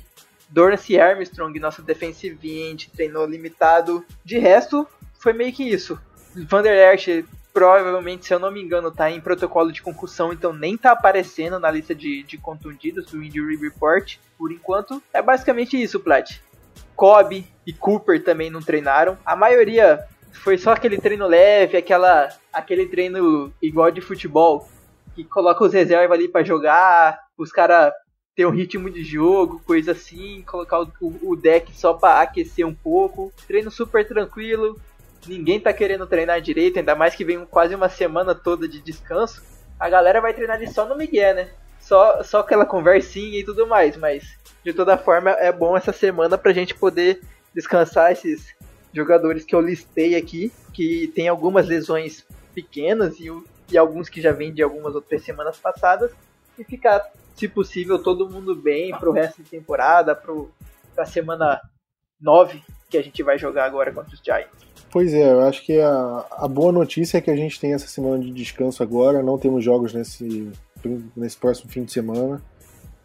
Dorance 0.50 1.00
Armstrong, 1.00 1.60
nosso 1.60 1.82
defensive 1.82 2.62
end, 2.62 2.90
treinou 2.92 3.26
limitado. 3.26 4.06
De 4.24 4.38
resto, 4.38 4.88
foi 5.20 5.34
meio 5.34 5.54
que 5.54 5.64
isso. 5.64 6.00
Vander 6.36 6.94
Esch, 6.94 7.26
provavelmente, 7.54 8.26
se 8.26 8.34
eu 8.34 8.40
não 8.40 8.52
me 8.52 8.62
engano, 8.62 8.92
tá 8.92 9.10
em 9.10 9.22
protocolo 9.22 9.72
de 9.72 9.82
concussão, 9.82 10.34
então 10.34 10.52
nem 10.52 10.78
tá 10.78 10.92
aparecendo 10.92 11.60
na 11.60 11.72
lista 11.72 11.96
de, 11.96 12.24
de 12.24 12.38
contundidos 12.38 13.06
do 13.06 13.24
Injury 13.24 13.56
Report. 13.56 14.18
Por 14.38 14.52
enquanto, 14.52 15.02
é 15.14 15.22
basicamente 15.22 15.82
isso, 15.82 16.00
Plat. 16.00 16.40
Cobb 16.96 17.46
e 17.66 17.74
Cooper 17.74 18.24
também 18.24 18.50
não 18.50 18.62
treinaram. 18.62 19.18
A 19.26 19.36
maioria 19.36 20.06
foi 20.32 20.58
só 20.58 20.74
aquele 20.74 20.98
treino 20.98 21.28
leve, 21.28 21.78
aquela, 21.78 22.30
aquele 22.52 22.86
treino 22.88 23.54
igual 23.62 23.90
de 23.90 24.02
futebol, 24.02 24.68
que 25.16 25.24
coloca 25.24 25.64
os 25.64 25.74
reservas 25.74 26.18
ali 26.18 26.28
para 26.28 26.44
jogar, 26.44 27.20
os 27.38 27.52
caras 27.52 27.94
ter 28.36 28.46
um 28.46 28.52
ritmo 28.52 28.90
de 28.90 29.04
jogo, 29.04 29.62
coisa 29.66 29.94
assim, 29.94 30.44
colocar 30.46 30.82
o, 30.82 30.92
o 31.24 31.36
deck 31.36 31.72
só 31.76 31.94
para 31.94 32.22
aquecer 32.22 32.68
um 32.68 32.74
pouco. 32.74 33.32
Treino 33.48 33.72
super 33.72 34.06
tranquilo, 34.06 34.80
ninguém 35.26 35.60
tá 35.60 35.72
querendo 35.72 36.06
treinar 36.06 36.42
direito, 36.42 36.78
ainda 36.78 36.96
mais 36.96 37.16
que 37.16 37.24
vem 37.24 37.46
quase 37.46 37.74
uma 37.74 37.88
semana 37.88 38.36
toda 38.36 38.68
de 38.68 38.82
descanso. 38.82 39.42
A 39.80 39.90
galera 39.90 40.20
vai 40.20 40.34
treinar 40.34 40.58
ali 40.58 40.68
só 40.72 40.86
no 40.86 40.98
Miguel, 40.98 41.36
né? 41.36 41.50
Só, 41.80 42.24
só 42.24 42.40
aquela 42.40 42.66
conversinha 42.66 43.40
e 43.40 43.44
tudo 43.44 43.68
mais, 43.68 43.96
mas 43.96 44.38
de 44.64 44.74
toda 44.74 44.98
forma 44.98 45.30
é 45.32 45.52
bom 45.52 45.78
essa 45.78 45.94
semana 45.94 46.38
pra 46.38 46.52
gente 46.52 46.74
poder 46.74 47.22
descansar 47.54 48.12
esses 48.12 48.56
jogadores 48.92 49.46
que 49.46 49.54
eu 49.54 49.62
listei 49.62 50.16
aqui, 50.16 50.52
que 50.74 51.12
tem 51.16 51.28
algumas 51.28 51.68
lesões 51.68 52.26
pequenas 52.54 53.20
e, 53.20 53.28
e 53.72 53.78
alguns 53.78 54.10
que 54.10 54.22
já 54.22 54.32
vêm 54.32 54.54
de 54.54 54.64
algumas 54.64 54.96
outras 54.96 55.22
semanas 55.24 55.58
passadas, 55.58 56.12
e 56.58 56.64
ficar, 56.64 57.02
se 57.36 57.48
possível, 57.48 58.02
todo 58.02 58.30
mundo 58.30 58.56
bem 58.56 58.92
pro 58.98 59.12
resto 59.12 59.44
de 59.44 59.50
temporada, 59.50 60.16
pro, 60.16 60.50
pra 60.94 61.06
semana 61.06 61.62
9 62.20 62.62
que 62.90 62.98
a 62.98 63.02
gente 63.02 63.22
vai 63.24 63.38
jogar 63.38 63.66
agora 63.66 63.92
contra 63.92 64.14
os 64.14 64.22
Giants. 64.24 64.66
Pois 64.92 65.14
é, 65.14 65.32
eu 65.32 65.42
acho 65.42 65.66
que 65.66 65.80
a, 65.80 66.26
a 66.32 66.48
boa 66.48 66.72
notícia 66.72 67.18
é 67.18 67.22
que 67.22 67.30
a 67.30 67.36
gente 67.36 67.60
tem 67.60 67.74
essa 67.74 67.88
semana 67.88 68.20
de 68.20 68.32
descanso 68.32 68.82
agora, 68.82 69.22
não 69.22 69.38
temos 69.38 69.64
jogos 69.64 69.94
nesse, 69.94 70.52
nesse 71.16 71.36
próximo 71.36 71.70
fim 71.70 71.84
de 71.84 71.92
semana. 71.92 72.42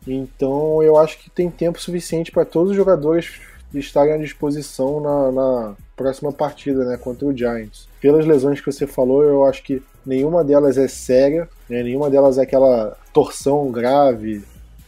Então 0.06 0.82
eu 0.82 0.96
acho 0.96 1.18
que 1.18 1.28
tem 1.28 1.50
tempo 1.50 1.80
suficiente 1.80 2.30
para 2.30 2.44
todos 2.44 2.70
os 2.70 2.76
jogadores 2.76 3.40
estarem 3.74 4.14
à 4.14 4.18
disposição 4.18 5.00
na, 5.00 5.32
na, 5.32 5.76
próxima 5.96 6.32
partida 6.32 6.84
né, 6.84 6.96
contra 6.96 7.26
o 7.26 7.36
Giants. 7.36 7.88
Pelas 8.00 8.24
lesões 8.24 8.60
que 8.60 8.72
você 8.72 8.86
falou, 8.86 9.22
eu 9.22 9.44
acho 9.44 9.62
que 9.62 9.82
nenhuma 10.04 10.42
delas 10.42 10.78
é 10.78 10.88
séria, 10.88 11.48
né, 11.70 11.84
nenhuma 11.84 12.10
delas 12.10 12.36
é 12.36 12.42
aquela 12.42 12.96
torção 13.12 13.70
grave, 13.70 14.42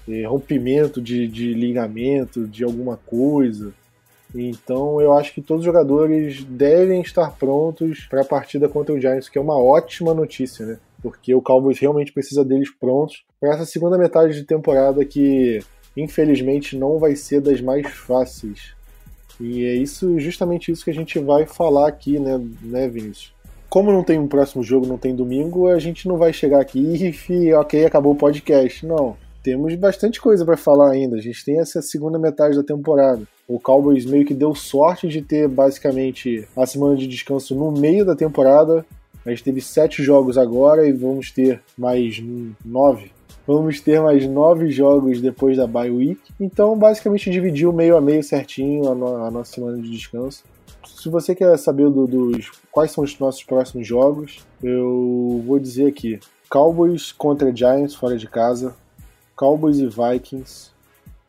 eh, 0.09 0.27
rompimento 0.27 1.01
de, 1.01 1.29
de 1.29 1.55
ligamento, 1.55 2.49
de 2.49 2.65
alguma 2.65 2.97
coisa. 2.97 3.73
Então 4.35 5.01
eu 5.01 5.13
acho 5.13 5.33
que 5.33 5.41
todos 5.41 5.61
os 5.61 5.67
jogadores 5.67 6.43
devem 6.43 7.01
estar 7.01 7.31
prontos 7.37 8.07
para 8.11 8.23
a 8.23 8.25
partida 8.25 8.69
contra 8.69 8.93
o 8.93 9.01
Giants, 9.01 9.29
que 9.29 9.39
é 9.39 9.41
uma 9.41 9.57
ótima 9.57 10.13
notícia, 10.13 10.67
né? 10.67 10.79
Porque 11.01 11.33
o 11.35 11.43
Cowboys 11.43 11.79
realmente 11.79 12.13
precisa 12.13 12.45
deles 12.45 12.71
prontos 12.71 13.25
para 13.39 13.55
essa 13.55 13.65
segunda 13.65 13.97
metade 13.97 14.35
de 14.35 14.45
temporada 14.45 15.05
que 15.05 15.61
infelizmente 15.97 16.77
não 16.77 16.99
vai 16.99 17.15
ser 17.15 17.41
das 17.41 17.61
mais 17.61 17.87
fáceis. 17.93 18.75
E 19.39 19.65
é 19.65 19.75
isso, 19.75 20.19
justamente 20.19 20.73
isso 20.73 20.85
que 20.85 20.91
a 20.91 20.95
gente 20.95 21.19
vai 21.19 21.47
falar 21.47 21.89
aqui, 21.89 22.19
né, 22.19 22.41
né, 22.63 22.89
Vinícius? 22.89 23.33
Como 23.73 23.91
não 23.91 24.05
tem 24.05 24.19
um 24.19 24.29
próximo 24.29 24.63
jogo, 24.63 24.87
não 24.87 24.99
tem 24.99 25.17
domingo, 25.17 25.67
a 25.67 25.79
gente 25.79 26.07
não 26.07 26.19
vai 26.19 26.31
chegar 26.31 26.61
aqui 26.61 27.17
e, 27.31 27.55
ok, 27.55 27.87
acabou 27.87 28.13
o 28.13 28.15
podcast. 28.15 28.85
Não. 28.85 29.17
Temos 29.43 29.75
bastante 29.77 30.21
coisa 30.21 30.45
para 30.45 30.59
falar 30.59 30.91
ainda. 30.91 31.17
A 31.17 31.21
gente 31.23 31.43
tem 31.43 31.59
essa 31.59 31.81
segunda 31.81 32.19
metade 32.19 32.55
da 32.55 32.63
temporada. 32.63 33.23
O 33.49 33.59
Cowboys 33.59 34.05
meio 34.05 34.27
que 34.27 34.35
deu 34.35 34.55
sorte 34.55 35.09
de 35.09 35.23
ter 35.23 35.49
basicamente 35.49 36.47
a 36.55 36.67
semana 36.67 36.97
de 36.97 37.07
descanso 37.07 37.55
no 37.55 37.73
meio 37.73 38.05
da 38.05 38.15
temporada. 38.15 38.85
A 39.25 39.31
gente 39.31 39.43
teve 39.43 39.63
sete 39.63 40.03
jogos 40.03 40.37
agora 40.37 40.87
e 40.87 40.93
vamos 40.93 41.31
ter 41.31 41.63
mais 41.79 42.23
nove 42.63 43.11
Vamos 43.47 43.81
ter 43.81 44.01
mais 44.01 44.27
nove 44.29 44.71
jogos 44.71 45.21
depois 45.21 45.57
da 45.57 45.67
bye 45.67 45.91
week. 45.91 46.21
Então, 46.39 46.77
basicamente, 46.77 47.31
dividiu 47.31 47.73
meio 47.73 47.97
a 47.97 48.01
meio 48.01 48.23
certinho 48.23 48.89
a, 48.91 48.95
no, 48.95 49.17
a 49.17 49.31
nossa 49.31 49.55
semana 49.55 49.79
de 49.79 49.91
descanso. 49.91 50.45
Se 50.87 51.09
você 51.09 51.35
quer 51.35 51.57
saber 51.59 51.89
do, 51.91 52.07
dos 52.07 52.51
quais 52.71 52.91
são 52.91 53.05
os 53.05 53.19
nossos 53.19 53.43
próximos 53.43 53.87
jogos, 53.87 54.45
eu 54.63 55.43
vou 55.47 55.59
dizer 55.59 55.89
aqui: 55.89 56.21
Cowboys 56.51 57.13
contra 57.13 57.55
Giants 57.55 57.95
fora 57.95 58.17
de 58.17 58.29
casa, 58.29 58.75
Cowboys 59.37 59.79
e 59.79 59.87
Vikings, 59.87 60.71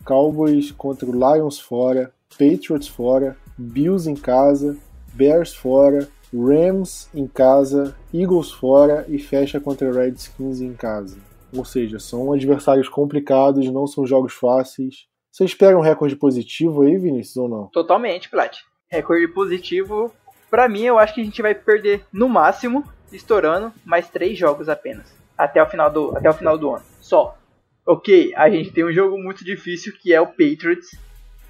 Cowboys 0.06 0.72
contra 0.72 1.08
Lions 1.08 1.60
fora, 1.60 2.14
Patriots 2.32 2.88
fora, 2.88 3.38
Bills 3.58 4.10
em 4.10 4.16
casa, 4.16 4.78
Bears 5.14 5.54
fora, 5.54 6.10
Rams 6.34 7.08
em 7.14 7.28
casa, 7.28 7.96
Eagles 8.14 8.52
fora. 8.52 9.06
E 9.08 9.20
fecha 9.20 9.60
contra 9.60 9.92
Redskins 9.92 10.60
em 10.62 10.74
casa. 10.74 11.18
Ou 11.56 11.64
seja, 11.64 12.00
são 12.00 12.34
adversários 12.34 12.90
complicados, 12.90 13.70
não 13.70 13.86
são 13.86 14.06
jogos 14.06 14.34
fáceis. 14.34 15.06
Você 15.32 15.46
espera 15.46 15.78
um 15.78 15.82
recorde 15.82 16.16
positivo 16.16 16.82
aí, 16.82 16.98
Vinícius, 16.98 17.38
ou 17.38 17.48
não? 17.48 17.68
Totalmente, 17.68 18.30
Plat. 18.30 18.58
Recorde 18.94 19.28
positivo, 19.28 20.14
para 20.54 20.70
mim, 20.70 20.84
eu 20.84 21.00
acho 21.00 21.16
que 21.16 21.22
a 21.22 21.24
gente 21.24 21.42
vai 21.42 21.56
perder 21.56 22.06
no 22.14 22.30
máximo, 22.30 22.88
estourando, 23.12 23.74
mais 23.84 24.08
três 24.08 24.38
jogos 24.38 24.70
apenas. 24.70 25.12
Até 25.36 25.64
o 25.64 25.66
final 25.68 25.90
do, 25.90 26.16
até 26.16 26.30
o 26.30 26.34
final 26.34 26.60
do 26.60 26.76
ano. 26.76 26.86
Só. 27.02 27.36
Ok, 27.84 28.34
a 28.36 28.48
gente 28.52 28.72
tem 28.72 28.86
um 28.86 28.94
jogo 28.94 29.18
muito 29.18 29.44
difícil 29.44 29.92
que 30.00 30.14
é 30.14 30.22
o 30.22 30.28
Patriots. 30.28 30.92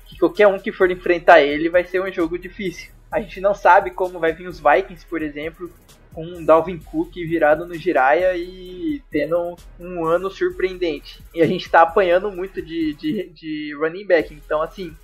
Que 0.06 0.18
qualquer 0.18 0.48
um 0.48 0.58
que 0.58 0.72
for 0.72 0.90
enfrentar 0.90 1.42
ele 1.42 1.70
vai 1.70 1.84
ser 1.84 2.02
um 2.02 2.10
jogo 2.10 2.40
difícil. 2.40 2.92
A 3.12 3.20
gente 3.20 3.42
não 3.42 3.54
sabe 3.54 3.92
como 3.92 4.20
vai 4.20 4.32
vir 4.32 4.48
os 4.48 4.62
Vikings, 4.62 5.06
por 5.06 5.22
exemplo 5.22 5.70
com 6.14 6.24
um 6.26 6.46
Dalvin 6.46 6.78
Cook 6.78 7.16
virado 7.16 7.66
no 7.66 7.74
Jiraya 7.74 8.38
e 8.38 9.02
tendo 9.12 9.56
um 9.80 10.06
ano 10.06 10.30
surpreendente. 10.30 11.20
E 11.34 11.42
a 11.42 11.48
gente 11.48 11.70
tá 11.70 11.82
apanhando 11.82 12.32
muito 12.32 12.62
de, 12.62 12.94
de, 12.94 13.30
de 13.30 13.76
running 13.76 14.06
back. 14.06 14.34
Então, 14.34 14.62
assim, 14.62 14.96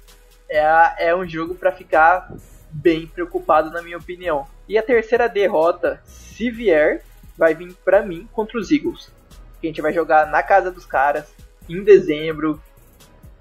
é, 0.50 1.10
é 1.10 1.16
um 1.16 1.28
jogo 1.28 1.56
para 1.56 1.72
ficar 1.72 2.34
bem 2.72 3.08
preocupado, 3.08 3.70
na 3.72 3.82
minha 3.82 3.97
opinião. 3.97 4.47
E 4.68 4.78
a 4.78 4.84
terceira 4.84 5.28
derrota, 5.28 6.02
se 6.06 6.50
vier, 6.50 7.04
vai 7.38 7.54
vir 7.54 7.74
para 7.86 8.02
mim 8.02 8.28
contra 8.32 8.58
os 8.60 8.72
Eagles. 8.72 9.12
Que 9.60 9.68
a 9.68 9.70
gente 9.70 9.82
vai 9.82 9.93
jogar 9.93 10.28
na 10.28 10.41
casa 10.43 10.72
dos 10.72 10.86
caras 10.86 11.34
em 11.68 11.84
dezembro. 11.84 12.62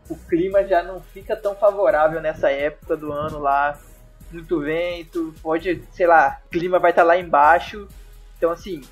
O 0.09 0.17
clima 0.17 0.65
já 0.65 0.83
não 0.83 1.01
fica 1.01 1.37
tão 1.37 1.55
favorável 1.55 2.21
nessa 2.21 2.51
época 2.51 2.97
do 2.97 3.13
ano 3.13 3.39
lá. 3.39 3.79
Muito 4.31 4.61
vento, 4.61 5.35
pode, 5.43 5.83
sei 5.93 6.07
lá, 6.07 6.41
o 6.47 6.49
clima 6.51 6.79
vai 6.79 6.91
estar 6.91 7.03
tá 7.03 7.09
lá 7.09 7.19
embaixo. 7.19 7.89
Então, 8.37 8.51
assim, 8.51 8.83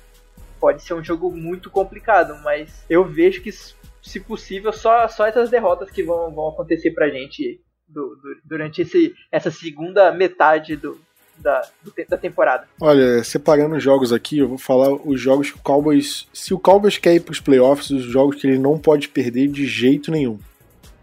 pode 0.59 0.81
ser 0.81 0.93
um 0.93 1.03
jogo 1.03 1.31
muito 1.31 1.69
complicado, 1.69 2.39
mas 2.43 2.83
eu 2.89 3.03
vejo 3.05 3.41
que, 3.41 3.51
se 3.51 4.19
possível, 4.19 4.73
só, 4.73 5.07
só 5.07 5.27
essas 5.27 5.49
derrotas 5.49 5.91
que 5.91 6.03
vão, 6.03 6.33
vão 6.33 6.49
acontecer 6.49 6.91
pra 6.91 7.09
gente 7.09 7.61
do, 7.87 8.15
do, 8.15 8.37
durante 8.43 8.81
esse, 8.81 9.15
essa 9.31 9.51
segunda 9.51 10.11
metade 10.11 10.75
do, 10.75 10.99
da, 11.37 11.67
da 12.09 12.17
temporada. 12.17 12.67
Olha, 12.79 13.23
separando 13.23 13.75
os 13.75 13.83
jogos 13.83 14.11
aqui, 14.11 14.39
eu 14.39 14.47
vou 14.47 14.57
falar 14.57 14.91
os 14.93 15.19
jogos 15.19 15.51
que 15.51 15.57
o 15.57 15.61
Cowboys. 15.61 16.27
Se 16.33 16.53
o 16.53 16.59
Cowboys 16.59 16.97
quer 16.97 17.15
ir 17.15 17.21
para 17.21 17.31
os 17.31 17.39
playoffs, 17.39 17.89
os 17.89 18.03
jogos 18.03 18.35
que 18.35 18.47
ele 18.47 18.59
não 18.59 18.77
pode 18.77 19.07
perder 19.09 19.47
de 19.47 19.65
jeito 19.65 20.11
nenhum. 20.11 20.39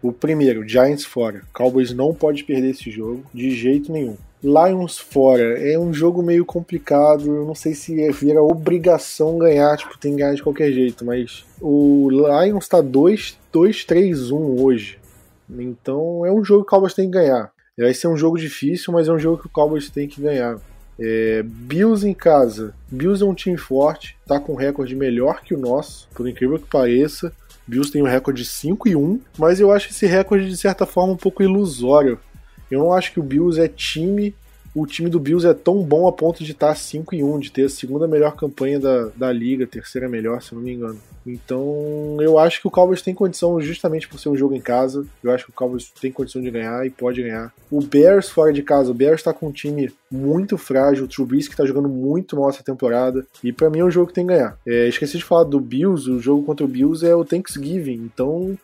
O 0.03 0.13
primeiro, 0.13 0.69
Giants 0.69 1.05
fora. 1.05 1.43
Cowboys 1.53 1.93
não 1.93 2.13
pode 2.13 2.45
perder 2.45 2.71
esse 2.71 2.91
jogo 2.91 3.25
de 3.33 3.51
jeito 3.53 3.91
nenhum. 3.91 4.17
Lions 4.43 4.99
fora. 4.99 5.59
É 5.59 5.79
um 5.79 5.95
jogo 5.95 6.23
meio 6.23 6.45
complicado. 6.45 7.35
Eu 7.35 7.47
não 7.47 7.55
sei 7.55 7.75
se 7.75 8.03
é 8.03 8.13
vira 8.13 8.43
obrigação 8.43 9.39
ganhar, 9.39 9.75
tipo, 9.79 9.97
tem 9.99 10.13
que 10.13 10.19
ganhar 10.19 10.35
de 10.35 10.43
qualquer 10.43 10.71
jeito, 10.71 11.05
mas 11.05 11.47
o 11.59 12.11
Lions 12.11 12.69
tá 12.69 12.83
2-3-1 12.83 14.61
hoje. 14.61 14.99
Então 15.51 16.25
é 16.25 16.33
um 16.33 16.45
jogo 16.45 16.65
que 16.65 16.69
o 16.69 16.71
Cowboys 16.71 16.95
tem 16.95 17.07
que 17.07 17.13
ganhar. 17.13 17.53
Vai 17.77 17.93
ser 17.93 18.09
um 18.09 18.17
jogo 18.17 18.39
difícil, 18.39 18.93
mas 18.93 19.09
é 19.09 19.13
um 19.13 19.19
jogo 19.19 19.39
que 19.39 19.47
o 19.47 19.51
Cowboys 19.51 19.91
tem 19.91 20.07
que 20.07 20.21
ganhar. 20.21 20.59
É, 20.99 21.43
Bills 21.43 22.07
em 22.07 22.15
casa. 22.15 22.73
Bills 22.89 23.23
é 23.23 23.27
um 23.27 23.35
time 23.35 23.57
forte, 23.57 24.17
tá 24.27 24.39
com 24.39 24.53
um 24.53 24.57
recorde 24.57 24.95
melhor 24.95 25.43
que 25.43 25.55
o 25.55 25.59
nosso, 25.59 26.09
por 26.15 26.29
incrível 26.29 26.59
que 26.59 26.67
pareça. 26.67 27.33
Bills 27.67 27.91
tem 27.91 28.03
um 28.03 28.07
recorde 28.07 28.43
de 28.43 28.49
5 28.49 28.89
e 28.89 28.95
1, 28.95 29.21
mas 29.39 29.59
eu 29.59 29.73
acho 29.73 29.91
esse 29.91 30.07
recorde 30.07 30.49
de 30.49 30.57
certa 30.57 30.87
forma 30.87 31.15
um 31.15 31.17
pouco 31.17 31.43
ilusório. 31.43 32.19
Eu 32.71 32.81
não 32.81 32.93
acho 32.93 33.13
que 33.13 33.21
o 33.21 33.23
Bills 33.23 33.61
é 33.61 33.69
time 33.69 34.35
o 34.75 34.87
time 34.87 35.09
do 35.09 35.21
Bills 35.21 35.47
é 35.47 35.55
tão 35.55 35.83
bom 35.83 36.09
a 36.09 36.13
ponto 36.13 36.43
de 36.43 36.51
estar 36.51 36.75
5 36.75 37.15
em 37.15 37.23
1, 37.23 37.39
de 37.39 37.53
ter 37.53 37.67
a 37.67 37.69
segunda 37.69 38.09
melhor 38.09 38.35
campanha 38.35 38.81
da, 38.81 39.09
da 39.15 39.33
liga, 39.33 39.67
terceira 39.67 40.09
melhor, 40.09 40.43
se 40.43 40.55
não 40.55 40.61
me 40.61 40.73
engano. 40.73 40.99
Então, 41.27 42.19
eu 42.21 42.39
acho 42.39 42.61
que 42.61 42.67
o 42.67 42.71
Cowboys 42.71 43.01
tem 43.01 43.15
condição, 43.15 43.61
justamente 43.61 44.09
por 44.09 44.19
ser 44.19 44.29
um 44.29 44.37
jogo 44.37 44.55
em 44.55 44.61
casa, 44.61 45.07
eu 45.23 45.31
acho 45.31 45.45
que 45.45 45.51
o 45.51 45.55
Cowboys 45.55 45.91
tem 46.01 46.13
condição 46.13 46.43
de 46.43 46.51
ganhar 46.51 46.85
e 46.85 46.91
pode 46.91 47.23
ganhar. 47.23 47.53
O 47.71 47.81
Bears 47.81 48.29
fora 48.29 48.53
de 48.53 48.63
casa, 48.63 48.91
o 48.91 48.95
Bears 48.95 49.21
está 49.21 49.33
com 49.33 49.47
um 49.47 49.53
time 49.53 49.91
muito 50.11 50.59
frágil, 50.59 51.05
o 51.05 51.09
Trubisky 51.09 51.55
está 51.55 51.65
jogando 51.65 51.89
muito 51.89 52.37
mal 52.37 52.51
essa 52.51 52.63
temporada, 52.63 53.25
e 53.43 53.53
para 53.53 53.71
mim 53.71 53.79
é 53.79 53.85
um 53.85 53.91
jogo 53.91 54.09
que 54.09 54.15
tem 54.15 54.27
que 54.27 54.33
ganhar. 54.33 54.59
É, 54.67 54.89
esqueci 54.89 55.17
de 55.17 55.25
falar 55.25 55.45
do 55.45 55.61
Bills, 55.61 56.11
o 56.11 56.21
jogo 56.21 56.45
contra 56.45 56.67
o 56.67 56.69
Bills 56.69 57.07
é 57.07 57.15
o 57.15 57.25
Thanksgiving, 57.25 58.11
então 58.13 58.59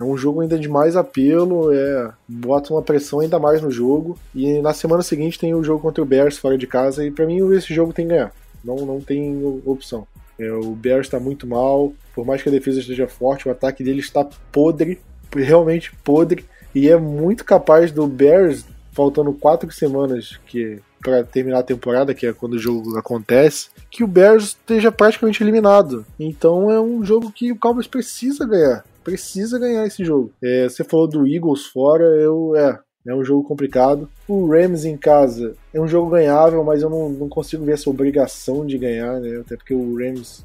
é 0.00 0.04
um 0.04 0.16
jogo 0.16 0.40
ainda 0.40 0.58
de 0.58 0.66
mais 0.66 0.96
apelo, 0.96 1.70
é, 1.74 2.10
bota 2.26 2.72
uma 2.72 2.80
pressão 2.80 3.20
ainda 3.20 3.38
mais 3.38 3.60
no 3.60 3.70
jogo. 3.70 4.18
E 4.34 4.60
na 4.62 4.72
semana 4.72 5.02
seguinte 5.02 5.38
tem 5.38 5.54
o 5.54 5.62
jogo 5.62 5.82
contra 5.82 6.02
o 6.02 6.06
Bears 6.06 6.38
fora 6.38 6.56
de 6.56 6.66
casa, 6.66 7.04
e 7.04 7.10
para 7.10 7.26
mim 7.26 7.54
esse 7.54 7.74
jogo 7.74 7.92
tem 7.92 8.06
que 8.06 8.14
ganhar. 8.14 8.32
Não, 8.64 8.76
não 8.86 8.98
tem 8.98 9.38
opção. 9.66 10.06
É, 10.38 10.50
o 10.50 10.70
Bears 10.70 11.06
está 11.06 11.20
muito 11.20 11.46
mal, 11.46 11.92
por 12.14 12.24
mais 12.24 12.42
que 12.42 12.48
a 12.48 12.52
defesa 12.52 12.80
esteja 12.80 13.06
forte, 13.06 13.46
o 13.46 13.50
ataque 13.50 13.84
dele 13.84 14.00
está 14.00 14.26
podre, 14.50 14.98
realmente 15.30 15.94
podre, 16.02 16.46
e 16.74 16.88
é 16.88 16.96
muito 16.96 17.44
capaz 17.44 17.92
do 17.92 18.06
Bears, 18.06 18.64
faltando 18.92 19.34
quatro 19.34 19.70
semanas 19.70 20.40
que 20.46 20.80
para 21.02 21.24
terminar 21.24 21.58
a 21.58 21.62
temporada, 21.62 22.14
que 22.14 22.26
é 22.26 22.32
quando 22.32 22.54
o 22.54 22.58
jogo 22.58 22.96
acontece, 22.96 23.68
que 23.90 24.02
o 24.02 24.06
Bears 24.06 24.44
esteja 24.44 24.90
praticamente 24.90 25.42
eliminado. 25.42 26.06
Então 26.18 26.70
é 26.70 26.80
um 26.80 27.04
jogo 27.04 27.30
que 27.30 27.52
o 27.52 27.56
Cowboys 27.56 27.86
precisa 27.86 28.46
ganhar 28.46 28.84
precisa 29.02 29.58
ganhar 29.58 29.86
esse 29.86 30.04
jogo. 30.04 30.32
É, 30.42 30.68
você 30.68 30.84
falou 30.84 31.08
do 31.08 31.26
Eagles 31.26 31.66
fora, 31.66 32.04
eu 32.04 32.54
é. 32.56 32.78
É 33.06 33.14
um 33.14 33.24
jogo 33.24 33.48
complicado. 33.48 34.10
O 34.28 34.46
Rams 34.46 34.84
em 34.84 34.96
casa 34.96 35.54
é 35.72 35.80
um 35.80 35.88
jogo 35.88 36.10
ganhável, 36.10 36.62
mas 36.62 36.82
eu 36.82 36.90
não, 36.90 37.08
não 37.08 37.28
consigo 37.30 37.64
ver 37.64 37.72
essa 37.72 37.88
obrigação 37.88 38.66
de 38.66 38.76
ganhar, 38.76 39.18
né? 39.20 39.38
Até 39.38 39.56
porque 39.56 39.72
o 39.72 39.96
Rams 39.96 40.44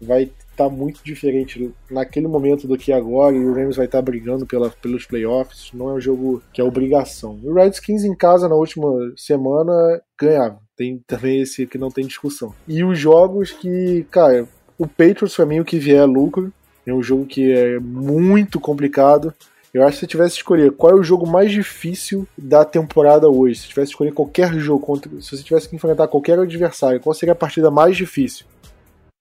vai 0.00 0.24
estar 0.24 0.68
tá 0.68 0.68
muito 0.68 1.00
diferente 1.04 1.72
naquele 1.90 2.26
momento 2.26 2.66
do 2.66 2.76
que 2.76 2.92
agora, 2.92 3.36
e 3.36 3.44
o 3.44 3.54
Rams 3.54 3.76
vai 3.76 3.86
estar 3.86 3.98
tá 3.98 4.02
brigando 4.02 4.44
pela, 4.44 4.70
pelos 4.70 5.06
playoffs. 5.06 5.70
Não 5.72 5.90
é 5.90 5.94
um 5.94 6.00
jogo 6.00 6.42
que 6.52 6.60
é 6.60 6.64
obrigação. 6.64 7.38
O 7.42 7.54
Redskins 7.54 8.04
em 8.04 8.14
casa 8.14 8.48
na 8.48 8.56
última 8.56 8.90
semana 9.16 10.02
ganhava. 10.18 10.58
Tem 10.76 11.00
também 11.06 11.40
esse 11.42 11.66
que 11.66 11.78
não 11.78 11.90
tem 11.90 12.06
discussão. 12.06 12.52
E 12.66 12.82
os 12.82 12.98
jogos 12.98 13.52
que, 13.52 14.04
cara, 14.10 14.48
o 14.76 14.86
Patriots 14.86 15.36
pra 15.36 15.46
mim 15.46 15.60
o 15.60 15.64
que 15.64 15.78
vier 15.78 16.02
é 16.02 16.04
lucro. 16.04 16.52
É 16.86 16.92
um 16.92 17.02
jogo 17.02 17.26
que 17.26 17.52
é 17.52 17.78
muito 17.78 18.60
complicado. 18.60 19.32
Eu 19.72 19.82
acho 19.82 19.94
que 19.94 20.00
se 20.00 20.06
tivesse 20.06 20.34
que 20.34 20.40
escolher 20.40 20.70
qual 20.72 20.92
é 20.92 20.94
o 20.94 21.02
jogo 21.02 21.26
mais 21.26 21.50
difícil 21.50 22.28
da 22.38 22.64
temporada 22.64 23.28
hoje, 23.28 23.60
se 23.60 23.68
tivesse 23.68 23.88
que 23.88 23.94
escolher 23.94 24.12
qualquer 24.12 24.54
jogo, 24.54 24.84
contra, 24.84 25.10
se 25.20 25.36
você 25.36 25.42
tivesse 25.42 25.68
que 25.68 25.74
enfrentar 25.74 26.06
qualquer 26.06 26.38
adversário, 26.38 27.00
qual 27.00 27.14
seria 27.14 27.32
a 27.32 27.36
partida 27.36 27.70
mais 27.70 27.96
difícil? 27.96 28.46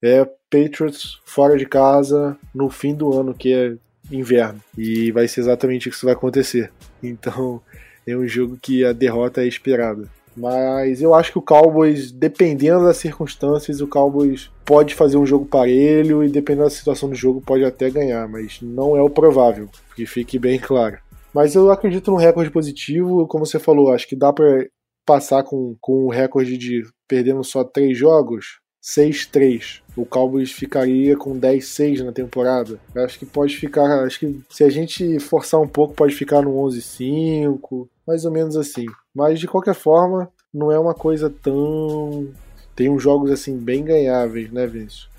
É 0.04 0.26
Patriots 0.52 1.20
fora 1.26 1.58
de 1.58 1.66
casa 1.66 2.38
no 2.54 2.70
fim 2.70 2.94
do 2.94 3.20
ano, 3.20 3.34
que 3.34 3.54
é 3.54 3.74
inverno. 4.12 4.60
E 4.78 5.12
vai 5.12 5.28
ser 5.28 5.40
exatamente 5.40 5.90
isso 5.90 6.00
que 6.00 6.06
vai 6.06 6.14
acontecer. 6.14 6.72
Então 7.02 7.62
é 8.06 8.16
um 8.16 8.28
jogo 8.28 8.58
que 8.62 8.86
a 8.86 8.94
derrota 8.94 9.42
é 9.42 9.48
esperada. 9.48 10.08
Mas 10.36 11.02
eu 11.02 11.14
acho 11.14 11.32
que 11.32 11.38
o 11.38 11.44
Cowboys, 11.44 12.12
dependendo 12.12 12.86
das 12.86 12.98
circunstâncias, 12.98 13.82
o 13.82 13.88
Cowboys 13.88 14.50
pode 14.66 14.96
fazer 14.96 15.18
um 15.18 15.26
jogo 15.26 15.46
parelho 15.46 16.24
e 16.24 16.30
dependendo 16.30 16.66
da 16.66 16.70
situação 16.70 17.10
do 17.10 17.16
jogo 17.16 17.42
pode 17.42 17.64
até 17.64 17.90
ganhar, 17.90 18.28
mas 18.28 18.60
não 18.62 18.98
é 18.98 19.02
o 19.02 19.10
provável, 19.10 19.70
que 19.96 20.06
fique 20.06 20.40
bem 20.40 20.60
claro. 20.60 20.98
Mas 21.34 21.56
eu 21.56 21.72
acredito 21.72 22.12
no 22.12 22.18
recorde 22.18 22.52
positivo, 22.52 23.28
como 23.28 23.46
você 23.46 23.60
falou, 23.60 23.92
acho 23.92 24.08
que 24.08 24.16
dá 24.16 24.32
para 24.32 24.68
passar 25.06 25.44
com, 25.44 25.76
com 25.82 26.06
um 26.06 26.10
recorde 26.10 26.58
de 26.58 26.84
perdendo 27.08 27.44
só 27.44 27.64
três 27.64 27.98
jogos, 27.98 28.60
6-3. 28.84 29.82
O 29.96 30.06
Cowboys 30.06 30.52
ficaria 30.52 31.16
com 31.16 31.40
10-6 31.40 32.04
na 32.04 32.12
temporada. 32.12 32.80
Acho 32.96 33.18
que 33.18 33.26
pode 33.26 33.56
ficar. 33.56 34.04
Acho 34.04 34.20
que 34.20 34.42
se 34.50 34.64
a 34.64 34.70
gente 34.70 35.20
forçar 35.20 35.62
um 35.62 35.68
pouco, 35.68 35.94
pode 35.94 36.14
ficar 36.14 36.42
no 36.42 36.52
11-5, 36.52 37.88
mais 38.06 38.26
ou 38.26 38.32
menos 38.32 38.58
assim. 38.58 38.86
Mas 39.14 39.40
de 39.40 39.48
qualquer 39.48 39.76
forma, 39.76 40.32
não 40.54 40.72
é 40.72 40.80
uma 40.80 40.94
coisa 40.94 41.30
tão. 41.30 42.32
Tem 42.76 42.90
uns 42.90 43.04
jogos 43.04 43.32
assim 43.32 43.58
bem 43.58 43.84
ganháveis, 43.84 44.52
né, 44.52 44.66
Vinícius? 44.66 45.10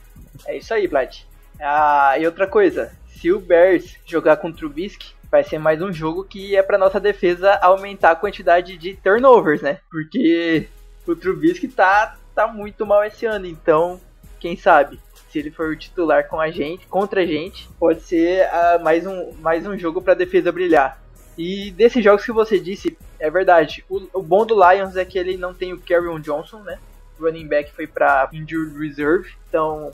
É 0.47 0.57
isso 0.57 0.75
aí, 0.75 0.87
Vlad. 0.87 1.19
Ah, 1.61 2.17
e 2.19 2.27
outra 2.27 2.47
coisa, 2.47 2.93
se 3.09 3.31
o 3.33 3.39
Bears 3.39 3.97
jogar 4.05 4.37
contra 4.37 4.67
o 4.67 4.69
Trubisky, 4.71 5.15
vai 5.31 5.45
ser 5.45 5.59
mais 5.59 5.81
um 5.81 5.93
jogo 5.93 6.25
que 6.25 6.57
é 6.57 6.63
para 6.63 6.79
nossa 6.79 7.01
defesa 7.01 7.55
aumentar 7.63 8.11
a 8.11 8.17
quantidade 8.17 8.77
de 8.77 8.97
turnovers, 8.97 9.63
né? 9.63 9.79
Porque 9.91 10.69
o 11.07 11.15
Trubisky 11.15 11.69
tá, 11.69 12.17
tá 12.35 12.49
muito 12.49 12.85
mal 12.85 13.05
esse 13.05 13.25
ano, 13.27 13.47
então, 13.47 14.01
quem 14.41 14.57
sabe? 14.57 14.99
Se 15.31 15.39
ele 15.39 15.51
for 15.51 15.77
titular 15.77 16.29
com 16.29 16.41
a 16.41 16.51
gente, 16.51 16.87
contra 16.87 17.23
a 17.23 17.27
gente, 17.27 17.69
pode 17.79 18.03
ser 18.03 18.47
uh, 18.47 18.83
mais, 18.83 19.07
um, 19.07 19.33
mais 19.41 19.67
um 19.67 19.79
jogo 19.79 20.03
para 20.03 20.15
defesa 20.15 20.53
brilhar. 20.53 21.01
E 21.37 21.71
desses 21.73 22.03
jogos 22.03 22.25
que 22.25 22.33
você 22.33 22.59
disse, 22.59 22.97
é 23.25 23.31
verdade. 23.31 23.83
O, 23.89 24.07
o, 24.13 24.23
bom 24.23 24.45
do 24.45 24.55
Lions 24.55 24.97
é 24.97 25.05
que 25.05 25.19
ele 25.19 25.39
não 25.39 25.55
tem 25.55 25.73
o 25.73 25.81
Carrion 25.81 26.21
Johnson, 26.21 26.59
né? 26.59 26.79
O 27.19 27.25
running 27.25 27.49
back 27.49 27.73
foi 27.73 27.87
para 27.87 28.29
injured 28.35 28.79
reserve, 28.79 29.33
então 29.49 29.91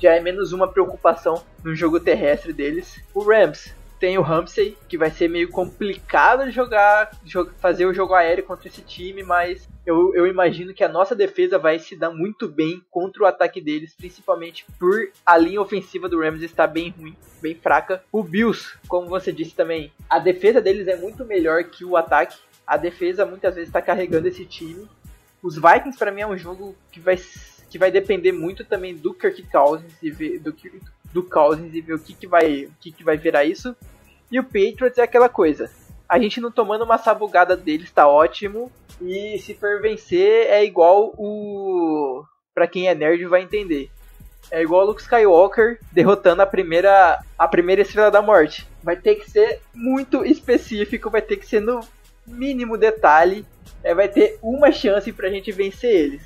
já 0.00 0.16
é 0.16 0.20
menos 0.20 0.52
uma 0.52 0.66
preocupação 0.66 1.44
no 1.62 1.76
jogo 1.76 2.00
terrestre 2.00 2.52
deles. 2.52 3.00
O 3.14 3.22
Rams 3.22 3.72
tem 4.00 4.18
o 4.18 4.22
Ramsey, 4.22 4.76
que 4.88 4.98
vai 4.98 5.12
ser 5.12 5.28
meio 5.28 5.48
complicado 5.48 6.46
de 6.46 6.50
jogar, 6.50 7.12
fazer 7.60 7.86
o 7.86 7.94
jogo 7.94 8.14
aéreo 8.14 8.42
contra 8.42 8.66
esse 8.66 8.82
time, 8.82 9.22
mas 9.22 9.68
eu, 9.86 10.12
eu 10.12 10.26
imagino 10.26 10.74
que 10.74 10.82
a 10.82 10.88
nossa 10.88 11.14
defesa 11.14 11.56
vai 11.56 11.78
se 11.78 11.94
dar 11.94 12.10
muito 12.10 12.48
bem 12.48 12.82
contra 12.90 13.22
o 13.22 13.26
ataque 13.26 13.60
deles, 13.60 13.94
principalmente 13.94 14.66
por 14.76 15.08
a 15.24 15.38
linha 15.38 15.60
ofensiva 15.60 16.08
do 16.08 16.20
Rams 16.20 16.42
estar 16.42 16.66
bem 16.66 16.92
ruim, 16.98 17.16
bem 17.40 17.54
fraca. 17.54 18.02
O 18.10 18.24
Bills, 18.24 18.76
como 18.88 19.06
você 19.06 19.30
disse 19.30 19.54
também, 19.54 19.92
a 20.10 20.18
defesa 20.18 20.60
deles 20.60 20.88
é 20.88 20.96
muito 20.96 21.24
melhor 21.24 21.62
que 21.62 21.84
o 21.84 21.96
ataque. 21.96 22.36
A 22.72 22.78
defesa 22.78 23.26
muitas 23.26 23.54
vezes 23.54 23.68
está 23.68 23.82
carregando 23.82 24.28
esse 24.28 24.46
time. 24.46 24.88
Os 25.42 25.56
Vikings, 25.56 25.98
para 25.98 26.10
mim, 26.10 26.22
é 26.22 26.26
um 26.26 26.38
jogo 26.38 26.74
que 26.90 26.98
vai, 26.98 27.20
que 27.68 27.76
vai 27.76 27.90
depender 27.90 28.32
muito 28.32 28.64
também 28.64 28.96
do 28.96 29.12
Kirk 29.12 29.42
Cousins 29.52 29.92
e 30.02 30.10
ver, 30.10 30.38
do, 30.38 30.56
do 31.12 31.22
Cousins 31.22 31.74
e 31.74 31.82
ver 31.82 31.92
o 31.92 31.98
que, 31.98 32.14
que, 32.14 32.26
vai, 32.26 32.64
o 32.64 32.72
que, 32.80 32.90
que 32.90 33.04
vai 33.04 33.18
virar 33.18 33.44
isso. 33.44 33.76
E 34.30 34.40
o 34.40 34.42
Patriots 34.42 34.96
é 34.96 35.02
aquela 35.02 35.28
coisa. 35.28 35.70
A 36.08 36.18
gente 36.18 36.40
não 36.40 36.50
tomando 36.50 36.82
uma 36.82 36.96
sabugada 36.96 37.54
deles 37.58 37.92
tá 37.92 38.08
ótimo. 38.08 38.72
E 39.02 39.38
se 39.38 39.52
for 39.52 39.82
vencer 39.82 40.46
é 40.46 40.64
igual 40.64 41.12
o. 41.18 42.24
Pra 42.54 42.66
quem 42.66 42.88
é 42.88 42.94
nerd 42.94 43.22
vai 43.26 43.42
entender. 43.42 43.90
É 44.50 44.62
igual 44.62 44.84
o 44.84 44.86
Luke 44.86 45.02
Skywalker 45.02 45.78
derrotando 45.92 46.40
a 46.40 46.46
primeira, 46.46 47.22
a 47.38 47.46
primeira 47.46 47.82
estrela 47.82 48.10
da 48.10 48.22
morte. 48.22 48.66
Vai 48.82 48.96
ter 48.96 49.16
que 49.16 49.30
ser 49.30 49.60
muito 49.74 50.24
específico, 50.24 51.10
vai 51.10 51.20
ter 51.20 51.36
que 51.36 51.46
ser 51.46 51.60
no 51.60 51.80
mínimo 52.26 52.76
detalhe. 52.76 53.44
é, 53.82 53.94
vai 53.94 54.08
ter 54.08 54.38
uma 54.42 54.70
chance 54.70 55.12
pra 55.12 55.30
gente 55.30 55.50
vencer 55.50 55.90
eles. 55.90 56.22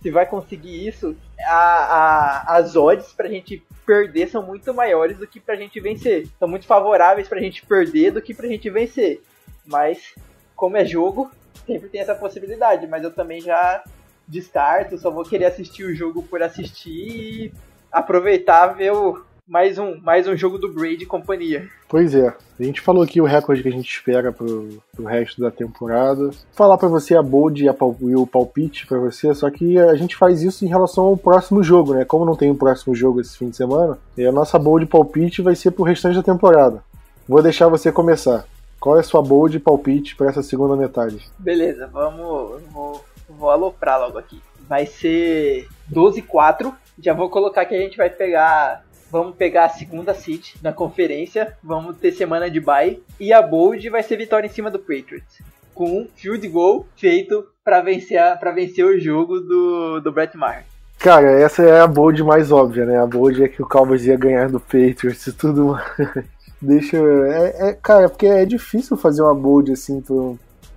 Se 0.00 0.10
vai 0.10 0.26
conseguir 0.26 0.86
isso, 0.86 1.16
a, 1.46 1.54
a, 1.54 2.56
as 2.56 2.76
odds 2.76 3.12
pra 3.12 3.28
gente 3.28 3.62
perder 3.86 4.28
são 4.28 4.42
muito 4.42 4.72
maiores 4.72 5.16
do 5.16 5.26
que 5.26 5.40
pra 5.40 5.56
gente 5.56 5.80
vencer. 5.80 6.28
São 6.38 6.46
muito 6.46 6.66
favoráveis 6.66 7.26
pra 7.26 7.40
gente 7.40 7.64
perder 7.64 8.12
do 8.12 8.22
que 8.22 8.34
pra 8.34 8.46
gente 8.46 8.68
vencer. 8.70 9.22
Mas, 9.64 10.14
como 10.54 10.76
é 10.76 10.84
jogo, 10.84 11.30
sempre 11.66 11.88
tem 11.88 12.00
essa 12.00 12.14
possibilidade. 12.14 12.86
Mas 12.86 13.02
eu 13.02 13.10
também 13.10 13.40
já 13.40 13.82
descarto, 14.26 14.98
só 14.98 15.10
vou 15.10 15.24
querer 15.24 15.46
assistir 15.46 15.84
o 15.84 15.94
jogo 15.94 16.22
por 16.22 16.42
assistir 16.42 16.90
e 16.90 17.52
aproveitar 17.90 18.68
ver 18.68 18.92
o, 18.92 19.24
mais 19.46 19.78
um, 19.78 20.00
mais 20.00 20.26
um 20.26 20.34
jogo 20.36 20.56
do 20.56 20.72
Brady 20.72 21.02
e 21.02 21.06
companhia. 21.06 21.68
Pois 21.88 22.14
é, 22.14 22.34
a 22.58 22.62
gente 22.62 22.80
falou 22.80 23.02
aqui 23.02 23.20
o 23.20 23.26
recorde 23.26 23.62
que 23.62 23.68
a 23.68 23.72
gente 23.72 23.88
espera 23.88 24.32
pro, 24.32 24.82
pro 24.94 25.04
resto 25.04 25.40
da 25.40 25.50
temporada. 25.50 26.24
Vou 26.24 26.34
falar 26.52 26.78
para 26.78 26.88
você 26.88 27.14
a 27.14 27.22
bold 27.22 27.62
e, 27.62 27.68
a, 27.68 27.74
e 28.00 28.16
o 28.16 28.26
palpite 28.26 28.86
para 28.86 28.98
você, 28.98 29.34
só 29.34 29.50
que 29.50 29.78
a 29.78 29.94
gente 29.94 30.16
faz 30.16 30.42
isso 30.42 30.64
em 30.64 30.68
relação 30.68 31.04
ao 31.04 31.16
próximo 31.16 31.62
jogo, 31.62 31.94
né? 31.94 32.04
Como 32.04 32.24
não 32.24 32.36
tem 32.36 32.50
o 32.50 32.54
um 32.54 32.56
próximo 32.56 32.94
jogo 32.94 33.20
esse 33.20 33.36
fim 33.36 33.50
de 33.50 33.56
semana, 33.56 33.98
a 34.18 34.32
nossa 34.32 34.58
bold 34.58 34.84
e 34.84 34.88
palpite 34.88 35.42
vai 35.42 35.54
ser 35.54 35.72
pro 35.72 35.84
restante 35.84 36.16
da 36.16 36.22
temporada. 36.22 36.82
Vou 37.28 37.42
deixar 37.42 37.68
você 37.68 37.92
começar. 37.92 38.46
Qual 38.80 38.96
é 38.96 39.00
a 39.00 39.04
sua 39.04 39.22
bold 39.22 39.56
e 39.56 39.60
palpite 39.60 40.16
para 40.16 40.28
essa 40.28 40.42
segunda 40.42 40.76
metade? 40.76 41.18
Beleza, 41.38 41.86
vamos. 41.86 42.62
Vou, 42.70 43.04
vou 43.28 43.50
aloprar 43.50 43.98
logo 43.98 44.18
aqui. 44.18 44.42
Vai 44.68 44.84
ser 44.84 45.66
12-4. 45.90 46.72
Já 46.98 47.14
vou 47.14 47.30
colocar 47.30 47.64
que 47.64 47.74
a 47.74 47.78
gente 47.78 47.96
vai 47.96 48.10
pegar 48.10 48.84
Vamos 49.14 49.36
pegar 49.36 49.66
a 49.66 49.68
segunda 49.68 50.12
seed 50.12 50.56
na 50.60 50.72
conferência. 50.72 51.56
Vamos 51.62 51.96
ter 51.98 52.10
semana 52.10 52.50
de 52.50 52.58
bye. 52.58 53.00
E 53.20 53.32
a 53.32 53.40
Bold 53.40 53.88
vai 53.88 54.02
ser 54.02 54.16
vitória 54.16 54.48
em 54.48 54.50
cima 54.50 54.72
do 54.72 54.78
Patriots. 54.80 55.40
Com 55.72 56.00
um 56.00 56.08
field 56.16 56.48
goal 56.48 56.84
feito 56.96 57.46
para 57.64 57.80
vencer, 57.80 58.20
pra 58.40 58.50
vencer 58.50 58.84
o 58.84 58.98
jogo 58.98 59.38
do, 59.38 60.00
do 60.00 60.10
Brett 60.10 60.36
Maher. 60.36 60.64
Cara, 60.98 61.30
essa 61.30 61.62
é 61.62 61.80
a 61.80 61.86
bold 61.86 62.24
mais 62.24 62.50
óbvia, 62.50 62.84
né? 62.84 62.98
A 62.98 63.06
bold 63.06 63.40
é 63.40 63.46
que 63.46 63.62
o 63.62 63.68
Cowboys 63.68 64.04
ia 64.04 64.16
ganhar 64.16 64.48
do 64.48 64.58
Patriots 64.58 65.24
e 65.28 65.32
tudo. 65.32 65.78
Deixa. 66.60 66.96
É, 66.96 67.68
é, 67.68 67.72
cara, 67.72 68.08
porque 68.08 68.26
é 68.26 68.44
difícil 68.44 68.96
fazer 68.96 69.22
uma 69.22 69.34
bold 69.34 69.70
assim 69.70 70.02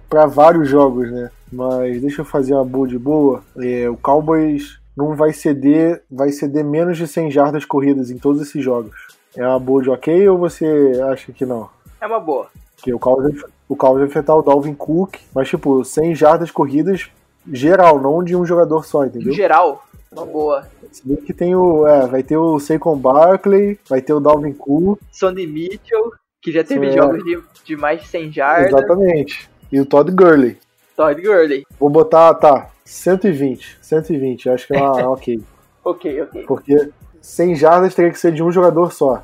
para 0.08 0.28
vários 0.28 0.70
jogos, 0.70 1.12
né? 1.12 1.32
Mas 1.52 2.00
deixa 2.02 2.22
eu 2.22 2.26
fazer 2.26 2.54
uma 2.54 2.66
bold 2.66 3.00
boa. 3.00 3.42
É, 3.58 3.90
o 3.90 3.98
Cowboys 3.98 4.78
não 4.98 5.16
vai 5.16 5.32
ceder, 5.32 6.02
vai 6.10 6.32
ceder 6.32 6.66
menos 6.66 6.98
de 6.98 7.08
100 7.08 7.30
jardas 7.30 7.64
corridas 7.64 8.10
em 8.10 8.18
todos 8.18 8.42
esses 8.42 8.64
jogos. 8.64 8.96
É 9.36 9.48
uma 9.48 9.60
boa 9.60 9.84
de 9.84 9.90
ok 9.92 10.28
ou 10.28 10.40
você 10.40 11.00
acha 11.12 11.32
que 11.32 11.46
não? 11.46 11.70
É 12.02 12.08
uma 12.08 12.20
boa. 12.20 12.48
Porque 12.76 12.92
o 12.92 12.98
Cowboys, 12.98 13.44
o 13.70 13.76
Cowboys 13.76 14.00
vai 14.00 14.08
enfrentar 14.08 14.36
o 14.36 14.42
Dalvin 14.42 14.74
Cook, 14.74 15.18
mas 15.36 15.48
tipo, 15.48 15.86
100 15.86 16.16
jardas 16.16 16.50
corridas 16.50 17.12
geral, 17.50 18.02
não 18.02 18.24
de 18.24 18.36
um 18.36 18.46
jogador 18.46 18.84
só, 18.84 19.06
entendeu? 19.06 19.32
Em 19.32 19.36
geral, 19.36 19.86
uma 20.12 20.26
boa. 20.26 20.68
que 21.26 21.34
tem 21.34 21.56
o, 21.56 21.88
é, 21.88 22.08
vai 22.08 22.24
ter 22.24 22.38
o 22.38 22.60
Saquon 22.60 22.98
Barkley, 22.98 23.80
vai 23.88 24.02
ter 24.02 24.14
o 24.14 24.20
Dalvin 24.20 24.54
Cook, 24.54 25.00
Sonny 25.12 25.46
Mitchell, 25.46 26.12
que 26.42 26.52
já 26.52 26.64
teve 26.64 26.88
é. 26.88 26.92
jogos 26.94 27.24
de, 27.24 27.40
de 27.64 27.78
mais 27.78 28.02
de 28.02 28.08
100 28.08 28.32
jardas. 28.32 28.74
Exatamente. 28.74 29.50
E 29.72 29.80
o 29.80 29.86
Todd 29.86 30.12
Gurley. 30.12 30.58
Todd 30.98 31.22
Gurley. 31.22 31.64
Vou 31.80 31.92
botar, 31.92 32.34
tá, 32.34 32.72
120. 32.84 33.78
120, 33.80 34.50
acho 34.50 34.68
que 34.68 34.76
é 34.76 34.82
uma, 34.82 35.10
ok. 35.14 35.40
ok, 35.86 36.22
ok. 36.24 36.46
Porque 36.48 36.92
100 37.22 37.56
jardas 37.56 37.94
teria 37.94 38.12
que 38.12 38.20
ser 38.20 38.34
de 38.34 38.42
um 38.42 38.52
jogador 38.52 38.92
só. 38.92 39.24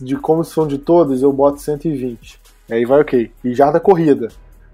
De 0.00 0.16
como 0.16 0.44
são 0.44 0.66
de 0.66 0.78
todos, 0.78 1.20
eu 1.20 1.32
boto 1.32 1.60
120. 1.60 2.40
Aí 2.70 2.84
vai 2.84 3.00
ok. 3.00 3.32
E 3.44 3.52
jarda 3.52 3.80
corrida. 3.80 4.28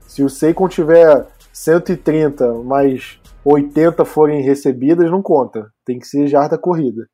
Se 0.07 0.22
o 0.22 0.28
Seikon 0.28 0.68
tiver 0.68 1.26
130, 1.53 2.53
mas 2.62 3.18
80 3.43 4.05
forem 4.05 4.43
recebidas, 4.43 5.11
não 5.11 5.22
conta. 5.22 5.72
Tem 5.87 5.99
que 5.99 6.07
ser 6.07 6.28
jarda 6.28 6.59
corrida. 6.59 7.09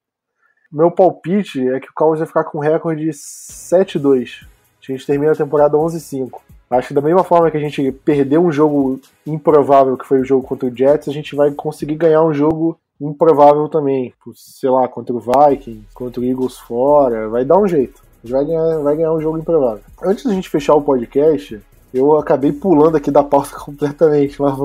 Meu 0.70 0.90
palpite 0.90 1.66
é 1.68 1.78
que 1.78 1.88
o 1.88 1.94
Cowboys 1.94 2.18
vai 2.18 2.26
ficar 2.26 2.44
com 2.44 2.58
um 2.58 2.62
recorde 2.62 3.04
de 3.04 3.10
7-2. 3.10 4.44
A 4.82 4.92
gente 4.92 5.06
termina 5.06 5.30
a 5.30 5.36
temporada 5.36 5.76
11-5. 5.76 6.40
Acho 6.72 6.88
que 6.88 6.94
da 6.94 7.02
mesma 7.02 7.22
forma 7.22 7.50
que 7.50 7.56
a 7.56 7.60
gente 7.60 7.92
perdeu 7.92 8.42
um 8.42 8.50
jogo 8.50 8.98
improvável, 9.26 9.96
que 9.96 10.06
foi 10.06 10.20
o 10.20 10.24
jogo 10.24 10.46
contra 10.46 10.66
o 10.68 10.74
Jets, 10.74 11.08
a 11.08 11.12
gente 11.12 11.36
vai 11.36 11.50
conseguir 11.50 11.96
ganhar 11.96 12.24
um 12.24 12.32
jogo 12.32 12.78
improvável 13.00 13.68
também. 13.68 14.14
Sei 14.34 14.70
lá, 14.70 14.88
contra 14.88 15.14
o 15.14 15.20
Vikings, 15.20 15.84
contra 15.92 16.20
o 16.20 16.24
Eagles 16.24 16.58
fora. 16.58 17.28
Vai 17.28 17.44
dar 17.44 17.58
um 17.58 17.68
jeito. 17.68 18.02
A 18.22 18.26
gente 18.26 18.32
vai 18.32 18.44
ganhar, 18.44 18.78
vai 18.78 18.96
ganhar 18.96 19.12
um 19.12 19.20
jogo 19.20 19.38
improvável. 19.38 19.82
Antes 20.02 20.24
da 20.24 20.32
gente 20.32 20.48
fechar 20.48 20.74
o 20.74 20.82
podcast, 20.82 21.60
eu 21.92 22.16
acabei 22.16 22.52
pulando 22.52 22.96
aqui 22.96 23.10
da 23.10 23.22
pauta 23.22 23.50
completamente, 23.60 24.40
mas 24.40 24.56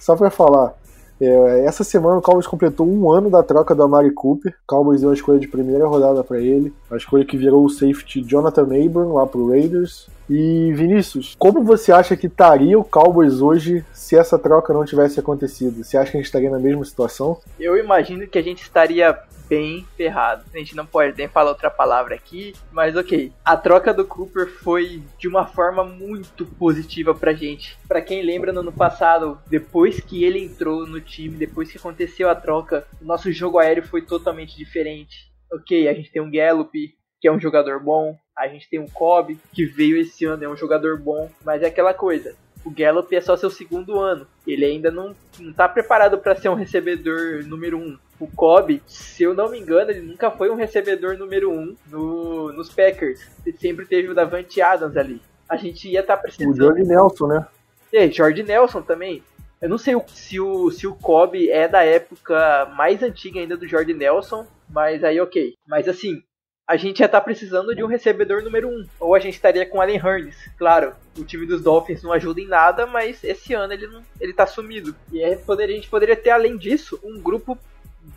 só 0.00 0.16
para 0.16 0.30
falar. 0.30 0.74
É, 1.20 1.64
essa 1.64 1.82
semana 1.82 2.18
o 2.18 2.22
Cowboys 2.22 2.46
completou 2.46 2.86
um 2.86 3.10
ano 3.10 3.30
da 3.30 3.42
troca 3.42 3.74
do 3.74 3.82
Amari 3.82 4.10
Cooper. 4.10 4.52
O 4.52 4.66
Cowboys 4.66 5.00
deu 5.00 5.10
a 5.10 5.14
escolha 5.14 5.38
de 5.38 5.48
primeira 5.48 5.86
rodada 5.86 6.22
para 6.22 6.38
ele. 6.38 6.72
A 6.90 6.96
escolha 6.96 7.24
que 7.24 7.36
virou 7.36 7.64
o 7.64 7.70
safety 7.70 8.22
Jonathan 8.22 8.64
Abram 8.64 9.14
lá 9.14 9.26
pro 9.26 9.48
Raiders. 9.48 10.08
E 10.28 10.72
Vinícius, 10.74 11.36
como 11.38 11.62
você 11.62 11.92
acha 11.92 12.16
que 12.16 12.26
estaria 12.26 12.78
o 12.78 12.84
Cowboys 12.84 13.40
hoje 13.40 13.84
se 13.92 14.16
essa 14.16 14.38
troca 14.38 14.72
não 14.72 14.84
tivesse 14.84 15.20
acontecido? 15.20 15.84
Você 15.84 15.96
acha 15.96 16.10
que 16.10 16.16
a 16.16 16.20
gente 16.20 16.26
estaria 16.26 16.50
na 16.50 16.58
mesma 16.58 16.84
situação? 16.84 17.38
Eu 17.58 17.76
imagino 17.76 18.26
que 18.26 18.38
a 18.38 18.42
gente 18.42 18.62
estaria 18.62 19.16
bem 19.48 19.86
ferrado. 19.96 20.44
A 20.54 20.58
gente 20.58 20.76
não 20.76 20.86
pode 20.86 21.16
nem 21.16 21.28
falar 21.28 21.50
outra 21.50 21.70
palavra 21.70 22.14
aqui, 22.14 22.54
mas 22.72 22.96
ok. 22.96 23.32
A 23.44 23.56
troca 23.56 23.92
do 23.92 24.04
Cooper 24.04 24.48
foi 24.48 25.02
de 25.18 25.28
uma 25.28 25.46
forma 25.46 25.84
muito 25.84 26.44
positiva 26.44 27.14
pra 27.14 27.32
gente. 27.32 27.76
Pra 27.88 28.02
quem 28.02 28.22
lembra 28.22 28.52
no 28.52 28.60
ano 28.60 28.72
passado, 28.72 29.38
depois 29.48 30.00
que 30.00 30.24
ele 30.24 30.42
entrou 30.42 30.86
no 30.86 31.00
time, 31.00 31.36
depois 31.36 31.70
que 31.70 31.78
aconteceu 31.78 32.28
a 32.28 32.34
troca, 32.34 32.86
o 33.00 33.04
nosso 33.04 33.30
jogo 33.32 33.58
aéreo 33.58 33.86
foi 33.86 34.02
totalmente 34.02 34.56
diferente. 34.56 35.30
Ok, 35.52 35.88
a 35.88 35.94
gente 35.94 36.10
tem 36.10 36.20
um 36.20 36.30
Gallup, 36.30 36.72
que 37.20 37.28
é 37.28 37.32
um 37.32 37.40
jogador 37.40 37.80
bom. 37.80 38.16
A 38.36 38.48
gente 38.48 38.68
tem 38.68 38.78
um 38.78 38.88
Cobb, 38.88 39.38
que 39.52 39.64
veio 39.64 39.96
esse 39.96 40.24
ano, 40.24 40.44
é 40.44 40.48
um 40.48 40.56
jogador 40.56 40.98
bom. 40.98 41.30
Mas 41.44 41.62
é 41.62 41.66
aquela 41.66 41.94
coisa, 41.94 42.36
o 42.66 42.70
Gallup 42.70 43.14
é 43.14 43.20
só 43.20 43.36
seu 43.36 43.48
segundo 43.48 43.98
ano. 44.00 44.26
Ele 44.44 44.64
ainda 44.64 44.90
não, 44.90 45.14
não 45.38 45.52
tá 45.52 45.68
preparado 45.68 46.18
para 46.18 46.34
ser 46.34 46.48
um 46.48 46.54
recebedor 46.54 47.44
número 47.44 47.78
um. 47.78 47.96
O 48.18 48.26
Cobb, 48.26 48.82
se 48.86 49.22
eu 49.22 49.34
não 49.34 49.50
me 49.50 49.58
engano, 49.58 49.90
ele 49.90 50.00
nunca 50.00 50.30
foi 50.30 50.50
um 50.50 50.54
recebedor 50.54 51.18
número 51.18 51.50
um 51.50 51.76
no, 51.88 52.52
nos 52.52 52.70
Packers. 52.70 53.20
Ele 53.44 53.56
sempre 53.56 53.84
teve 53.84 54.08
o 54.08 54.14
Davante 54.14 54.60
Adams 54.60 54.96
ali. 54.96 55.20
A 55.48 55.56
gente 55.56 55.88
ia 55.88 56.00
estar 56.00 56.16
tá 56.16 56.22
precisando. 56.22 56.52
O 56.52 56.56
Jordi 56.56 56.82
Nelson, 56.82 57.26
né? 57.26 57.46
É, 57.92 58.10
Jordi 58.10 58.42
Nelson 58.42 58.82
também. 58.82 59.22
Eu 59.60 59.68
não 59.68 59.78
sei 59.78 59.94
se 60.08 60.40
o, 60.40 60.70
se 60.70 60.86
o 60.86 60.94
Cobb 60.94 61.50
é 61.50 61.66
da 61.68 61.82
época 61.82 62.66
mais 62.76 63.02
antiga 63.02 63.40
ainda 63.40 63.56
do 63.56 63.66
Jordi 63.66 63.94
Nelson, 63.94 64.46
mas 64.68 65.02
aí 65.04 65.20
ok. 65.20 65.54
Mas 65.66 65.88
assim, 65.88 66.22
a 66.66 66.76
gente 66.76 66.98
já 66.98 67.08
tá 67.08 67.20
precisando 67.20 67.74
de 67.74 67.84
um 67.84 67.86
recebedor 67.86 68.42
número 68.42 68.68
um. 68.68 68.84
Ou 68.98 69.14
a 69.14 69.18
gente 69.20 69.34
estaria 69.34 69.64
com 69.64 69.80
Allen 69.80 70.00
Hurns. 70.04 70.36
Claro, 70.58 70.94
o 71.16 71.24
time 71.24 71.46
dos 71.46 71.62
Dolphins 71.62 72.02
não 72.02 72.12
ajuda 72.12 72.40
em 72.40 72.48
nada, 72.48 72.86
mas 72.86 73.22
esse 73.22 73.54
ano 73.54 73.72
ele, 73.72 73.86
não, 73.86 74.02
ele 74.20 74.32
tá 74.32 74.46
sumido. 74.46 74.94
E 75.12 75.22
aí 75.22 75.36
poderia, 75.36 75.74
a 75.74 75.78
gente 75.78 75.88
poderia 75.88 76.16
ter, 76.16 76.30
além 76.30 76.56
disso, 76.56 76.98
um 77.04 77.20
grupo 77.20 77.56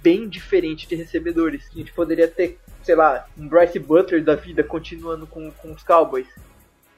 bem 0.02 0.28
diferente 0.28 0.88
de 0.88 0.96
recebedores. 0.96 1.70
A 1.74 1.78
gente 1.78 1.92
poderia 1.94 2.28
ter, 2.28 2.60
sei 2.84 2.96
lá, 2.96 3.28
um 3.38 3.48
Bryce 3.48 3.80
Butler 3.80 4.24
da 4.24 4.36
vida 4.36 4.64
continuando 4.64 5.26
com, 5.28 5.52
com 5.52 5.72
os 5.72 5.84
Cowboys. 5.84 6.28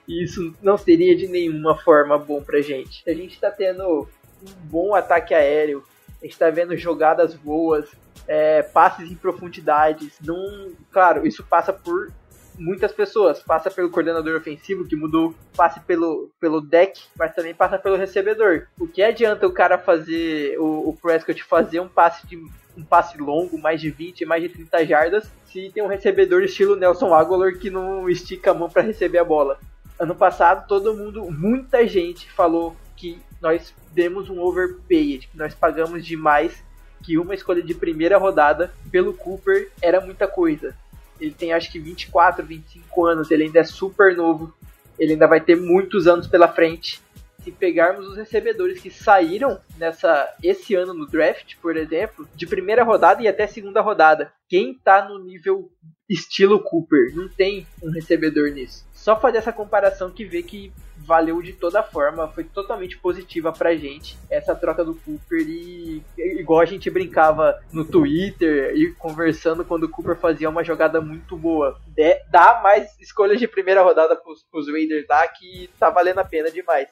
E 0.08 0.24
isso 0.24 0.54
não 0.62 0.78
seria 0.78 1.16
de 1.16 1.28
nenhuma 1.28 1.78
forma 1.78 2.18
bom 2.18 2.42
pra 2.42 2.62
gente. 2.62 3.04
A 3.10 3.14
gente 3.14 3.40
tá 3.40 3.50
tendo 3.50 4.08
um 4.44 4.52
bom 4.64 4.94
ataque 4.94 5.34
aéreo, 5.34 5.84
a 6.22 6.26
gente 6.26 6.38
tá 6.38 6.50
vendo 6.50 6.76
jogadas 6.76 7.34
boas, 7.34 7.90
é, 8.28 8.62
passes 8.62 9.10
em 9.10 9.16
profundidades. 9.16 10.18
Não, 10.22 10.72
claro, 10.92 11.26
isso 11.26 11.44
passa 11.44 11.72
por 11.72 12.12
muitas 12.58 12.92
pessoas. 12.92 13.42
Passa 13.42 13.72
pelo 13.72 13.90
coordenador 13.90 14.38
ofensivo 14.38 14.86
que 14.86 14.96
mudou, 14.96 15.34
passe 15.56 15.80
pelo, 15.82 16.30
pelo 16.40 16.62
deck, 16.62 17.02
mas 17.18 17.34
também 17.34 17.54
passa 17.54 17.78
pelo 17.78 17.96
recebedor. 17.96 18.68
O 18.80 18.88
que 18.88 19.02
adianta 19.02 19.48
o 19.48 19.54
cara 19.54 19.78
fazer, 19.78 20.60
o, 20.60 20.90
o 20.90 20.98
Prescott 21.02 21.44
fazer 21.44 21.80
um 21.80 21.88
passe 21.88 22.26
de 22.28 22.38
um 22.78 22.84
passe 22.84 23.18
longo, 23.18 23.58
mais 23.58 23.82
de 23.82 23.90
20, 23.90 24.26
mais 24.26 24.42
de 24.44 24.50
30 24.50 24.86
jardas, 24.86 25.32
se 25.46 25.70
tem 25.74 25.84
um 25.84 25.88
recebedor 25.88 26.44
estilo 26.44 26.76
Nelson 26.76 27.14
Aguilar 27.14 27.58
que 27.58 27.70
não 27.70 28.10
estica 28.10 28.52
a 28.52 28.54
mão 28.54 28.70
para 28.70 28.82
receber 28.82 29.18
a 29.18 29.24
bola. 29.24 29.60
Ano 30.00 30.16
passado, 30.16 30.68
todo 30.68 30.96
mundo, 30.96 31.30
muita 31.30 31.86
gente 31.88 32.32
falou 32.32 32.76
que 32.96 33.20
nós 33.42 33.74
demos 33.92 34.30
um 34.30 34.40
overpaid, 34.40 35.28
que 35.28 35.38
nós 35.38 35.54
pagamos 35.54 36.06
demais 36.06 36.64
que 37.04 37.18
uma 37.18 37.34
escolha 37.34 37.62
de 37.62 37.74
primeira 37.74 38.18
rodada 38.18 38.72
pelo 38.92 39.14
Cooper 39.14 39.72
era 39.82 40.00
muita 40.00 40.28
coisa. 40.28 40.76
Ele 41.20 41.34
tem 41.34 41.54
acho 41.54 41.72
que 41.72 41.80
24, 41.80 42.46
25 42.46 43.06
anos, 43.06 43.32
ele 43.32 43.44
ainda 43.44 43.60
é 43.60 43.64
super 43.64 44.16
novo, 44.16 44.54
ele 44.98 45.14
ainda 45.14 45.28
vai 45.28 45.42
ter 45.42 45.56
muitos 45.56 46.08
anos 46.08 46.28
pela 46.28 46.48
frente. 46.48 47.02
Se 47.44 47.52
pegarmos 47.52 48.08
os 48.08 48.18
recebedores 48.18 48.80
que 48.80 48.90
saíram 48.90 49.60
nessa 49.78 50.34
esse 50.44 50.76
ano 50.76 50.94
no 50.94 51.08
draft, 51.08 51.56
por 51.62 51.76
exemplo, 51.76 52.28
de 52.36 52.46
primeira 52.46 52.84
rodada 52.84 53.22
e 53.22 53.28
até 53.28 53.48
segunda 53.48 53.82
rodada, 53.82 54.32
quem 54.48 54.74
tá 54.74 55.08
no 55.08 55.24
nível 55.24 55.72
estilo 56.10 56.60
Cooper? 56.60 57.16
Não 57.16 57.30
tem 57.30 57.66
um 57.82 57.90
recebedor 57.90 58.52
nisso. 58.52 58.86
Só 58.94 59.20
fazer 59.20 59.38
essa 59.38 59.54
comparação 59.54 60.12
que 60.12 60.26
vê 60.26 60.44
que 60.44 60.72
valeu 60.98 61.42
de 61.42 61.54
toda 61.54 61.82
forma, 61.82 62.28
foi 62.28 62.44
totalmente 62.44 62.98
positiva 62.98 63.52
pra 63.52 63.76
gente 63.76 64.18
essa 64.30 64.54
troca 64.54 64.86
do 64.86 64.94
Cooper 64.94 65.40
e 65.40 66.04
igual 66.18 66.60
a 66.60 66.66
gente 66.66 66.90
brincava 66.90 67.60
no 67.74 67.84
Twitter 67.84 68.76
e 68.76 68.94
conversando 68.94 69.66
quando 69.66 69.86
o 69.86 69.90
Cooper 69.90 70.16
fazia 70.16 70.50
uma 70.50 70.64
jogada 70.64 71.02
muito 71.02 71.36
boa. 71.36 71.80
De, 71.88 72.22
dá 72.30 72.62
mais 72.62 72.96
escolhas 73.00 73.40
de 73.40 73.48
primeira 73.48 73.82
rodada 73.82 74.16
pros, 74.16 74.44
pros 74.44 74.70
Raiders 74.70 75.06
lá 75.10 75.28
que 75.28 75.70
tá 75.80 75.90
valendo 75.90 76.20
a 76.20 76.26
pena 76.26 76.52
demais. 76.52 76.88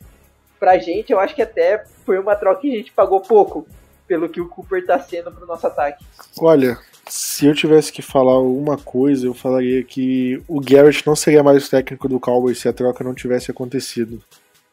Pra 0.60 0.78
gente, 0.78 1.12
eu 1.12 1.20
acho 1.20 1.34
que 1.34 1.42
até 1.42 1.84
foi 2.06 2.20
uma 2.20 2.36
troca 2.36 2.62
que 2.62 2.74
a 2.74 2.78
gente 2.78 2.92
pagou 2.92 3.22
pouco 3.22 3.66
pelo 4.08 4.28
que 4.28 4.42
o 4.42 4.48
Cooper 4.48 4.86
tá 4.86 5.00
sendo 5.00 5.32
pro 5.32 5.46
nosso 5.46 5.68
ataque. 5.68 6.04
Olha, 6.40 6.78
se 7.08 7.46
eu 7.46 7.54
tivesse 7.54 7.92
que 7.92 8.02
falar 8.02 8.40
uma 8.40 8.78
coisa, 8.78 9.26
eu 9.26 9.34
falaria 9.34 9.84
que 9.84 10.42
o 10.48 10.60
Garrett 10.60 11.06
não 11.06 11.16
seria 11.16 11.44
mais 11.44 11.68
o 11.68 11.70
técnico 11.70 12.10
do 12.10 12.20
Cowboys 12.20 12.60
se 12.60 12.68
a 12.68 12.74
troca 12.74 13.04
não 13.04 13.14
tivesse 13.14 13.52
acontecido. 13.52 14.22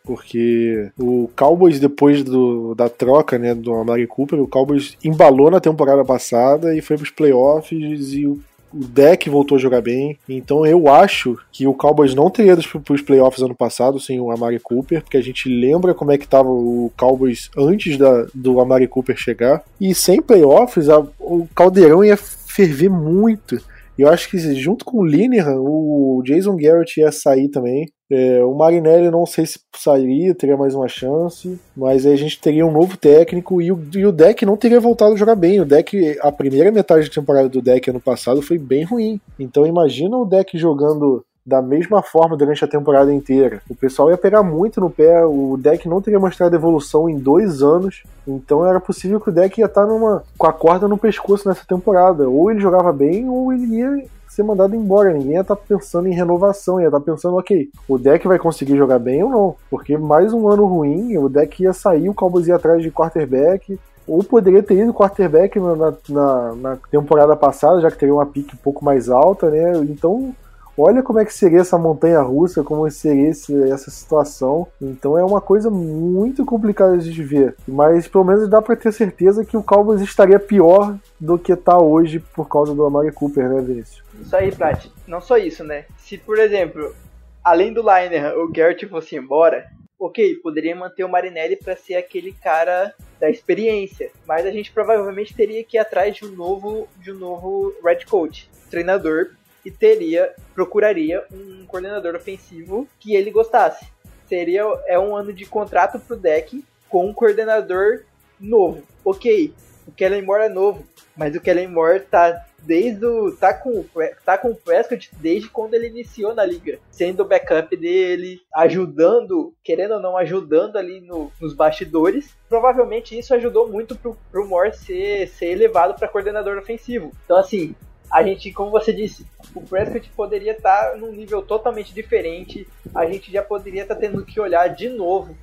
Porque 0.02 0.90
o 0.98 1.28
Cowboys, 1.36 1.80
depois 1.80 2.22
do, 2.22 2.74
da 2.74 2.88
troca 2.88 3.38
né, 3.38 3.54
do 3.54 3.74
Amari 3.74 4.06
Cooper, 4.06 4.40
o 4.40 4.46
Cowboys 4.46 4.96
embalou 5.02 5.50
na 5.50 5.60
temporada 5.60 6.04
passada 6.04 6.74
e 6.74 6.80
foi 6.80 6.96
para 6.96 7.04
os 7.04 7.10
playoffs 7.10 8.12
e 8.12 8.26
o 8.26 8.40
o 8.72 8.84
deck 8.84 9.28
voltou 9.30 9.56
a 9.56 9.60
jogar 9.60 9.80
bem. 9.80 10.18
Então 10.28 10.66
eu 10.66 10.88
acho 10.88 11.38
que 11.52 11.66
o 11.66 11.74
Cowboys 11.74 12.14
não 12.14 12.30
teria 12.30 12.52
ido 12.52 12.62
para 12.82 12.94
os 12.94 13.02
playoffs 13.02 13.42
ano 13.42 13.54
passado 13.54 13.98
sem 14.00 14.20
o 14.20 14.30
Amari 14.30 14.58
Cooper, 14.60 15.02
porque 15.02 15.16
a 15.16 15.22
gente 15.22 15.48
lembra 15.48 15.94
como 15.94 16.12
é 16.12 16.18
que 16.18 16.24
estava 16.24 16.48
o 16.48 16.92
Cowboys 16.96 17.50
antes 17.56 17.96
da, 17.96 18.26
do 18.34 18.60
Amari 18.60 18.86
Cooper 18.86 19.16
chegar. 19.16 19.62
E 19.80 19.94
sem 19.94 20.20
playoffs, 20.20 20.88
a, 20.88 20.98
o 21.18 21.48
caldeirão 21.54 22.04
ia 22.04 22.16
ferver 22.16 22.88
muito. 22.88 23.60
E 23.98 24.02
eu 24.02 24.08
acho 24.10 24.30
que 24.30 24.38
junto 24.54 24.84
com 24.84 24.98
o 24.98 25.06
Linehan, 25.06 25.58
o 25.58 26.22
Jason 26.24 26.56
Garrett 26.56 27.00
ia 27.00 27.10
sair 27.10 27.48
também. 27.48 27.86
É, 28.10 28.42
o 28.44 28.54
Marinelli 28.54 29.10
não 29.10 29.26
sei 29.26 29.46
se 29.46 29.58
sairia, 29.74 30.34
teria 30.34 30.56
mais 30.56 30.74
uma 30.74 30.86
chance, 30.86 31.58
mas 31.76 32.06
aí 32.06 32.12
a 32.12 32.16
gente 32.16 32.40
teria 32.40 32.64
um 32.64 32.70
novo 32.70 32.96
técnico 32.96 33.60
e 33.60 33.72
o, 33.72 33.80
e 33.94 34.06
o 34.06 34.12
deck 34.12 34.46
não 34.46 34.56
teria 34.56 34.80
voltado 34.80 35.14
a 35.14 35.16
jogar 35.16 35.34
bem. 35.34 35.60
O 35.60 35.64
deck, 35.64 36.16
a 36.20 36.30
primeira 36.30 36.70
metade 36.70 37.08
da 37.08 37.14
temporada 37.14 37.48
do 37.48 37.60
deck 37.60 37.90
ano 37.90 38.00
passado 38.00 38.40
foi 38.40 38.58
bem 38.58 38.84
ruim. 38.84 39.20
Então 39.38 39.66
imagina 39.66 40.16
o 40.16 40.24
deck 40.24 40.56
jogando 40.56 41.24
da 41.46 41.62
mesma 41.62 42.02
forma 42.02 42.36
durante 42.36 42.64
a 42.64 42.68
temporada 42.68 43.12
inteira. 43.14 43.62
O 43.70 43.74
pessoal 43.74 44.10
ia 44.10 44.18
pegar 44.18 44.42
muito 44.42 44.80
no 44.80 44.90
pé, 44.90 45.24
o 45.24 45.56
deck 45.56 45.88
não 45.88 46.02
teria 46.02 46.18
mostrado 46.18 46.56
evolução 46.56 47.08
em 47.08 47.16
dois 47.16 47.62
anos, 47.62 48.02
então 48.26 48.66
era 48.66 48.80
possível 48.80 49.20
que 49.20 49.28
o 49.28 49.32
deck 49.32 49.60
ia 49.60 49.66
estar 49.66 49.86
numa, 49.86 50.24
com 50.36 50.46
a 50.48 50.52
corda 50.52 50.88
no 50.88 50.98
pescoço 50.98 51.48
nessa 51.48 51.64
temporada. 51.64 52.28
Ou 52.28 52.50
ele 52.50 52.58
jogava 52.58 52.92
bem, 52.92 53.28
ou 53.28 53.52
ele 53.52 53.76
ia 53.76 54.04
ser 54.36 54.42
mandado 54.42 54.76
embora. 54.76 55.12
Ninguém 55.12 55.32
ia 55.32 55.40
estar 55.40 55.56
tá 55.56 55.62
pensando 55.66 56.06
em 56.08 56.14
renovação, 56.14 56.80
ia 56.80 56.86
estar 56.86 57.00
tá 57.00 57.04
pensando, 57.04 57.36
ok, 57.36 57.70
o 57.88 57.98
deck 57.98 58.28
vai 58.28 58.38
conseguir 58.38 58.76
jogar 58.76 58.98
bem 58.98 59.22
ou 59.22 59.30
não. 59.30 59.56
Porque 59.70 59.96
mais 59.96 60.32
um 60.32 60.48
ano 60.48 60.66
ruim, 60.66 61.16
o 61.16 61.28
deck 61.28 61.62
ia 61.62 61.72
sair, 61.72 62.08
o 62.08 62.14
Cowboys 62.14 62.46
ia 62.46 62.56
atrás 62.56 62.82
de 62.82 62.90
quarterback. 62.90 63.78
Ou 64.06 64.22
poderia 64.22 64.62
ter 64.62 64.76
ido 64.76 64.94
quarterback 64.94 65.58
na, 65.58 65.94
na, 66.08 66.54
na 66.54 66.78
temporada 66.90 67.34
passada, 67.34 67.80
já 67.80 67.90
que 67.90 67.98
teria 67.98 68.14
uma 68.14 68.26
pique 68.26 68.54
um 68.54 68.62
pouco 68.62 68.84
mais 68.84 69.08
alta, 69.08 69.50
né? 69.50 69.78
Então 69.78 70.32
Olha 70.78 71.02
como 71.02 71.18
é 71.18 71.24
que 71.24 71.32
seria 71.32 71.60
essa 71.60 71.78
montanha 71.78 72.20
russa, 72.20 72.62
como 72.62 72.88
seria 72.90 73.30
esse, 73.30 73.54
essa 73.70 73.90
situação. 73.90 74.68
Então 74.80 75.18
é 75.18 75.24
uma 75.24 75.40
coisa 75.40 75.70
muito 75.70 76.44
complicada 76.44 76.98
de 76.98 77.22
ver. 77.22 77.56
Mas 77.66 78.06
pelo 78.06 78.24
menos 78.24 78.48
dá 78.48 78.60
para 78.60 78.76
ter 78.76 78.92
certeza 78.92 79.44
que 79.44 79.56
o 79.56 79.62
Cowboys 79.62 80.02
estaria 80.02 80.38
pior 80.38 80.96
do 81.18 81.38
que 81.38 81.52
está 81.52 81.78
hoje 81.78 82.18
por 82.18 82.48
causa 82.48 82.74
do 82.74 82.84
Amari 82.84 83.10
Cooper, 83.10 83.48
né, 83.48 83.62
Vinícius? 83.62 84.02
Isso 84.20 84.36
aí, 84.36 84.54
Plat. 84.54 84.86
Não 85.06 85.20
só 85.20 85.38
isso, 85.38 85.64
né? 85.64 85.86
Se, 85.96 86.18
por 86.18 86.38
exemplo, 86.38 86.94
além 87.42 87.72
do 87.72 87.80
Liner, 87.80 88.36
o 88.38 88.50
Garrett 88.52 88.86
fosse 88.86 89.16
embora, 89.16 89.66
ok, 89.98 90.34
poderia 90.36 90.76
manter 90.76 91.04
o 91.04 91.08
Marinelli 91.08 91.56
para 91.56 91.74
ser 91.74 91.94
aquele 91.94 92.32
cara 92.32 92.92
da 93.18 93.30
experiência, 93.30 94.10
mas 94.26 94.44
a 94.44 94.50
gente 94.50 94.70
provavelmente 94.70 95.34
teria 95.34 95.64
que 95.64 95.78
ir 95.78 95.80
atrás 95.80 96.16
de 96.16 96.26
um 96.26 96.32
novo, 96.32 96.86
de 97.00 97.12
um 97.12 97.14
novo 97.14 97.72
red 97.82 98.04
coach, 98.04 98.50
treinador 98.70 99.30
e 99.66 99.70
teria 99.72 100.32
procuraria 100.54 101.24
um 101.32 101.66
coordenador 101.66 102.14
ofensivo 102.14 102.88
que 103.00 103.16
ele 103.16 103.32
gostasse. 103.32 103.84
Seria 104.28 104.62
é 104.86 104.96
um 104.96 105.16
ano 105.16 105.32
de 105.32 105.44
contrato 105.44 105.98
pro 105.98 106.16
deck 106.16 106.64
com 106.88 107.04
um 107.06 107.12
coordenador 107.12 108.04
novo. 108.38 108.84
OK, 109.04 109.52
o 109.84 109.90
Kellen 109.90 110.22
Moore 110.22 110.44
é 110.44 110.48
novo, 110.48 110.86
mas 111.16 111.34
o 111.34 111.40
Kellen 111.40 111.66
Moore 111.66 112.00
tá 112.00 112.44
desde 112.62 113.04
o 113.04 113.36
tá 113.36 113.52
com 113.52 113.84
tá 114.24 114.38
com 114.38 114.50
o 114.50 114.56
Prescott 114.56 115.10
desde 115.18 115.48
quando 115.48 115.74
ele 115.74 115.88
iniciou 115.88 116.32
na 116.32 116.44
liga, 116.44 116.78
sendo 116.88 117.24
o 117.24 117.26
backup 117.26 117.76
dele, 117.76 118.40
ajudando, 118.54 119.52
querendo 119.64 119.94
ou 119.94 120.00
não 120.00 120.16
ajudando 120.16 120.76
ali 120.76 121.00
no, 121.00 121.32
nos 121.40 121.54
bastidores. 121.54 122.36
Provavelmente 122.48 123.18
isso 123.18 123.34
ajudou 123.34 123.68
muito 123.68 123.96
pro, 123.96 124.16
pro 124.30 124.46
Moore 124.46 124.76
ser, 124.76 125.26
ser 125.26 125.46
elevado 125.46 125.94
para 125.94 126.06
coordenador 126.06 126.56
ofensivo. 126.56 127.10
Então 127.24 127.36
assim, 127.36 127.74
a 128.10 128.22
gente, 128.22 128.52
como 128.52 128.70
você 128.70 128.92
disse, 128.92 129.26
o 129.54 129.60
Prescott 129.60 130.08
poderia 130.10 130.52
estar 130.52 130.90
tá 130.90 130.96
num 130.96 131.12
nível 131.12 131.42
totalmente 131.42 131.92
diferente. 131.92 132.66
A 132.94 133.06
gente 133.06 133.30
já 133.30 133.42
poderia 133.42 133.82
estar 133.82 133.94
tá 133.94 134.00
tendo 134.00 134.24
que 134.24 134.40
olhar 134.40 134.68
de 134.68 134.88
novo, 134.88 135.36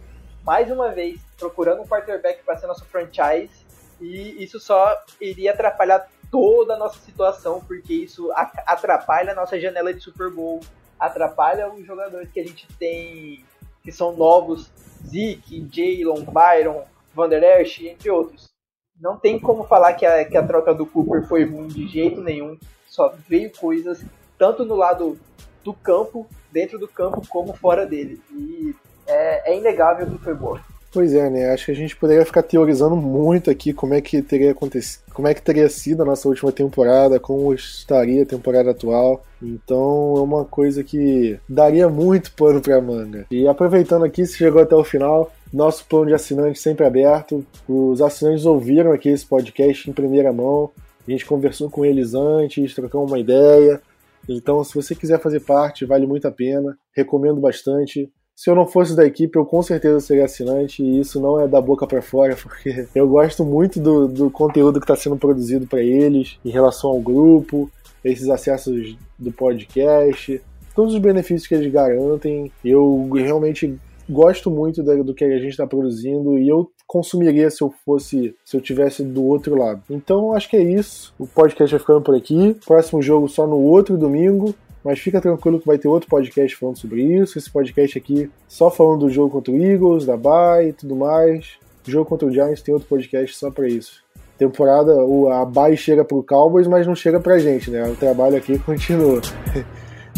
mais 0.44 0.72
uma 0.72 0.90
vez, 0.90 1.20
procurando 1.38 1.82
um 1.82 1.88
quarterback 1.88 2.44
para 2.44 2.58
ser 2.58 2.68
nosso 2.68 2.86
franchise. 2.86 3.66
E 4.00 4.44
isso 4.44 4.60
só 4.60 4.98
iria 5.20 5.52
atrapalhar 5.52 6.08
toda 6.32 6.76
a 6.76 6.78
nossa 6.78 7.00
situação, 7.00 7.62
porque 7.62 7.94
isso 7.94 8.32
atrapalha 8.66 9.34
a 9.34 9.36
nossa 9.36 9.60
janela 9.60 9.94
de 9.94 10.02
Super 10.02 10.32
Bowl, 10.32 10.62
atrapalha 11.00 11.72
os 11.72 11.86
jogadores 11.86 12.32
que 12.32 12.40
a 12.40 12.44
gente 12.46 12.68
tem, 12.80 13.46
que 13.84 13.92
são 13.92 14.16
novos, 14.16 14.72
Zeke, 15.06 15.68
Jalen, 15.72 16.26
Byron, 16.26 16.84
Van 17.14 17.30
Der 17.30 17.62
Esch, 17.62 17.82
entre 17.82 18.10
outros 18.10 18.53
não 19.00 19.18
tem 19.18 19.40
como 19.40 19.64
falar 19.66 19.94
que 19.94 20.06
a, 20.06 20.24
que 20.26 20.38
a 20.38 20.46
troca 20.46 20.74
do 20.74 20.86
Cooper 20.86 21.28
foi 21.28 21.44
ruim 21.46 21.68
de 21.68 21.88
jeito 21.88 22.22
nenhum. 22.22 22.58
Só 22.88 23.14
veio 23.28 23.52
coisas, 23.52 24.04
tanto 24.38 24.66
no 24.66 24.76
lado 24.76 25.18
do 25.64 25.74
campo, 25.74 26.28
dentro 26.52 26.78
do 26.78 26.88
campo, 26.88 27.22
como 27.28 27.54
fora 27.54 27.86
dele. 27.86 28.22
E 28.32 28.76
é, 29.08 29.52
é 29.52 29.58
inegável 29.58 30.08
que 30.08 30.24
foi 30.24 30.34
boa. 30.34 30.62
Pois 30.94 31.12
é, 31.16 31.28
né? 31.28 31.52
Acho 31.52 31.66
que 31.66 31.72
a 31.72 31.76
gente 31.76 31.96
poderia 31.96 32.24
ficar 32.24 32.44
teorizando 32.44 32.96
muito 32.96 33.50
aqui 33.50 33.74
como 33.74 33.96
é 33.96 34.00
que 34.00 34.22
teria 34.22 34.52
acontecido, 34.52 35.02
como 35.12 35.28
é 35.28 35.34
que 35.34 35.42
teria 35.42 35.68
sido 35.68 36.04
a 36.04 36.06
nossa 36.06 36.28
última 36.30 36.52
temporada, 36.52 37.20
como 37.20 37.52
estaria 37.52 38.22
a 38.22 38.28
temporada 38.28 38.70
atual. 38.70 39.24
Então 39.42 40.14
é 40.18 40.22
uma 40.22 40.46
coisa 40.46 40.84
que 40.84 41.40
daria 41.50 41.90
muito 41.90 42.32
pano 42.34 42.62
pra 42.62 42.80
manga. 42.80 43.26
E 43.32 43.48
aproveitando 43.48 44.06
aqui, 44.06 44.24
se 44.24 44.38
chegou 44.38 44.62
até 44.62 44.76
o 44.76 44.84
final, 44.84 45.32
nosso 45.54 45.86
plano 45.86 46.08
de 46.08 46.14
assinante 46.14 46.60
sempre 46.60 46.86
aberto. 46.86 47.46
Os 47.68 48.02
assinantes 48.02 48.46
ouviram 48.46 48.92
aqui 48.92 49.10
esse 49.10 49.26
podcast 49.26 49.90
em 49.90 49.94
primeira 49.94 50.34
mão. 50.34 50.72
A 51.08 51.12
gente 51.12 51.26
conversou 51.26 51.70
com 51.70 51.86
eles 51.86 52.16
antes, 52.16 52.74
trocamos 52.74 53.12
uma 53.12 53.20
ideia. 53.20 53.80
Então, 54.28 54.64
se 54.64 54.74
você 54.74 54.96
quiser 54.96 55.20
fazer 55.20 55.42
parte, 55.42 55.86
vale 55.86 56.08
muito 56.08 56.28
a 56.28 56.32
pena. 56.32 56.76
Recomendo 56.96 57.40
bastante. 57.40 58.12
Se 58.36 58.50
eu 58.50 58.56
não 58.56 58.66
fosse 58.66 58.96
da 58.96 59.06
equipe, 59.06 59.38
eu 59.38 59.46
com 59.46 59.62
certeza 59.62 60.00
seria 60.00 60.26
assinante, 60.26 60.82
e 60.82 61.00
isso 61.00 61.22
não 61.22 61.40
é 61.40 61.48
da 61.48 61.62
boca 61.62 61.86
para 61.86 62.02
fora, 62.02 62.36
porque 62.42 62.88
eu 62.96 63.08
gosto 63.08 63.46
muito 63.46 63.80
do, 63.80 64.08
do 64.08 64.32
conteúdo 64.32 64.80
que 64.80 64.86
está 64.86 64.96
sendo 64.96 65.18
produzido 65.18 65.68
para 65.68 65.84
eles 65.84 66.40
em 66.44 66.50
relação 66.50 66.90
ao 66.90 67.00
grupo, 67.00 67.70
esses 68.04 68.28
acessos 68.30 68.98
do 69.20 69.32
podcast, 69.32 70.42
todos 70.76 70.96
os 70.96 71.00
benefícios 71.00 71.48
que 71.48 71.54
eles 71.54 71.72
garantem. 71.72 72.52
Eu 72.66 73.08
realmente 73.14 73.80
gosto 74.10 74.50
muito 74.50 74.84
do 74.84 75.14
que 75.14 75.24
a 75.24 75.40
gente 75.40 75.52
está 75.52 75.66
produzindo 75.66 76.38
e 76.38 76.48
eu 76.48 76.70
consumiria 76.88 77.50
se 77.50 77.62
eu 77.62 77.74
fosse, 77.86 78.36
se 78.44 78.56
eu 78.56 78.62
tivesse 78.62 79.04
do 79.04 79.24
outro 79.24 79.56
lado. 79.56 79.82
Então 79.90 80.34
acho 80.34 80.50
que 80.50 80.58
é 80.58 80.64
isso. 80.64 81.14
O 81.18 81.26
podcast 81.26 81.72
vai 81.72 81.80
ficando 81.80 82.02
por 82.02 82.16
aqui. 82.16 82.56
Próximo 82.66 83.02
jogo 83.02 83.28
só 83.28 83.48
no 83.48 83.58
outro 83.58 83.98
domingo. 83.98 84.54
Mas 84.84 85.00
fica 85.00 85.22
tranquilo 85.22 85.60
que 85.62 85.66
vai 85.66 85.78
ter 85.78 85.88
outro 85.88 86.10
podcast 86.10 86.58
falando 86.58 86.78
sobre 86.78 87.02
isso. 87.02 87.38
Esse 87.38 87.50
podcast 87.50 87.98
aqui 87.98 88.30
só 88.48 88.70
falando 88.70 89.02
do 89.02 89.10
jogo 89.10 89.30
contra 89.30 89.54
o 89.54 89.58
Eagles, 89.58 90.06
da 90.06 90.18
Bay 90.18 90.70
e 90.70 90.74
tudo 90.74 90.96
mais. 90.96 91.58
O 91.88 91.90
jogo 91.90 92.06
contra 92.06 92.28
o 92.28 92.32
Giants 92.32 92.62
tem 92.62 92.74
outro 92.74 92.90
podcast 92.90 93.38
só 93.38 93.50
para 93.50 93.68
isso. 93.68 94.04
Temporada, 94.38 94.94
a 95.32 95.46
Bay 95.46 95.78
chega 95.78 96.04
pro 96.04 96.24
Cowboys, 96.24 96.68
mas 96.68 96.86
não 96.86 96.96
chega 96.96 97.20
pra 97.20 97.40
gente, 97.40 97.72
né? 97.72 97.90
O 97.90 97.96
trabalho 97.96 98.36
aqui 98.36 98.60
continua. 98.66 99.22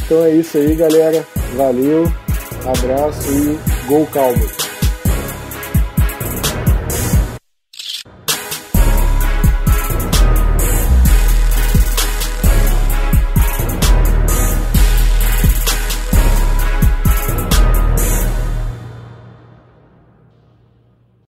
então 0.03 0.23
é 0.23 0.31
isso 0.31 0.57
aí, 0.57 0.75
galera. 0.75 1.23
Valeu. 1.55 2.24
Abraço 2.67 3.31
e 3.31 3.59
Go 3.87 4.07
Cowboys! 4.07 4.74